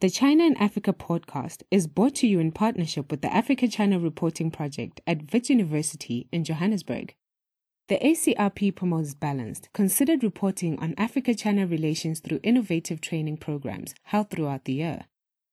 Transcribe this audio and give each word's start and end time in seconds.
The 0.00 0.08
China 0.08 0.44
and 0.44 0.56
Africa 0.58 0.94
podcast 0.94 1.62
is 1.70 1.86
brought 1.86 2.14
to 2.14 2.26
you 2.26 2.40
in 2.40 2.52
partnership 2.52 3.10
with 3.10 3.20
the 3.20 3.30
Africa 3.30 3.68
China 3.68 3.98
Reporting 3.98 4.50
Project 4.50 5.02
at 5.06 5.30
Wits 5.30 5.50
University 5.50 6.26
in 6.32 6.42
Johannesburg. 6.42 7.14
The 7.88 7.98
ACRP 7.98 8.74
promotes 8.74 9.12
balanced, 9.12 9.68
considered 9.74 10.24
reporting 10.24 10.78
on 10.78 10.94
Africa 10.96 11.34
China 11.34 11.66
relations 11.66 12.20
through 12.20 12.40
innovative 12.42 13.02
training 13.02 13.36
programs 13.36 13.94
held 14.04 14.30
throughout 14.30 14.64
the 14.64 14.72
year. 14.72 15.04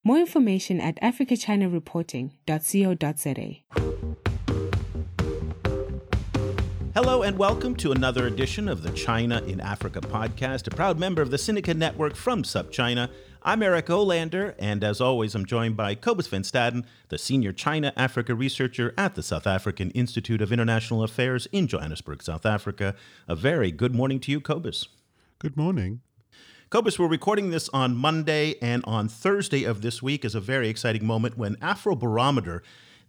More 0.05 0.19
information 0.19 0.79
at 0.79 0.95
africachinareporting.co.za. 1.01 3.97
Hello 6.97 7.21
and 7.21 7.37
welcome 7.37 7.75
to 7.75 7.91
another 7.91 8.25
edition 8.25 8.67
of 8.67 8.81
the 8.81 8.91
China 8.91 9.43
in 9.45 9.59
Africa 9.59 10.01
podcast, 10.01 10.65
a 10.65 10.71
proud 10.71 10.97
member 10.97 11.21
of 11.21 11.31
the 11.31 11.37
Sinica 11.37 11.75
Network 11.75 12.15
from 12.15 12.41
SupChina. 12.41 13.07
I'm 13.47 13.63
Eric 13.63 13.85
Olander, 13.85 14.55
and 14.59 14.83
as 14.83 14.99
always, 14.99 15.33
I'm 15.33 15.45
joined 15.45 15.77
by 15.77 15.95
Cobus 15.95 16.27
van 16.27 16.41
Staden, 16.41 16.83
the 17.07 17.17
senior 17.17 17.53
China 17.53 17.93
Africa 17.95 18.35
researcher 18.35 18.93
at 18.97 19.15
the 19.15 19.23
South 19.23 19.47
African 19.47 19.89
Institute 19.91 20.41
of 20.41 20.51
International 20.51 21.01
Affairs 21.01 21.47
in 21.53 21.65
Johannesburg, 21.67 22.21
South 22.21 22.45
Africa. 22.45 22.93
A 23.25 23.37
very 23.37 23.71
good 23.71 23.95
morning 23.95 24.19
to 24.19 24.33
you, 24.33 24.41
Cobus. 24.41 24.89
Good 25.39 25.55
morning. 25.55 26.01
Cobus, 26.69 26.99
we're 26.99 27.07
recording 27.07 27.51
this 27.51 27.69
on 27.69 27.95
Monday, 27.95 28.55
and 28.61 28.83
on 28.83 29.07
Thursday 29.07 29.63
of 29.63 29.81
this 29.81 30.03
week 30.03 30.25
is 30.25 30.35
a 30.35 30.41
very 30.41 30.67
exciting 30.67 31.05
moment 31.05 31.37
when 31.37 31.55
Afrobarometer 31.55 32.59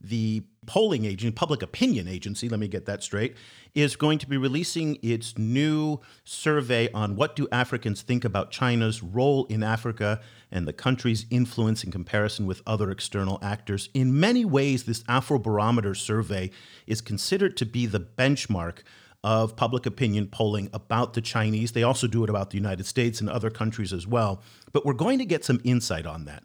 the 0.01 0.45
polling 0.69 1.07
agency, 1.07 1.33
public 1.33 1.63
opinion 1.63 2.07
agency, 2.07 2.49
let 2.49 2.61
me 2.61 2.69
get 2.69 2.85
that 2.85 3.03
straight, 3.03 3.35
is 3.75 3.97
going 3.97 4.19
to 4.19 4.29
be 4.29 4.37
releasing 4.37 4.99
its 5.03 5.37
new 5.39 5.99
survey 6.25 6.93
on 6.93 7.17
what 7.17 7.35
do 7.35 7.49
Africans 7.51 8.03
think 8.03 8.23
about 8.25 8.51
China's 8.51 9.03
role 9.03 9.47
in 9.47 9.63
Africa 9.63 10.21
and 10.53 10.69
the 10.69 10.73
country's 10.75 11.25
influence 11.31 11.83
in 11.83 11.91
comparison 11.91 12.47
with 12.47 12.61
other 12.67 12.91
external 12.91 13.39
actors. 13.43 13.89
In 13.95 14.21
many 14.21 14.45
ways, 14.45 14.85
this 14.85 15.03
Afrobarometer 15.05 15.97
survey 15.97 16.51
is 16.87 17.01
considered 17.01 17.57
to 17.57 17.67
be 17.67 17.87
the 17.87 18.01
benchmark 18.01 18.83
of 19.25 19.57
public 19.57 19.87
opinion 19.87 20.29
polling 20.29 20.69
about 20.73 21.15
the 21.15 21.21
Chinese. 21.23 21.73
They 21.73 21.83
also 21.83 22.07
do 22.07 22.23
it 22.25 22.31
about 22.31 22.51
the 22.51 22.57
United 22.57 22.85
States 22.85 23.21
and 23.21 23.29
other 23.29 23.51
countries 23.51 23.93
as 23.93 24.07
well. 24.07 24.43
But 24.73 24.85
we're 24.85 24.93
going 24.93 25.19
to 25.19 25.25
get 25.25 25.45
some 25.45 25.61
insight 25.65 26.07
on 26.07 26.27
that. 26.27 26.43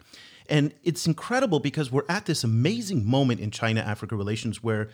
And 0.49 0.73
it's 0.83 1.08
incredible 1.08 1.59
because 1.59 1.91
we're 1.91 2.05
at 2.09 2.25
this 2.25 2.44
amazing 2.44 3.09
moment 3.09 3.39
in 3.39 3.52
China 3.52 3.81
Africa 3.81 4.16
relations 4.16 4.63
where 4.63 4.89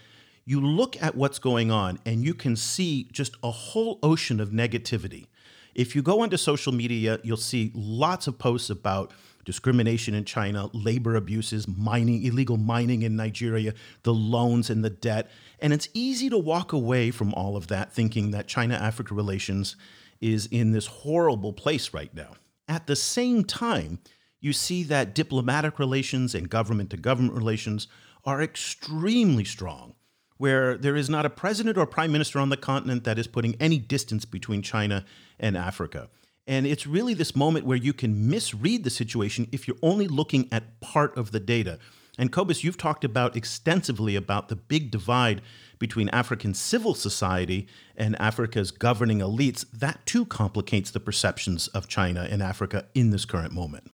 you 0.45 0.61
look 0.61 1.01
at 1.01 1.15
what's 1.15 1.39
going 1.39 1.71
on 1.71 1.99
and 2.05 2.23
you 2.23 2.33
can 2.33 2.55
see 2.55 3.07
just 3.11 3.35
a 3.43 3.51
whole 3.51 3.99
ocean 4.01 4.39
of 4.39 4.49
negativity. 4.49 5.27
If 5.75 5.95
you 5.95 6.01
go 6.01 6.21
onto 6.21 6.37
social 6.37 6.73
media, 6.73 7.19
you'll 7.23 7.37
see 7.37 7.71
lots 7.73 8.27
of 8.27 8.37
posts 8.37 8.69
about 8.69 9.13
discrimination 9.45 10.13
in 10.13 10.25
China, 10.25 10.69
labor 10.73 11.15
abuses, 11.15 11.67
mining, 11.67 12.23
illegal 12.23 12.57
mining 12.57 13.01
in 13.03 13.15
Nigeria, 13.15 13.73
the 14.03 14.13
loans 14.13 14.69
and 14.69 14.83
the 14.83 14.89
debt. 14.89 15.29
And 15.59 15.73
it's 15.73 15.89
easy 15.93 16.29
to 16.29 16.37
walk 16.37 16.73
away 16.73 17.11
from 17.11 17.33
all 17.33 17.55
of 17.55 17.67
that 17.67 17.91
thinking 17.93 18.31
that 18.31 18.47
China 18.47 18.75
Africa 18.75 19.13
relations 19.13 19.75
is 20.21 20.47
in 20.47 20.71
this 20.71 20.85
horrible 20.85 21.53
place 21.53 21.93
right 21.93 22.13
now. 22.13 22.33
At 22.67 22.87
the 22.87 22.95
same 22.95 23.43
time, 23.43 23.99
you 24.39 24.53
see 24.53 24.83
that 24.83 25.13
diplomatic 25.13 25.79
relations 25.79 26.33
and 26.33 26.49
government 26.49 26.89
to 26.91 26.97
government 26.97 27.35
relations 27.35 27.87
are 28.25 28.41
extremely 28.41 29.43
strong, 29.43 29.95
where 30.37 30.77
there 30.77 30.95
is 30.95 31.09
not 31.09 31.25
a 31.25 31.29
president 31.29 31.77
or 31.77 31.85
prime 31.85 32.11
minister 32.11 32.39
on 32.39 32.49
the 32.49 32.57
continent 32.57 33.03
that 33.03 33.19
is 33.19 33.27
putting 33.27 33.55
any 33.59 33.77
distance 33.77 34.25
between 34.25 34.61
China 34.61 35.05
and 35.39 35.57
Africa. 35.57 36.09
And 36.47 36.65
it's 36.65 36.87
really 36.87 37.13
this 37.13 37.35
moment 37.35 37.65
where 37.65 37.77
you 37.77 37.93
can 37.93 38.27
misread 38.27 38.83
the 38.83 38.89
situation 38.89 39.47
if 39.51 39.67
you're 39.67 39.77
only 39.83 40.07
looking 40.07 40.47
at 40.51 40.79
part 40.79 41.15
of 41.15 41.31
the 41.31 41.39
data. 41.39 41.77
And 42.17 42.31
Cobus, 42.31 42.63
you've 42.63 42.77
talked 42.77 43.05
about 43.05 43.37
extensively 43.37 44.15
about 44.15 44.49
the 44.49 44.55
big 44.55 44.89
divide 44.89 45.41
between 45.77 46.09
African 46.09 46.53
civil 46.53 46.93
society 46.93 47.67
and 47.95 48.19
Africa's 48.19 48.71
governing 48.71 49.19
elites. 49.19 49.65
That 49.71 50.05
too 50.05 50.25
complicates 50.25 50.91
the 50.91 50.99
perceptions 50.99 51.67
of 51.69 51.87
China 51.87 52.27
and 52.29 52.41
Africa 52.41 52.87
in 52.93 53.11
this 53.11 53.25
current 53.25 53.53
moment. 53.53 53.91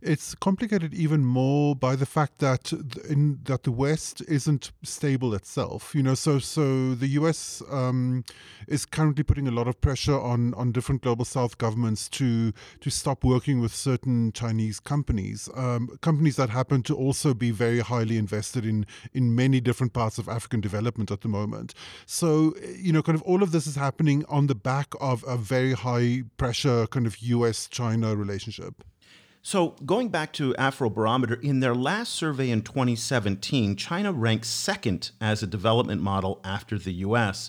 It's 0.00 0.36
complicated 0.36 0.94
even 0.94 1.24
more 1.24 1.74
by 1.74 1.96
the 1.96 2.06
fact 2.06 2.38
that 2.38 2.72
in, 3.08 3.40
that 3.44 3.64
the 3.64 3.72
West 3.72 4.22
isn't 4.28 4.70
stable 4.84 5.34
itself. 5.34 5.92
You 5.92 6.04
know, 6.04 6.14
so 6.14 6.38
so 6.38 6.94
the 6.94 7.08
U.S. 7.08 7.62
Um, 7.68 8.24
is 8.68 8.86
currently 8.86 9.24
putting 9.24 9.48
a 9.48 9.50
lot 9.50 9.66
of 9.66 9.80
pressure 9.80 10.18
on 10.18 10.54
on 10.54 10.70
different 10.70 11.02
global 11.02 11.24
South 11.24 11.58
governments 11.58 12.08
to 12.10 12.52
to 12.80 12.90
stop 12.90 13.24
working 13.24 13.58
with 13.60 13.74
certain 13.74 14.30
Chinese 14.32 14.78
companies, 14.78 15.48
um, 15.56 15.88
companies 16.00 16.36
that 16.36 16.50
happen 16.50 16.82
to 16.84 16.94
also 16.94 17.34
be 17.34 17.50
very 17.50 17.80
highly 17.80 18.18
invested 18.18 18.64
in 18.64 18.86
in 19.12 19.34
many 19.34 19.60
different 19.60 19.94
parts 19.94 20.16
of 20.16 20.28
African 20.28 20.60
development 20.60 21.10
at 21.10 21.22
the 21.22 21.28
moment. 21.28 21.74
So 22.06 22.54
you 22.76 22.92
know, 22.92 23.02
kind 23.02 23.16
of 23.16 23.22
all 23.22 23.42
of 23.42 23.50
this 23.50 23.66
is 23.66 23.74
happening 23.74 24.24
on 24.28 24.46
the 24.46 24.54
back 24.54 24.94
of 25.00 25.24
a 25.26 25.36
very 25.36 25.72
high 25.72 26.22
pressure 26.36 26.86
kind 26.86 27.06
of 27.06 27.18
U.S.-China 27.18 28.16
relationship. 28.16 28.84
So, 29.50 29.76
going 29.86 30.10
back 30.10 30.34
to 30.34 30.52
Afrobarometer, 30.58 31.42
in 31.42 31.60
their 31.60 31.74
last 31.74 32.12
survey 32.12 32.50
in 32.50 32.60
2017, 32.60 33.76
China 33.76 34.12
ranked 34.12 34.44
second 34.44 35.10
as 35.22 35.42
a 35.42 35.46
development 35.46 36.02
model 36.02 36.38
after 36.44 36.76
the 36.76 36.92
US. 37.06 37.48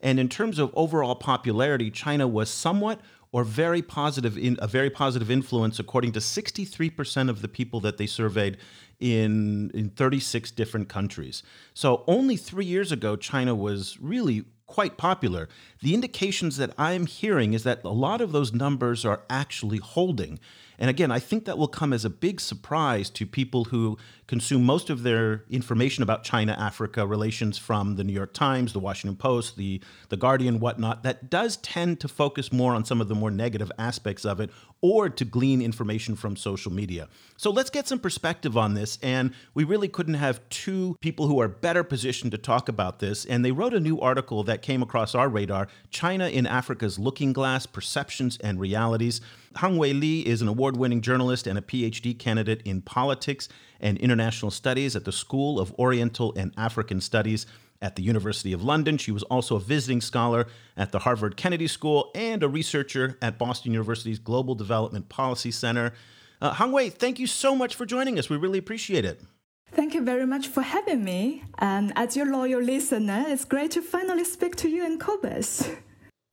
And 0.00 0.20
in 0.20 0.28
terms 0.28 0.60
of 0.60 0.70
overall 0.74 1.16
popularity, 1.16 1.90
China 1.90 2.28
was 2.28 2.50
somewhat 2.50 3.00
or 3.32 3.42
very 3.42 3.82
positive 3.82 4.38
in 4.38 4.58
a 4.62 4.68
very 4.68 4.90
positive 4.90 5.28
influence 5.28 5.80
according 5.80 6.12
to 6.12 6.20
63% 6.20 7.28
of 7.28 7.42
the 7.42 7.48
people 7.48 7.80
that 7.80 7.96
they 7.96 8.06
surveyed 8.06 8.56
in 9.00 9.72
in 9.74 9.90
36 9.90 10.52
different 10.52 10.88
countries. 10.88 11.42
So 11.74 12.04
only 12.06 12.36
3 12.36 12.64
years 12.64 12.92
ago 12.92 13.16
China 13.16 13.56
was 13.56 13.98
really 14.00 14.44
quite 14.70 14.96
popular. 14.96 15.48
The 15.82 15.94
indications 15.94 16.56
that 16.58 16.70
I'm 16.78 17.06
hearing 17.06 17.54
is 17.54 17.64
that 17.64 17.82
a 17.82 17.88
lot 17.88 18.20
of 18.20 18.30
those 18.30 18.52
numbers 18.52 19.04
are 19.04 19.22
actually 19.28 19.78
holding. 19.78 20.38
And 20.80 20.88
again, 20.88 21.12
I 21.12 21.18
think 21.18 21.44
that 21.44 21.58
will 21.58 21.68
come 21.68 21.92
as 21.92 22.06
a 22.06 22.10
big 22.10 22.40
surprise 22.40 23.10
to 23.10 23.26
people 23.26 23.64
who 23.66 23.98
consume 24.26 24.64
most 24.64 24.88
of 24.88 25.02
their 25.02 25.44
information 25.50 26.02
about 26.02 26.24
China 26.24 26.56
Africa 26.58 27.06
relations 27.06 27.58
from 27.58 27.96
the 27.96 28.04
New 28.04 28.14
York 28.14 28.32
Times, 28.32 28.72
the 28.72 28.80
Washington 28.80 29.16
Post, 29.16 29.56
the, 29.56 29.82
the 30.08 30.16
Guardian, 30.16 30.58
whatnot, 30.58 31.02
that 31.02 31.28
does 31.28 31.58
tend 31.58 32.00
to 32.00 32.08
focus 32.08 32.50
more 32.50 32.74
on 32.74 32.86
some 32.86 33.00
of 33.00 33.08
the 33.08 33.14
more 33.14 33.30
negative 33.30 33.70
aspects 33.78 34.24
of 34.24 34.40
it 34.40 34.50
or 34.80 35.10
to 35.10 35.24
glean 35.24 35.60
information 35.60 36.16
from 36.16 36.36
social 36.36 36.72
media. 36.72 37.08
So 37.36 37.50
let's 37.50 37.68
get 37.68 37.86
some 37.86 37.98
perspective 37.98 38.56
on 38.56 38.72
this. 38.72 38.98
And 39.02 39.34
we 39.52 39.64
really 39.64 39.88
couldn't 39.88 40.14
have 40.14 40.40
two 40.48 40.96
people 41.00 41.26
who 41.26 41.40
are 41.40 41.48
better 41.48 41.84
positioned 41.84 42.32
to 42.32 42.38
talk 42.38 42.68
about 42.68 43.00
this. 43.00 43.26
And 43.26 43.44
they 43.44 43.52
wrote 43.52 43.74
a 43.74 43.80
new 43.80 44.00
article 44.00 44.44
that 44.44 44.62
came 44.62 44.82
across 44.82 45.14
our 45.14 45.28
radar 45.28 45.68
China 45.90 46.28
in 46.28 46.46
Africa's 46.46 46.98
Looking 46.98 47.34
Glass 47.34 47.66
Perceptions 47.66 48.38
and 48.38 48.58
Realities. 48.58 49.20
Hangwei 49.56 49.98
Li 49.98 50.26
is 50.26 50.42
an 50.42 50.48
award 50.48 50.76
winning 50.76 51.00
journalist 51.00 51.46
and 51.46 51.58
a 51.58 51.62
PhD 51.62 52.16
candidate 52.16 52.62
in 52.64 52.82
politics 52.82 53.48
and 53.80 53.98
international 53.98 54.50
studies 54.50 54.94
at 54.94 55.04
the 55.04 55.12
School 55.12 55.58
of 55.58 55.74
Oriental 55.78 56.32
and 56.36 56.52
African 56.56 57.00
Studies 57.00 57.46
at 57.82 57.96
the 57.96 58.02
University 58.02 58.52
of 58.52 58.62
London. 58.62 58.96
She 58.96 59.10
was 59.10 59.22
also 59.24 59.56
a 59.56 59.60
visiting 59.60 60.00
scholar 60.00 60.46
at 60.76 60.92
the 60.92 61.00
Harvard 61.00 61.36
Kennedy 61.36 61.66
School 61.66 62.10
and 62.14 62.42
a 62.42 62.48
researcher 62.48 63.18
at 63.20 63.38
Boston 63.38 63.72
University's 63.72 64.18
Global 64.18 64.54
Development 64.54 65.08
Policy 65.08 65.50
Center. 65.50 65.94
Uh, 66.40 66.54
Hangwei, 66.54 66.92
thank 66.92 67.18
you 67.18 67.26
so 67.26 67.56
much 67.56 67.74
for 67.74 67.86
joining 67.86 68.18
us. 68.18 68.30
We 68.30 68.36
really 68.36 68.58
appreciate 68.58 69.04
it. 69.04 69.20
Thank 69.72 69.94
you 69.94 70.04
very 70.04 70.26
much 70.26 70.48
for 70.48 70.62
having 70.62 71.04
me. 71.04 71.44
And 71.58 71.92
as 71.96 72.16
your 72.16 72.26
loyal 72.26 72.62
listener, 72.62 73.24
it's 73.28 73.44
great 73.44 73.70
to 73.72 73.82
finally 73.82 74.24
speak 74.24 74.56
to 74.56 74.68
you 74.68 74.84
in 74.84 74.98
Cobus. 74.98 75.70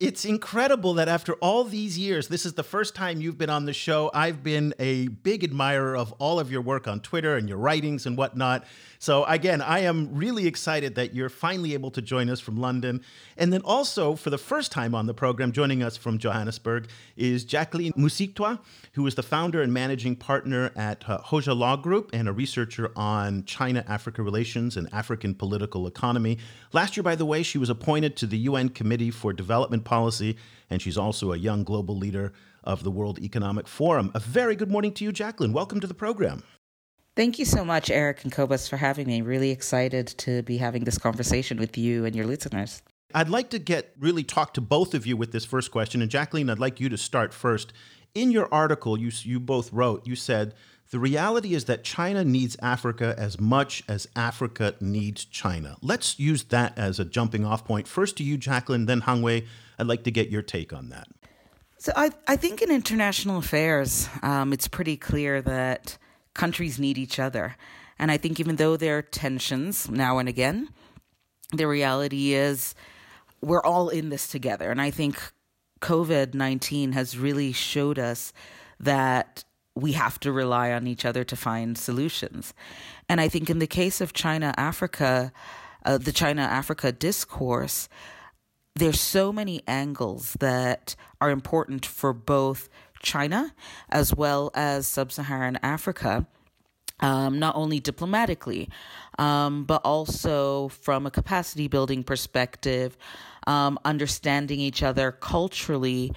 It's 0.00 0.24
incredible 0.24 0.94
that 0.94 1.08
after 1.08 1.32
all 1.40 1.64
these 1.64 1.98
years, 1.98 2.28
this 2.28 2.46
is 2.46 2.52
the 2.52 2.62
first 2.62 2.94
time 2.94 3.20
you've 3.20 3.36
been 3.36 3.50
on 3.50 3.64
the 3.64 3.72
show. 3.72 4.12
I've 4.14 4.44
been 4.44 4.72
a 4.78 5.08
big 5.08 5.42
admirer 5.42 5.96
of 5.96 6.12
all 6.20 6.38
of 6.38 6.52
your 6.52 6.60
work 6.60 6.86
on 6.86 7.00
Twitter 7.00 7.36
and 7.36 7.48
your 7.48 7.58
writings 7.58 8.06
and 8.06 8.16
whatnot. 8.16 8.64
So, 9.00 9.24
again, 9.24 9.60
I 9.60 9.80
am 9.80 10.14
really 10.14 10.46
excited 10.46 10.94
that 10.96 11.14
you're 11.14 11.28
finally 11.28 11.74
able 11.74 11.90
to 11.92 12.02
join 12.02 12.30
us 12.30 12.38
from 12.38 12.56
London. 12.56 13.00
And 13.36 13.52
then 13.52 13.60
also, 13.62 14.14
for 14.14 14.30
the 14.30 14.38
first 14.38 14.70
time 14.70 14.94
on 14.94 15.06
the 15.06 15.14
program, 15.14 15.50
joining 15.50 15.82
us 15.82 15.96
from 15.96 16.18
Johannesburg 16.18 16.88
is 17.16 17.44
Jacqueline 17.44 17.92
Musiitwa, 17.94 18.60
who 18.92 19.06
is 19.06 19.16
the 19.16 19.22
founder 19.22 19.62
and 19.62 19.72
managing 19.72 20.14
partner 20.14 20.72
at 20.76 21.08
uh, 21.08 21.18
Hoja 21.22 21.56
Law 21.56 21.76
Group 21.76 22.10
and 22.12 22.28
a 22.28 22.32
researcher 22.32 22.92
on 22.96 23.44
China 23.44 23.84
Africa 23.88 24.22
relations 24.22 24.76
and 24.76 24.88
African 24.92 25.34
political 25.34 25.86
economy. 25.88 26.38
Last 26.72 26.96
year, 26.96 27.04
by 27.04 27.14
the 27.14 27.26
way, 27.26 27.44
she 27.44 27.58
was 27.58 27.70
appointed 27.70 28.16
to 28.16 28.26
the 28.26 28.38
UN 28.38 28.68
Committee 28.68 29.12
for 29.12 29.32
Development 29.32 29.84
Policy, 29.88 30.36
and 30.68 30.82
she's 30.82 30.98
also 30.98 31.32
a 31.32 31.36
young 31.36 31.64
global 31.64 31.96
leader 31.96 32.32
of 32.62 32.84
the 32.84 32.90
World 32.90 33.18
Economic 33.18 33.66
Forum. 33.66 34.10
A 34.14 34.20
very 34.20 34.54
good 34.54 34.70
morning 34.70 34.92
to 34.92 35.04
you, 35.04 35.12
Jacqueline. 35.12 35.54
Welcome 35.54 35.80
to 35.80 35.86
the 35.86 35.94
program. 35.94 36.42
Thank 37.16 37.38
you 37.38 37.46
so 37.46 37.64
much, 37.64 37.90
Eric 37.90 38.22
and 38.22 38.30
Cobus, 38.30 38.68
for 38.68 38.76
having 38.76 39.06
me. 39.06 39.22
Really 39.22 39.50
excited 39.50 40.06
to 40.18 40.42
be 40.42 40.58
having 40.58 40.84
this 40.84 40.98
conversation 40.98 41.58
with 41.58 41.76
you 41.78 42.04
and 42.04 42.14
your 42.14 42.26
listeners. 42.26 42.82
I'd 43.14 43.30
like 43.30 43.48
to 43.50 43.58
get 43.58 43.94
really 43.98 44.22
talk 44.22 44.52
to 44.54 44.60
both 44.60 44.94
of 44.94 45.06
you 45.06 45.16
with 45.16 45.32
this 45.32 45.46
first 45.46 45.70
question. 45.70 46.02
And 46.02 46.10
Jacqueline, 46.10 46.50
I'd 46.50 46.58
like 46.58 46.78
you 46.78 46.88
to 46.90 46.98
start 46.98 47.32
first. 47.32 47.72
In 48.14 48.30
your 48.30 48.52
article, 48.52 48.98
you, 48.98 49.10
you 49.22 49.40
both 49.40 49.72
wrote, 49.72 50.06
you 50.06 50.14
said 50.14 50.54
The 50.90 50.98
reality 50.98 51.54
is 51.54 51.64
that 51.64 51.84
China 51.84 52.22
needs 52.22 52.56
Africa 52.62 53.14
as 53.18 53.40
much 53.40 53.82
as 53.88 54.08
Africa 54.14 54.74
needs 54.80 55.24
China. 55.24 55.76
Let's 55.80 56.18
use 56.18 56.44
that 56.44 56.76
as 56.78 57.00
a 57.00 57.04
jumping 57.04 57.44
off 57.44 57.64
point. 57.64 57.88
First 57.88 58.16
to 58.18 58.24
you, 58.24 58.36
Jacqueline, 58.36 58.86
then 58.86 59.00
Hangwei. 59.02 59.46
I'd 59.78 59.86
like 59.86 60.04
to 60.04 60.10
get 60.10 60.30
your 60.30 60.42
take 60.42 60.72
on 60.72 60.88
that. 60.90 61.08
So 61.78 61.92
I, 61.94 62.10
I 62.26 62.36
think 62.36 62.60
in 62.60 62.70
international 62.70 63.38
affairs, 63.38 64.08
um, 64.22 64.52
it's 64.52 64.66
pretty 64.66 64.96
clear 64.96 65.40
that 65.42 65.96
countries 66.34 66.78
need 66.78 66.98
each 66.98 67.18
other. 67.18 67.56
And 67.98 68.10
I 68.10 68.16
think 68.16 68.40
even 68.40 68.56
though 68.56 68.76
there 68.76 68.98
are 68.98 69.02
tensions 69.02 69.88
now 69.88 70.18
and 70.18 70.28
again, 70.28 70.68
the 71.52 71.66
reality 71.66 72.34
is 72.34 72.74
we're 73.40 73.62
all 73.62 73.88
in 73.88 74.08
this 74.08 74.26
together. 74.26 74.70
And 74.70 74.80
I 74.80 74.90
think 74.90 75.20
COVID 75.80 76.34
19 76.34 76.92
has 76.92 77.16
really 77.16 77.52
showed 77.52 77.98
us 77.98 78.32
that 78.80 79.44
we 79.74 79.92
have 79.92 80.18
to 80.20 80.32
rely 80.32 80.72
on 80.72 80.86
each 80.86 81.04
other 81.04 81.22
to 81.24 81.36
find 81.36 81.78
solutions. 81.78 82.52
And 83.08 83.20
I 83.20 83.28
think 83.28 83.48
in 83.48 83.60
the 83.60 83.66
case 83.66 84.00
of 84.00 84.12
China 84.12 84.52
Africa, 84.56 85.32
uh, 85.84 85.98
the 85.98 86.12
China 86.12 86.42
Africa 86.42 86.90
discourse, 86.90 87.88
there's 88.78 89.00
so 89.00 89.32
many 89.32 89.62
angles 89.66 90.36
that 90.38 90.94
are 91.20 91.30
important 91.30 91.84
for 91.84 92.12
both 92.12 92.68
China 93.02 93.52
as 93.88 94.14
well 94.14 94.50
as 94.54 94.86
sub 94.86 95.10
Saharan 95.12 95.58
Africa. 95.62 96.26
Um, 97.00 97.38
not 97.38 97.54
only 97.54 97.78
diplomatically, 97.78 98.68
um, 99.20 99.64
but 99.64 99.80
also 99.84 100.66
from 100.66 101.06
a 101.06 101.12
capacity 101.12 101.68
building 101.68 102.02
perspective, 102.02 102.96
um, 103.46 103.78
understanding 103.84 104.58
each 104.58 104.82
other 104.82 105.12
culturally, 105.12 106.12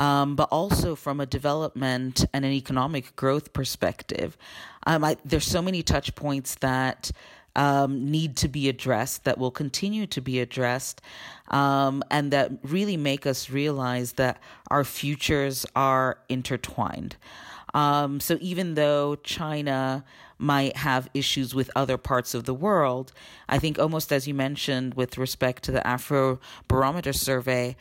um, 0.00 0.34
but 0.34 0.48
also 0.50 0.96
from 0.96 1.20
a 1.20 1.26
development 1.26 2.24
and 2.32 2.44
an 2.44 2.50
economic 2.50 3.14
growth 3.14 3.52
perspective. 3.52 4.36
Um, 4.88 5.04
I, 5.04 5.16
there's 5.24 5.46
so 5.46 5.62
many 5.62 5.84
touch 5.84 6.16
points 6.16 6.56
that 6.56 7.12
um, 7.56 8.10
need 8.10 8.36
to 8.38 8.48
be 8.48 8.68
addressed, 8.68 9.24
that 9.24 9.38
will 9.38 9.50
continue 9.50 10.06
to 10.06 10.20
be 10.20 10.40
addressed, 10.40 11.00
um, 11.48 12.02
and 12.10 12.32
that 12.32 12.52
really 12.62 12.96
make 12.96 13.26
us 13.26 13.50
realize 13.50 14.12
that 14.12 14.38
our 14.70 14.84
futures 14.84 15.66
are 15.74 16.18
intertwined. 16.28 17.16
Um, 17.74 18.20
so 18.20 18.38
even 18.40 18.74
though 18.74 19.16
China 19.16 20.04
might 20.38 20.76
have 20.76 21.08
issues 21.14 21.54
with 21.54 21.70
other 21.74 21.96
parts 21.96 22.34
of 22.34 22.44
the 22.44 22.54
world, 22.54 23.12
I 23.48 23.58
think 23.58 23.78
almost 23.78 24.12
as 24.12 24.26
you 24.28 24.34
mentioned 24.34 24.94
with 24.94 25.18
respect 25.18 25.62
to 25.64 25.72
the 25.72 25.84
Afro 25.86 26.38
Barometer 26.68 27.12
survey, 27.12 27.76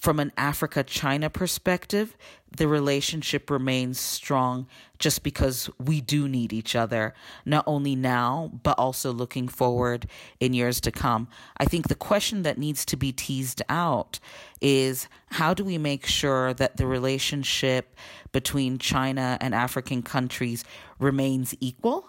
from 0.00 0.20
an 0.20 0.30
Africa 0.36 0.84
China 0.84 1.30
perspective, 1.30 2.16
the 2.54 2.68
relationship 2.68 3.50
remains 3.50 3.98
strong 3.98 4.66
just 4.98 5.22
because 5.22 5.68
we 5.78 6.00
do 6.00 6.28
need 6.28 6.52
each 6.52 6.76
other, 6.76 7.14
not 7.44 7.64
only 7.66 7.96
now, 7.96 8.50
but 8.62 8.78
also 8.78 9.12
looking 9.12 9.48
forward 9.48 10.06
in 10.38 10.52
years 10.52 10.80
to 10.82 10.90
come. 10.90 11.28
I 11.56 11.64
think 11.64 11.88
the 11.88 11.94
question 11.94 12.42
that 12.42 12.58
needs 12.58 12.84
to 12.86 12.96
be 12.96 13.12
teased 13.12 13.62
out 13.68 14.20
is 14.60 15.08
how 15.32 15.54
do 15.54 15.64
we 15.64 15.78
make 15.78 16.06
sure 16.06 16.54
that 16.54 16.76
the 16.76 16.86
relationship 16.86 17.96
between 18.32 18.78
China 18.78 19.38
and 19.40 19.54
African 19.54 20.02
countries 20.02 20.64
remains 20.98 21.54
equal? 21.60 22.08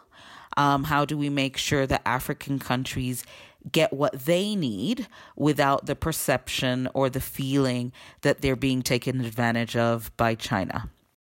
Um, 0.55 0.85
how 0.85 1.05
do 1.05 1.17
we 1.17 1.29
make 1.29 1.55
sure 1.55 1.85
that 1.85 2.01
African 2.05 2.57
countries 2.57 3.23
get 3.71 3.93
what 3.93 4.25
they 4.25 4.55
need 4.55 5.07
without 5.35 5.85
the 5.85 5.95
perception 5.95 6.87
or 6.93 7.09
the 7.09 7.21
feeling 7.21 7.91
that 8.21 8.41
they're 8.41 8.55
being 8.55 8.81
taken 8.81 9.21
advantage 9.21 9.75
of 9.75 10.15
by 10.17 10.35
China. 10.35 10.89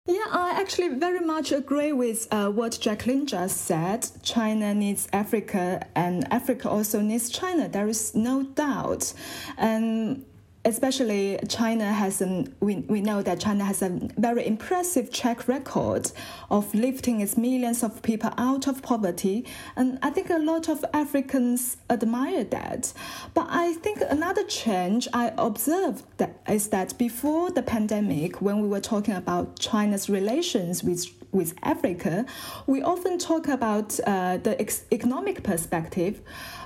Yeah, 0.09 0.25
I 0.31 0.59
actually 0.59 0.89
very 0.89 1.21
much 1.21 1.53
agree 1.53 1.93
with 1.93 2.29
uh, 2.31 2.49
what 2.49 2.79
Jacqueline 2.81 3.27
just 3.27 3.59
said. 3.67 4.09
China 4.23 4.73
needs 4.73 5.07
Africa, 5.13 5.87
and 5.95 6.27
Africa 6.33 6.71
also 6.71 7.03
needs 7.03 7.29
China. 7.29 7.69
There 7.69 7.89
is 7.89 8.15
no 8.15 8.43
doubt. 8.43 9.13
And 9.59 10.25
especially 10.69 11.39
China 11.49 11.93
has 11.93 12.21
an 12.21 12.55
we, 12.61 12.77
we 12.95 13.01
know 13.01 13.23
that 13.23 13.41
China 13.41 13.65
has 13.65 13.83
a 13.83 13.89
very 14.19 14.47
impressive 14.47 15.11
track 15.11 15.49
record 15.49 16.13
of 16.51 16.73
lifting 16.75 17.21
its 17.21 17.37
millions 17.37 17.83
of 17.83 18.03
people 18.03 18.31
out 18.37 18.69
of 18.69 18.83
poverty. 18.83 19.47
And 19.77 19.99
I 20.03 20.11
think 20.11 20.31
a 20.31 20.39
lot 20.39 20.69
of 20.69 20.85
Africans 20.93 21.79
admire 21.89 22.45
that. 22.45 22.93
But 23.35 23.47
I 23.51 23.75
think 23.75 24.03
another 24.09 24.45
change 24.45 25.09
I 25.13 25.33
observed 25.39 26.05
that 26.19 26.41
is 26.49 26.69
that 26.69 26.97
before 26.99 27.51
the 27.51 27.63
pandemic 27.63 28.43
when 28.43 28.61
we 28.61 28.69
were 28.69 28.81
talking 28.81 29.15
about 29.15 29.59
China's 29.59 30.09
relations 30.11 30.85
with 30.85 31.07
with 31.31 31.55
Africa, 31.63 32.25
we 32.67 32.83
often 32.83 33.19
talk 33.19 33.49
about 33.49 33.99
uh, 34.07 34.39
the 34.39 34.59
economic 34.93 35.43
perspective 35.43 36.23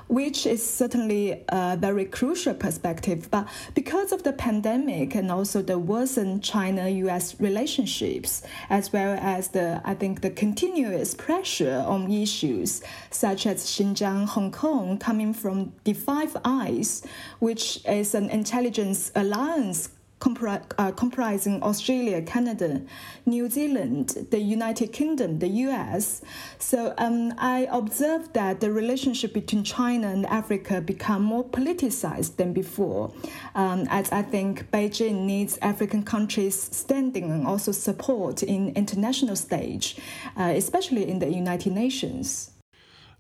which 0.09 0.47
is 0.47 0.65
certainly 0.69 1.45
a 1.49 1.77
very 1.77 2.05
crucial 2.05 2.55
perspective. 2.55 3.29
But 3.31 3.49
because 3.75 4.13
of 4.13 4.23
the 4.23 4.33
pandemic 4.33 5.15
and 5.15 5.31
also 5.31 5.63
the 5.63 5.79
worsened 5.79 6.43
China-U.S. 6.43 7.41
relationships, 7.41 8.43
as 8.71 8.93
well 8.93 9.19
as 9.21 9.49
the 9.49 9.81
I 9.85 9.95
think 9.95 10.21
the 10.21 10.31
continuous 10.31 11.15
pressure 11.15 11.85
on 11.87 12.11
issues 12.11 12.83
such 13.11 13.47
as 13.47 13.65
Xinjiang, 13.65 14.29
Hong 14.29 14.51
Kong, 14.51 14.99
coming 14.99 15.33
from 15.33 15.73
the 15.85 15.93
Five 15.93 16.37
Eyes, 16.45 17.03
which 17.39 17.85
is 17.87 18.15
an 18.15 18.31
intelligence 18.31 19.11
alliance 19.15 19.91
compri- 20.23 20.63
uh, 20.79 20.93
comprising 20.93 21.61
Australia, 21.65 22.23
Canada, 22.23 22.81
New 23.27 23.51
Zealand, 23.51 24.29
the 24.31 24.39
United 24.39 24.93
Kingdom, 24.93 25.41
the 25.41 25.49
US. 25.67 26.23
So 26.59 26.95
um, 26.97 27.35
I 27.39 27.67
observed 27.71 28.33
that 28.35 28.61
the 28.61 28.71
relationship 28.71 29.35
between 29.35 29.65
China 29.65 30.07
and 30.07 30.25
Africa 30.27 30.81
become 30.81 31.23
more 31.23 31.45
politicized 31.45 32.37
than 32.37 32.53
before, 32.53 33.13
um, 33.57 33.89
as 33.91 34.13
I 34.13 34.23
think 34.23 34.71
Beijing 34.71 35.27
needs 35.33 35.59
African 35.61 36.05
countries 36.05 36.55
standing 36.55 37.31
and 37.33 37.45
also 37.45 37.73
support 37.73 38.45
in 38.45 38.73
international 38.75 39.35
stage, 39.35 39.97
uh, 40.37 40.53
especially 40.55 41.09
in 41.09 41.19
the 41.19 41.31
United 41.33 41.73
Nations. 41.73 42.52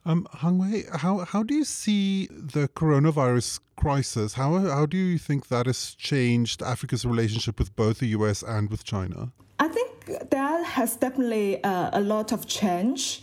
Um, 0.05 0.27
Hangwei, 0.35 0.89
how 0.97 1.19
how 1.19 1.43
do 1.45 1.55
you 1.55 1.65
see 1.65 2.27
the 2.27 2.69
coronavirus 2.69 3.61
crisis? 3.77 4.35
How 4.35 4.59
how 4.59 4.87
do 4.87 4.97
you 4.97 5.17
think 5.17 5.47
that 5.47 5.67
has 5.67 5.95
changed 5.95 6.61
Africa's 6.61 7.05
relationship 7.05 7.59
with 7.59 7.75
both 7.77 8.01
the 8.01 8.09
U.S. 8.19 8.43
and 8.43 8.69
with 8.69 8.83
China? 8.83 9.31
I 9.61 9.69
think 9.69 10.31
that 10.31 10.65
has 10.65 10.97
definitely 10.97 11.63
uh, 11.63 11.91
a 11.93 12.01
lot 12.01 12.33
of 12.33 12.47
change. 12.49 13.23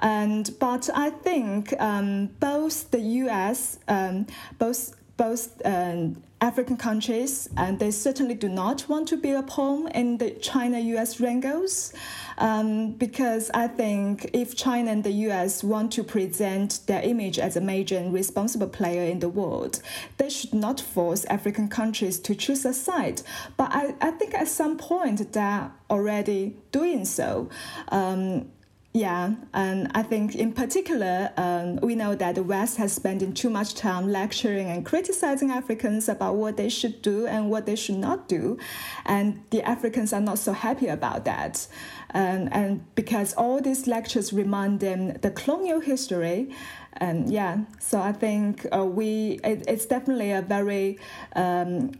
And 0.00 0.50
but 0.58 0.90
I 0.94 1.10
think 1.10 1.72
um, 1.80 2.26
both 2.40 2.90
the 2.90 3.00
U.S. 3.00 3.78
Um, 3.86 4.26
both 4.58 4.96
both 5.16 5.62
um, 5.64 6.22
African 6.40 6.76
countries, 6.76 7.48
and 7.56 7.78
they 7.78 7.90
certainly 7.90 8.34
do 8.34 8.48
not 8.48 8.86
want 8.88 9.08
to 9.08 9.16
be 9.16 9.32
a 9.32 9.42
pawn 9.42 9.88
in 9.88 10.18
the 10.18 10.30
China-U.S. 10.32 11.18
wrangles, 11.18 11.94
um, 12.36 12.92
because 12.92 13.50
I 13.54 13.68
think 13.68 14.30
if 14.34 14.54
China 14.54 14.90
and 14.90 15.02
the 15.02 15.12
U.S. 15.28 15.64
want 15.64 15.92
to 15.92 16.04
present 16.04 16.80
their 16.86 17.00
image 17.02 17.38
as 17.38 17.56
a 17.56 17.60
major 17.60 17.96
and 17.96 18.12
responsible 18.12 18.68
player 18.68 19.02
in 19.02 19.20
the 19.20 19.30
world, 19.30 19.80
they 20.18 20.28
should 20.28 20.52
not 20.52 20.78
force 20.78 21.24
African 21.26 21.68
countries 21.68 22.20
to 22.20 22.34
choose 22.34 22.66
a 22.66 22.74
side. 22.74 23.22
But 23.56 23.70
I, 23.72 23.94
I 24.02 24.10
think 24.10 24.34
at 24.34 24.48
some 24.48 24.76
point 24.76 25.32
they're 25.32 25.72
already 25.88 26.56
doing 26.70 27.06
so. 27.06 27.48
Um, 27.88 28.50
yeah, 28.96 29.34
and 29.52 29.90
I 29.94 30.02
think 30.02 30.34
in 30.34 30.52
particular, 30.52 31.30
um, 31.36 31.76
we 31.82 31.94
know 31.94 32.14
that 32.14 32.36
the 32.36 32.42
West 32.42 32.78
has 32.78 32.94
spent 32.94 33.36
too 33.36 33.50
much 33.50 33.74
time 33.74 34.10
lecturing 34.10 34.70
and 34.70 34.86
criticizing 34.86 35.50
Africans 35.50 36.08
about 36.08 36.36
what 36.36 36.56
they 36.56 36.70
should 36.70 37.02
do 37.02 37.26
and 37.26 37.50
what 37.50 37.66
they 37.66 37.76
should 37.76 37.98
not 37.98 38.26
do, 38.26 38.56
and 39.04 39.42
the 39.50 39.62
Africans 39.62 40.14
are 40.14 40.20
not 40.22 40.38
so 40.38 40.54
happy 40.54 40.86
about 40.86 41.26
that, 41.26 41.68
um, 42.14 42.48
and 42.52 42.94
because 42.94 43.34
all 43.34 43.60
these 43.60 43.86
lectures 43.86 44.32
remind 44.32 44.80
them 44.80 45.12
the 45.20 45.30
colonial 45.30 45.80
history, 45.80 46.48
and 46.94 47.30
yeah, 47.30 47.58
so 47.78 48.00
I 48.00 48.12
think 48.12 48.66
uh, 48.74 48.82
we 48.82 49.40
it, 49.44 49.62
it's 49.68 49.84
definitely 49.84 50.32
a 50.32 50.40
very 50.40 50.98
um, 51.34 51.92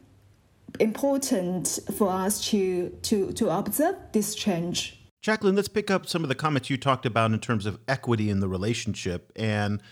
important 0.80 1.78
for 1.94 2.08
us 2.08 2.40
to 2.52 2.88
to 3.02 3.32
to 3.32 3.50
observe 3.50 3.96
this 4.12 4.34
change 4.34 4.96
Jacqueline, 5.26 5.56
let's 5.56 5.66
pick 5.66 5.90
up 5.90 6.06
some 6.06 6.22
of 6.22 6.28
the 6.28 6.36
comments 6.36 6.70
you 6.70 6.76
talked 6.76 7.04
about 7.04 7.32
in 7.32 7.40
terms 7.40 7.66
of 7.66 7.80
equity 7.88 8.30
in 8.30 8.38
the 8.38 8.46
relationship 8.46 9.32
and 9.34 9.82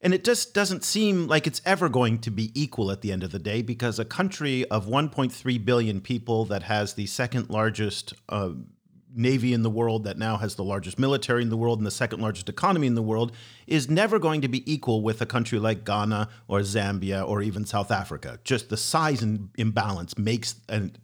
and 0.00 0.14
it 0.14 0.24
just 0.24 0.54
doesn't 0.54 0.82
seem 0.82 1.26
like 1.26 1.46
it's 1.46 1.60
ever 1.66 1.90
going 1.90 2.20
to 2.20 2.30
be 2.30 2.52
equal 2.58 2.90
at 2.90 3.02
the 3.02 3.12
end 3.12 3.22
of 3.22 3.32
the 3.32 3.38
day 3.38 3.60
because 3.60 3.98
a 3.98 4.04
country 4.06 4.64
of 4.70 4.86
1.3 4.86 5.62
billion 5.62 6.00
people 6.00 6.46
that 6.46 6.62
has 6.62 6.94
the 6.94 7.04
second 7.04 7.50
largest 7.50 8.14
uh, 8.30 8.52
navy 9.14 9.52
in 9.52 9.62
the 9.62 9.68
world, 9.68 10.04
that 10.04 10.16
now 10.16 10.38
has 10.38 10.54
the 10.54 10.64
largest 10.64 10.98
military 10.98 11.42
in 11.42 11.50
the 11.50 11.56
world 11.56 11.78
and 11.78 11.86
the 11.86 11.90
second 11.90 12.20
largest 12.20 12.48
economy 12.48 12.86
in 12.86 12.94
the 12.94 13.02
world, 13.02 13.32
is 13.66 13.90
never 13.90 14.18
going 14.18 14.40
to 14.40 14.48
be 14.48 14.70
equal 14.70 15.02
with 15.02 15.20
a 15.20 15.26
country 15.26 15.58
like 15.58 15.84
Ghana 15.84 16.28
or 16.48 16.60
Zambia 16.60 17.26
or 17.26 17.42
even 17.42 17.64
South 17.66 17.90
Africa. 17.90 18.38
Just 18.44 18.68
the 18.70 18.76
size 18.76 19.22
and 19.22 19.50
imbalance 19.56 20.16
makes 20.16 20.56
an 20.68 20.96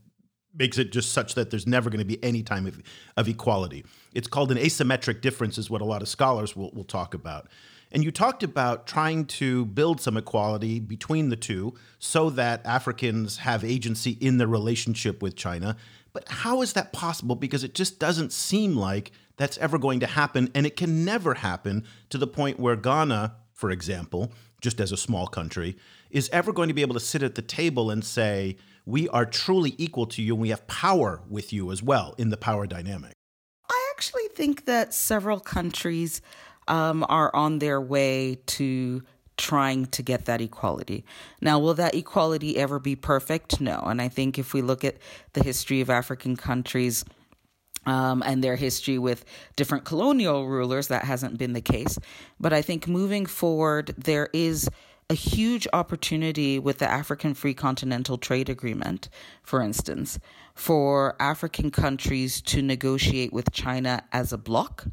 makes 0.55 0.79
it 0.79 0.93
just 0.93 1.13
such 1.13 1.35
that 1.35 1.51
there's 1.51 1.67
never 1.67 1.91
going 1.91 2.01
to 2.01 2.05
be 2.05 2.23
any 2.23 2.43
time 2.43 2.67
of, 2.67 2.83
of 3.17 3.29
equality. 3.29 3.85
It's 4.15 4.29
called 4.29 4.51
an 4.53 4.59
asymmetric 4.59 5.21
difference, 5.21 5.59
is 5.59 5.71
what 5.71 5.81
a 5.81 5.87
lot 5.87 6.03
of 6.03 6.09
scholars 6.09 6.55
will, 6.55 6.71
will 6.73 6.85
talk 6.85 7.15
about. 7.15 7.49
And 7.91 8.03
you 8.03 8.11
talked 8.11 8.43
about 8.43 8.87
trying 8.87 9.27
to 9.27 9.67
build 9.67 10.01
some 10.01 10.17
equality 10.17 10.81
between 10.81 11.29
the 11.29 11.37
two 11.37 11.75
so 11.99 12.31
that 12.31 12.65
Africans 12.65 13.39
have 13.39 13.65
agency 13.65 14.13
in 14.13 14.39
their 14.39 14.47
relationship 14.47 15.23
with 15.23 15.37
China. 15.37 15.77
But 16.15 16.29
how 16.29 16.63
is 16.63 16.73
that 16.73 16.93
possible? 16.93 17.37
Because 17.37 17.65
it 17.65 17.75
just 17.75 17.99
doesn't 17.99 18.33
seem 18.33 18.77
like 18.77 19.13
that's 19.37 19.59
ever 19.59 19.79
going 19.79 20.01
to 20.01 20.07
happen. 20.07 20.51
And 20.55 20.67
it 20.67 20.77
can 20.77 21.05
never 21.05 21.35
happen 21.35 21.85
to 22.09 22.19
the 22.19 22.27
point 22.27 22.59
where 22.59 22.77
Ghana, 22.77 23.35
for 23.53 23.71
example, 23.71 24.33
just 24.63 24.81
as 24.81 24.93
a 24.93 24.97
small 24.97 25.27
country, 25.27 25.77
is 26.11 26.31
ever 26.33 26.53
going 26.53 26.69
to 26.69 26.75
be 26.75 26.83
able 26.83 26.95
to 26.95 27.01
sit 27.01 27.23
at 27.23 27.35
the 27.35 27.43
table 27.43 27.91
and 27.91 28.05
say, 28.05 28.57
we 28.85 29.09
are 29.09 29.27
truly 29.27 29.75
equal 29.79 30.07
to 30.07 30.23
you 30.23 30.35
and 30.35 30.43
we 30.43 30.51
have 30.51 30.67
power 30.67 31.23
with 31.29 31.53
you 31.53 31.71
as 31.71 31.83
well 31.83 32.15
in 32.19 32.31
the 32.31 32.37
power 32.37 32.67
dynamic. 32.67 33.13
I 33.71 33.93
actually 33.95 34.29
think 34.35 34.67
that 34.67 34.93
several 34.93 35.41
countries 35.41 36.21
um, 36.69 37.05
are 37.09 37.35
on 37.35 37.59
their 37.59 37.81
way 37.81 38.41
to 38.47 39.03
trying 39.37 39.87
to 39.87 40.03
get 40.03 40.27
that 40.27 40.41
equality. 40.41 41.05
Now, 41.41 41.59
will 41.59 41.75
that 41.75 41.95
equality 41.95 42.59
ever 42.59 42.79
be 42.79 42.97
perfect? 42.97 43.61
No. 43.61 43.81
And 43.85 44.01
I 44.01 44.09
think 44.09 44.39
if 44.39 44.53
we 44.53 44.63
look 44.63 44.85
at 44.85 44.97
the 45.33 45.43
history 45.43 45.81
of 45.81 45.91
African 45.91 46.37
countries, 46.37 47.05
um, 47.85 48.23
and 48.25 48.45
their 48.45 48.55
history 48.57 48.99
with 48.99 49.25
different 49.57 49.85
colonial 49.85 50.47
rulers, 50.47 50.89
that 50.89 51.05
hasn't 51.05 51.39
been 51.39 51.53
the 51.53 51.61
case. 51.61 51.99
But 52.39 52.53
I 52.53 52.63
think 52.63 52.87
moving 52.87 53.27
forward, 53.27 53.95
there 53.99 54.29
is 54.33 54.69
a 55.13 55.15
huge 55.15 55.69
opportunity 55.75 56.59
with 56.59 56.79
the 56.79 56.91
African 56.91 57.35
Free 57.35 57.53
Continental 57.53 58.17
Trade 58.17 58.49
Agreement, 58.49 59.11
for 59.43 59.61
instance, 59.61 60.19
for 60.55 61.17
African 61.21 61.71
countries 61.71 62.41
to 62.41 62.63
negotiate 62.63 63.31
with 63.31 63.53
China 63.53 64.03
as 64.11 64.33
a 64.33 64.39
bloc 64.39 64.87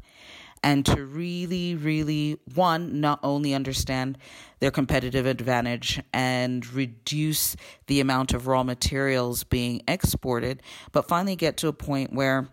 and 0.62 0.84
to 0.84 1.06
really, 1.06 1.74
really, 1.74 2.38
one, 2.54 3.00
not 3.00 3.18
only 3.22 3.54
understand 3.54 4.18
their 4.58 4.70
competitive 4.70 5.24
advantage 5.24 6.02
and 6.12 6.70
reduce 6.70 7.56
the 7.86 8.00
amount 8.00 8.34
of 8.34 8.46
raw 8.46 8.62
materials 8.62 9.42
being 9.42 9.82
exported, 9.88 10.62
but 10.92 11.08
finally 11.08 11.34
get 11.34 11.56
to 11.56 11.66
a 11.66 11.72
point 11.72 12.12
where 12.12 12.46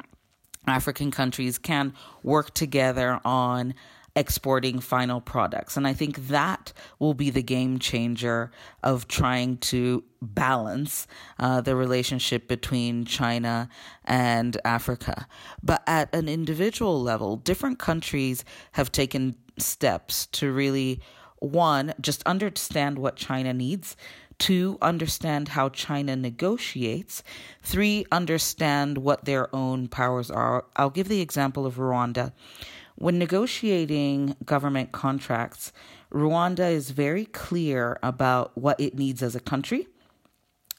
African 0.68 1.12
countries 1.12 1.58
can 1.58 1.94
work 2.24 2.54
together 2.54 3.20
on 3.26 3.74
exporting 4.18 4.80
final 4.80 5.22
products. 5.22 5.78
And 5.78 5.88
I 5.88 5.94
think 5.94 6.28
that 6.28 6.74
will 6.98 7.14
be 7.14 7.30
the 7.30 7.44
game 7.44 7.78
changer 7.78 8.52
of 8.84 9.08
trying 9.08 9.58
to 9.58 10.04
balance 10.22 11.06
uh, 11.38 11.62
the 11.62 11.76
relationship 11.76 12.48
between 12.48 13.06
China 13.06 13.70
and 14.04 14.60
Africa. 14.66 15.28
But 15.62 15.84
at 15.86 16.14
an 16.16 16.28
individual 16.28 17.02
level, 17.02 17.38
different 17.38 17.78
countries 17.78 18.44
have 18.72 18.92
taken 18.92 19.36
steps 19.60 20.26
to 20.28 20.52
really, 20.52 21.00
one, 21.38 21.94
just 22.02 22.24
understand 22.24 22.98
what 22.98 23.16
China 23.16 23.54
needs. 23.54 23.96
Two, 24.40 24.78
understand 24.82 25.50
how 25.50 25.70
China 25.70 26.16
negotiates. 26.16 27.24
Three, 27.62 28.06
understand 28.12 28.98
what 28.98 29.26
their 29.26 29.56
own 29.56 29.88
powers 29.88 30.32
are. 30.32 30.66
I'll 30.76 30.90
give 30.90 31.08
the 31.08 31.22
example 31.22 31.66
of 31.68 31.76
Rwanda. 31.76 32.34
When 33.00 33.20
negotiating 33.20 34.38
government 34.44 34.92
contracts, 34.92 35.72
Rwanda 36.12 36.72
is 36.72 36.90
very 36.90 37.26
clear 37.26 38.00
about 38.02 38.58
what 38.58 38.80
it 38.80 38.96
needs 38.96 39.22
as 39.22 39.36
a 39.36 39.40
country 39.40 39.88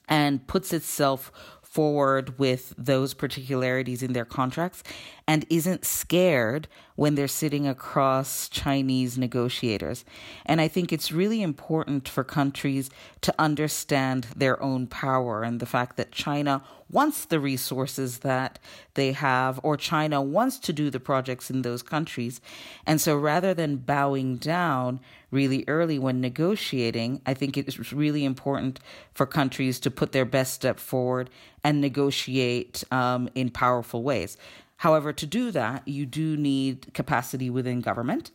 and 0.08 0.44
puts 0.48 0.72
itself 0.72 1.30
forward 1.78 2.36
with 2.40 2.74
those 2.76 3.14
particularities 3.14 4.02
in 4.02 4.12
their 4.12 4.24
contracts 4.24 4.82
and 5.28 5.46
isn't 5.48 5.84
scared 5.84 6.66
when 6.96 7.14
they're 7.14 7.28
sitting 7.28 7.68
across 7.68 8.48
Chinese 8.48 9.16
negotiators. 9.16 10.04
And 10.44 10.60
I 10.60 10.66
think 10.66 10.92
it's 10.92 11.12
really 11.12 11.40
important 11.40 12.08
for 12.08 12.24
countries 12.24 12.90
to 13.20 13.32
understand 13.38 14.26
their 14.34 14.60
own 14.60 14.88
power 14.88 15.44
and 15.44 15.60
the 15.60 15.66
fact 15.66 15.96
that 15.98 16.10
China 16.10 16.64
wants 16.90 17.24
the 17.24 17.38
resources 17.38 18.18
that 18.20 18.58
they 18.94 19.12
have, 19.12 19.60
or 19.62 19.76
China 19.76 20.20
wants 20.20 20.58
to 20.58 20.72
do 20.72 20.90
the 20.90 20.98
projects 20.98 21.48
in 21.48 21.62
those 21.62 21.84
countries. 21.84 22.40
And 22.86 23.00
so 23.00 23.16
rather 23.16 23.54
than 23.54 23.76
bowing 23.76 24.36
down 24.36 24.98
really 25.30 25.64
early 25.68 25.98
when 25.98 26.20
negotiating, 26.20 27.20
I 27.26 27.34
think 27.34 27.56
it's 27.56 27.92
really 27.92 28.24
important 28.24 28.80
for 29.12 29.26
countries 29.26 29.78
to 29.80 29.90
put 29.90 30.12
their 30.12 30.24
best 30.24 30.54
step 30.54 30.78
forward 30.78 31.30
and 31.62 31.80
negotiate 31.80 32.84
um, 32.90 33.28
in 33.34 33.50
powerful 33.50 34.02
ways. 34.02 34.36
However, 34.78 35.12
to 35.12 35.26
do 35.26 35.50
that, 35.50 35.86
you 35.86 36.06
do 36.06 36.36
need 36.36 36.92
capacity 36.94 37.50
within 37.50 37.80
government 37.80 38.30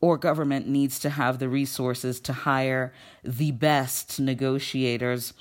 or 0.00 0.18
government 0.18 0.66
needs 0.66 0.98
to 0.98 1.10
have 1.10 1.38
the 1.38 1.48
resources 1.48 2.20
to 2.20 2.32
hire 2.32 2.92
the 3.22 3.52
best 3.52 4.18
negotiators 4.18 5.32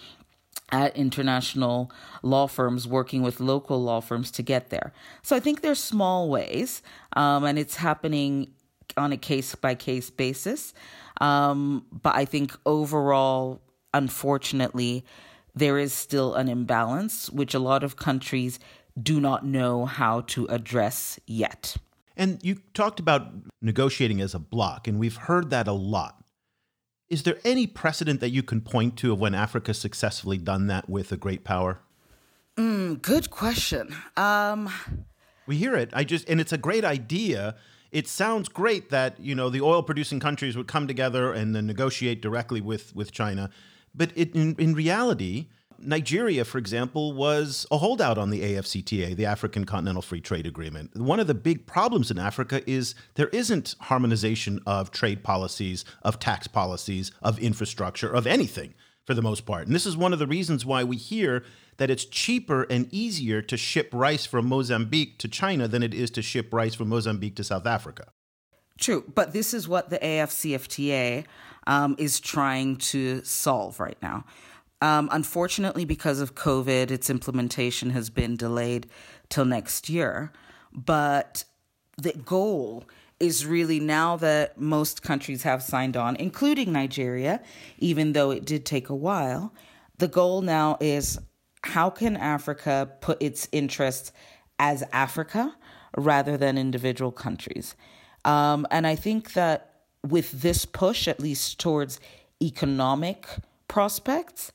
at 0.72 0.96
international 0.96 1.91
law 2.22 2.48
firms 2.48 2.88
working 2.88 3.22
with 3.22 3.39
local 3.39 3.81
law 3.81 4.00
firms 4.00 4.31
to 4.31 4.41
get 4.41 4.70
there. 4.70 4.93
So 5.22 5.36
I 5.36 5.39
think 5.39 5.62
there's 5.62 5.84
small 5.84 6.29
ways, 6.29 6.81
um, 7.13 7.43
and 7.43 7.60
it's 7.60 7.75
happening 7.75 8.53
on 8.98 9.12
a 9.12 9.17
case 9.17 9.55
by 9.55 9.75
case 9.75 10.10
basis. 10.10 10.74
Um, 11.19 11.86
but 11.91 12.15
I 12.15 12.25
think 12.25 12.55
overall, 12.65 13.62
unfortunately, 13.93 15.05
there 15.53 15.77
is 15.77 15.93
still 15.93 16.36
an 16.36 16.48
imbalance, 16.48 17.29
which 17.29 17.53
a 17.53 17.60
lot 17.60 17.83
of 17.83 17.95
countries 17.95 18.60
do 19.01 19.19
not 19.19 19.45
know 19.45 19.86
how 19.86 20.21
to 20.21 20.45
address 20.48 21.19
yet. 21.25 21.77
And 22.17 22.39
you 22.43 22.57
talked 22.74 23.00
about 23.00 23.27
negotiating 23.62 24.21
as 24.21 24.33
a 24.33 24.39
bloc, 24.39 24.88
and 24.88 25.00
we've 25.00 25.15
heard 25.15 25.50
that 25.50 25.67
a 25.67 25.74
lot. 25.74 26.24
Is 27.10 27.24
there 27.24 27.39
any 27.43 27.67
precedent 27.67 28.21
that 28.21 28.29
you 28.29 28.43
can 28.43 28.62
point 28.62 28.98
to 28.98 29.12
of 29.12 29.19
when 29.19 29.36
Africa 29.36 29.74
successfully 29.74 30.38
done 30.38 30.67
that 30.67 30.89
with 30.89 31.12
a 31.12 31.17
great 31.17 31.43
power? 31.43 31.79
Mm, 32.57 33.01
good 33.01 33.29
question. 33.29 33.95
Um, 34.15 34.69
we 35.45 35.57
hear 35.57 35.75
it. 35.75 35.89
I 35.93 36.03
just 36.03 36.29
and 36.29 36.39
it's 36.39 36.53
a 36.53 36.57
great 36.57 36.86
idea. 36.86 37.55
It 37.91 38.07
sounds 38.07 38.48
great 38.48 38.89
that 38.89 39.19
you 39.19 39.36
know 39.36 39.50
the 39.50 39.62
oil 39.62 39.83
producing 39.83 40.19
countries 40.19 40.55
would 40.55 40.67
come 40.67 40.88
together 40.88 41.33
and 41.33 41.55
then 41.55 41.67
negotiate 41.67 42.21
directly 42.21 42.62
with 42.62 42.95
with 42.95 43.12
China, 43.12 43.50
but 43.93 44.12
it, 44.15 44.33
in 44.33 44.55
in 44.57 44.74
reality, 44.74 45.48
Nigeria, 45.77 46.45
for 46.45 46.57
example, 46.57 47.13
was 47.13 47.65
a 47.71 47.77
holdout 47.77 48.17
on 48.17 48.29
the 48.29 48.41
AFCTA, 48.41 49.15
the 49.15 49.25
African 49.25 49.65
Continental 49.65 50.01
Free 50.01 50.21
Trade 50.21 50.45
Agreement. 50.45 50.95
One 50.95 51.19
of 51.19 51.27
the 51.27 51.33
big 51.33 51.65
problems 51.65 52.12
in 52.12 52.17
Africa 52.17 52.62
is 52.69 52.95
there 53.15 53.29
isn't 53.29 53.75
harmonization 53.81 54.62
of 54.65 54.91
trade 54.91 55.24
policies, 55.24 55.83
of 56.03 56.19
tax 56.19 56.48
policies, 56.48 57.12
of 57.21 57.39
infrastructure, 57.39 58.10
of 58.13 58.27
anything 58.27 58.74
for 59.12 59.15
the 59.15 59.22
most 59.22 59.46
part. 59.46 59.68
And 59.68 59.75
this 59.75 59.86
is 59.86 59.98
one 59.98 60.13
of 60.13 60.20
the 60.20 60.25
reasons 60.27 60.65
why 60.65 60.86
we 60.86 60.96
hear 60.96 61.44
that 61.75 61.89
it's 61.89 62.06
cheaper 62.06 62.63
and 62.63 62.88
easier 62.94 63.41
to 63.41 63.58
ship 63.58 63.89
rice 63.91 64.25
from 64.25 64.48
Mozambique 64.48 65.18
to 65.18 65.27
China 65.27 65.68
than 65.68 65.84
it 65.84 65.94
is 65.94 66.10
to 66.12 66.22
ship 66.22 66.53
rice 66.53 66.75
from 66.75 66.88
Mozambique 66.88 67.36
to 67.36 67.44
South 67.44 67.65
Africa. 67.65 68.13
True, 68.80 69.03
but 69.13 69.34
this 69.34 69.53
is 69.53 69.68
what 69.68 69.89
the 69.89 70.00
AFCFTA 70.00 71.25
um, 71.68 71.98
is 71.98 72.22
trying 72.22 72.77
to 72.77 73.22
solve 73.25 73.82
right 73.82 73.98
now. 74.01 74.24
Um, 74.82 75.10
unfortunately, 75.12 75.84
because 75.84 76.22
of 76.22 76.34
COVID, 76.34 76.89
its 76.89 77.10
implementation 77.10 77.89
has 77.89 78.10
been 78.10 78.38
delayed 78.38 78.88
till 79.27 79.44
next 79.44 79.89
year. 79.89 80.32
But 80.72 81.44
the 81.98 82.13
goal 82.13 82.86
is 83.22 83.46
really 83.46 83.80
now 83.80 84.18
that 84.18 84.60
most 84.60 85.01
countries 85.01 85.44
have 85.44 85.62
signed 85.62 85.96
on, 85.96 86.16
including 86.16 86.72
Nigeria, 86.72 87.42
even 87.78 88.13
though 88.13 88.32
it 88.32 88.46
did 88.46 88.66
take 88.66 88.90
a 88.90 88.96
while, 88.96 89.54
the 89.98 90.08
goal 90.08 90.42
now 90.42 90.78
is 90.80 91.20
how 91.63 91.90
can 91.90 92.18
Africa 92.18 92.90
put 93.01 93.22
its 93.22 93.48
interests 93.51 94.12
as 94.58 94.84
Africa 94.92 95.56
rather 95.96 96.38
than 96.38 96.58
individual 96.58 97.12
countries? 97.12 97.75
Um, 98.25 98.68
and 98.72 98.88
I 98.88 98.96
think 98.96 99.34
that 99.34 99.74
with 100.08 100.32
this 100.42 100.66
push, 100.66 101.08
at 101.08 101.20
least 101.20 101.60
towards 101.60 102.00
economic 102.42 103.28
prospects, 103.68 104.51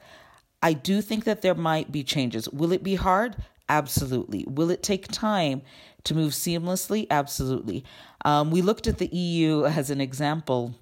I 0.62 0.72
do 0.72 1.00
think 1.00 1.24
that 1.24 1.42
there 1.42 1.54
might 1.54 1.92
be 1.92 2.02
changes. 2.02 2.48
Will 2.48 2.72
it 2.72 2.82
be 2.82 2.96
hard? 2.96 3.36
Absolutely. 3.68 4.44
Will 4.48 4.70
it 4.70 4.82
take 4.82 5.08
time 5.08 5.62
to 6.06 6.14
move 6.14 6.32
seamlessly? 6.32 7.06
Absolutely. 7.10 7.84
Um, 8.24 8.50
we 8.50 8.62
looked 8.62 8.86
at 8.86 8.98
the 8.98 9.14
EU 9.14 9.64
as 9.64 9.90
an 9.90 10.00
example 10.00 10.74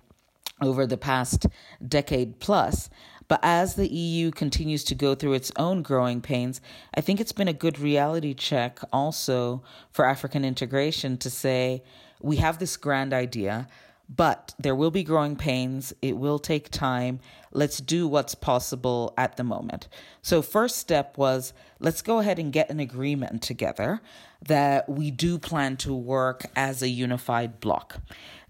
over 0.60 0.86
the 0.86 0.96
past 0.96 1.46
decade 1.86 2.40
plus. 2.40 2.88
But 3.26 3.40
as 3.42 3.74
the 3.74 3.88
EU 3.88 4.30
continues 4.30 4.84
to 4.84 4.94
go 4.94 5.14
through 5.14 5.32
its 5.32 5.50
own 5.56 5.82
growing 5.82 6.20
pains, 6.20 6.60
I 6.94 7.00
think 7.00 7.20
it's 7.20 7.32
been 7.32 7.48
a 7.48 7.54
good 7.54 7.78
reality 7.78 8.34
check 8.34 8.80
also 8.92 9.62
for 9.90 10.04
African 10.04 10.44
integration 10.44 11.16
to 11.18 11.30
say 11.30 11.82
we 12.20 12.36
have 12.36 12.58
this 12.58 12.76
grand 12.76 13.12
idea, 13.12 13.66
but 14.14 14.54
there 14.58 14.74
will 14.74 14.90
be 14.90 15.02
growing 15.02 15.36
pains. 15.36 15.92
It 16.02 16.16
will 16.16 16.38
take 16.38 16.70
time. 16.70 17.20
let's 17.52 17.78
do 17.78 18.08
what's 18.08 18.34
possible 18.34 19.14
at 19.16 19.36
the 19.36 19.44
moment. 19.44 19.86
So, 20.22 20.42
first 20.42 20.76
step 20.76 21.16
was 21.16 21.52
let's 21.78 22.02
go 22.02 22.18
ahead 22.18 22.38
and 22.38 22.52
get 22.52 22.68
an 22.68 22.80
agreement 22.80 23.42
together 23.42 24.00
that 24.42 24.88
we 24.88 25.10
do 25.10 25.38
plan 25.38 25.76
to 25.78 25.94
work 25.94 26.46
as 26.56 26.82
a 26.82 26.88
unified 26.88 27.60
bloc. 27.60 28.00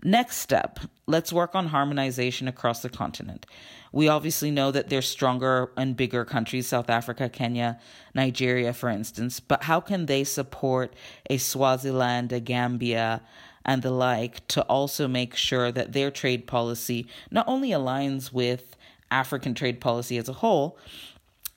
Next 0.03 0.39
step, 0.39 0.81
let's 1.07 1.33
work 1.33 1.55
on 1.55 1.69
harmonization 1.69 2.49
across 2.49 2.83
the 2.83 2.89
continent. 2.89 3.47
We 3.93 4.09
obviously 4.09 4.51
know 4.51 4.71
that 4.71 4.89
there's 4.89 5.09
stronger 5.09 5.71
and 5.77 5.97
bigger 5.97 6.25
countries, 6.25 6.67
South 6.67 6.91
Africa, 6.91 7.29
Kenya, 7.29 7.79
Nigeria, 8.15 8.73
for 8.73 8.89
instance, 8.89 9.39
but 9.39 9.65
how 9.65 9.81
can 9.81 10.07
they 10.07 10.25
support 10.25 10.95
a 11.31 11.39
Swaziland, 11.39 12.33
a 12.33 12.41
Gambia, 12.41 13.23
and 13.65 13.83
the 13.83 13.91
like 13.91 14.47
to 14.49 14.63
also 14.63 15.09
make 15.09 15.35
sure 15.35 15.73
that 15.73 15.93
their 15.93 16.11
trade 16.11 16.47
policy 16.47 17.07
not 17.31 17.47
only 17.49 17.71
aligns 17.71 18.33
with 18.33 18.77
African 19.11 19.55
trade 19.55 19.81
policy 19.81 20.19
as 20.19 20.29
a 20.29 20.35
whole, 20.35 20.79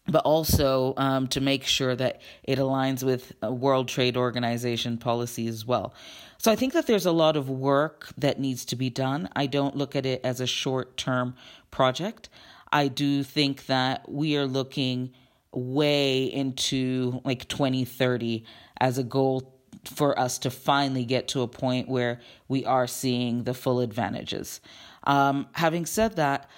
but 0.07 0.23
also 0.23 0.93
um, 0.97 1.27
to 1.27 1.41
make 1.41 1.65
sure 1.65 1.95
that 1.95 2.21
it 2.43 2.57
aligns 2.57 3.03
with 3.03 3.33
World 3.43 3.89
Trade 3.89 4.15
Organization 4.15 4.97
policy 4.97 5.47
as 5.47 5.65
well. 5.65 5.93
So 6.37 6.51
I 6.51 6.55
think 6.55 6.73
that 6.73 6.87
there's 6.87 7.05
a 7.05 7.11
lot 7.11 7.35
of 7.35 7.49
work 7.49 8.07
that 8.17 8.39
needs 8.39 8.63
to 8.65 8.75
be 8.75 8.89
done. 8.89 9.27
I 9.35 9.47
don't 9.47 9.75
look 9.75 9.95
at 9.95 10.05
it 10.05 10.21
as 10.23 10.39
a 10.39 10.47
short 10.47 10.95
term 10.95 11.35
project. 11.71 12.29
I 12.71 12.87
do 12.87 13.23
think 13.23 13.65
that 13.65 14.09
we 14.09 14.37
are 14.37 14.45
looking 14.45 15.13
way 15.51 16.25
into 16.25 17.21
like 17.25 17.47
2030 17.47 18.45
as 18.79 18.97
a 18.97 19.03
goal 19.03 19.56
for 19.88 20.17
us 20.20 20.38
to 20.39 20.50
finally 20.50 21.06
get 21.06 21.27
to 21.29 21.41
a 21.41 21.48
point 21.48 21.88
where 21.88 22.20
we 22.48 22.65
are 22.65 22.88
seeing 22.88 23.44
the 23.44 23.53
full 23.53 23.79
advantages. 23.79 24.62
Um, 25.03 25.48
having 25.53 25.86
said 25.86 26.15
that, 26.17 26.50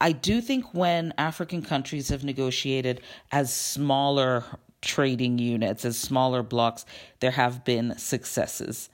I 0.00 0.12
do 0.12 0.40
think 0.40 0.74
when 0.74 1.12
African 1.18 1.62
countries 1.62 2.08
have 2.08 2.24
negotiated 2.24 3.00
as 3.32 3.52
smaller 3.52 4.44
trading 4.80 5.38
units, 5.38 5.84
as 5.84 5.98
smaller 5.98 6.42
blocks, 6.42 6.84
there 7.20 7.32
have 7.32 7.64
been 7.64 7.98
successes. 7.98 8.88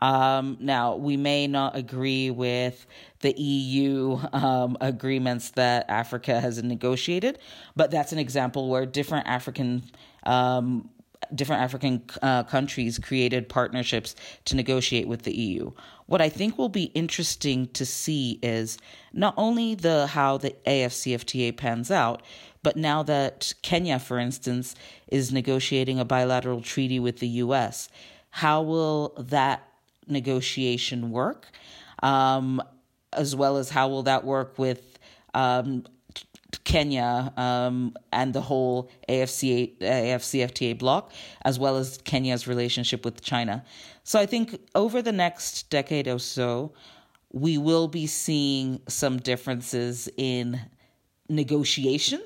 Um, 0.00 0.56
now, 0.60 0.96
we 0.96 1.16
may 1.16 1.46
not 1.46 1.76
agree 1.76 2.30
with 2.30 2.86
the 3.20 3.32
EU 3.40 4.18
um, 4.32 4.76
agreements 4.80 5.50
that 5.52 5.88
Africa 5.88 6.40
has 6.40 6.62
negotiated, 6.62 7.38
but 7.74 7.90
that's 7.90 8.12
an 8.12 8.18
example 8.18 8.68
where 8.68 8.86
different 8.86 9.26
African 9.26 9.82
um, 10.24 10.90
different 11.34 11.62
African 11.62 12.02
uh, 12.22 12.42
countries 12.44 12.98
created 12.98 13.48
partnerships 13.48 14.14
to 14.46 14.56
negotiate 14.56 15.06
with 15.06 15.22
the 15.22 15.34
EU. 15.34 15.72
What 16.06 16.20
I 16.20 16.28
think 16.28 16.58
will 16.58 16.68
be 16.68 16.84
interesting 16.84 17.68
to 17.68 17.86
see 17.86 18.38
is 18.42 18.78
not 19.12 19.34
only 19.36 19.74
the 19.74 20.08
how 20.08 20.38
the 20.38 20.54
AFCFTA 20.66 21.56
pans 21.56 21.90
out, 21.90 22.22
but 22.62 22.76
now 22.76 23.02
that 23.02 23.54
Kenya, 23.62 23.98
for 23.98 24.18
instance, 24.18 24.74
is 25.08 25.32
negotiating 25.32 25.98
a 25.98 26.04
bilateral 26.04 26.62
treaty 26.62 26.98
with 26.98 27.18
the 27.18 27.28
US, 27.28 27.88
how 28.30 28.62
will 28.62 29.14
that 29.18 29.68
negotiation 30.08 31.10
work? 31.10 31.50
Um, 32.02 32.62
as 33.12 33.36
well 33.36 33.56
as 33.56 33.70
how 33.70 33.88
will 33.88 34.02
that 34.04 34.24
work 34.24 34.58
with 34.58 34.98
um, 35.34 35.84
Kenya 36.64 37.32
um, 37.36 37.96
and 38.12 38.32
the 38.32 38.40
whole 38.40 38.90
AFC, 39.08 39.76
AFCFTA 39.78 40.78
bloc, 40.78 41.12
as 41.44 41.58
well 41.58 41.76
as 41.76 41.98
Kenya's 42.04 42.46
relationship 42.46 43.04
with 43.04 43.20
China. 43.20 43.64
So 44.04 44.20
I 44.20 44.26
think 44.26 44.60
over 44.74 45.02
the 45.02 45.12
next 45.12 45.70
decade 45.70 46.06
or 46.06 46.18
so, 46.18 46.72
we 47.32 47.58
will 47.58 47.88
be 47.88 48.06
seeing 48.06 48.80
some 48.86 49.18
differences 49.18 50.08
in 50.16 50.60
negotiation 51.28 52.22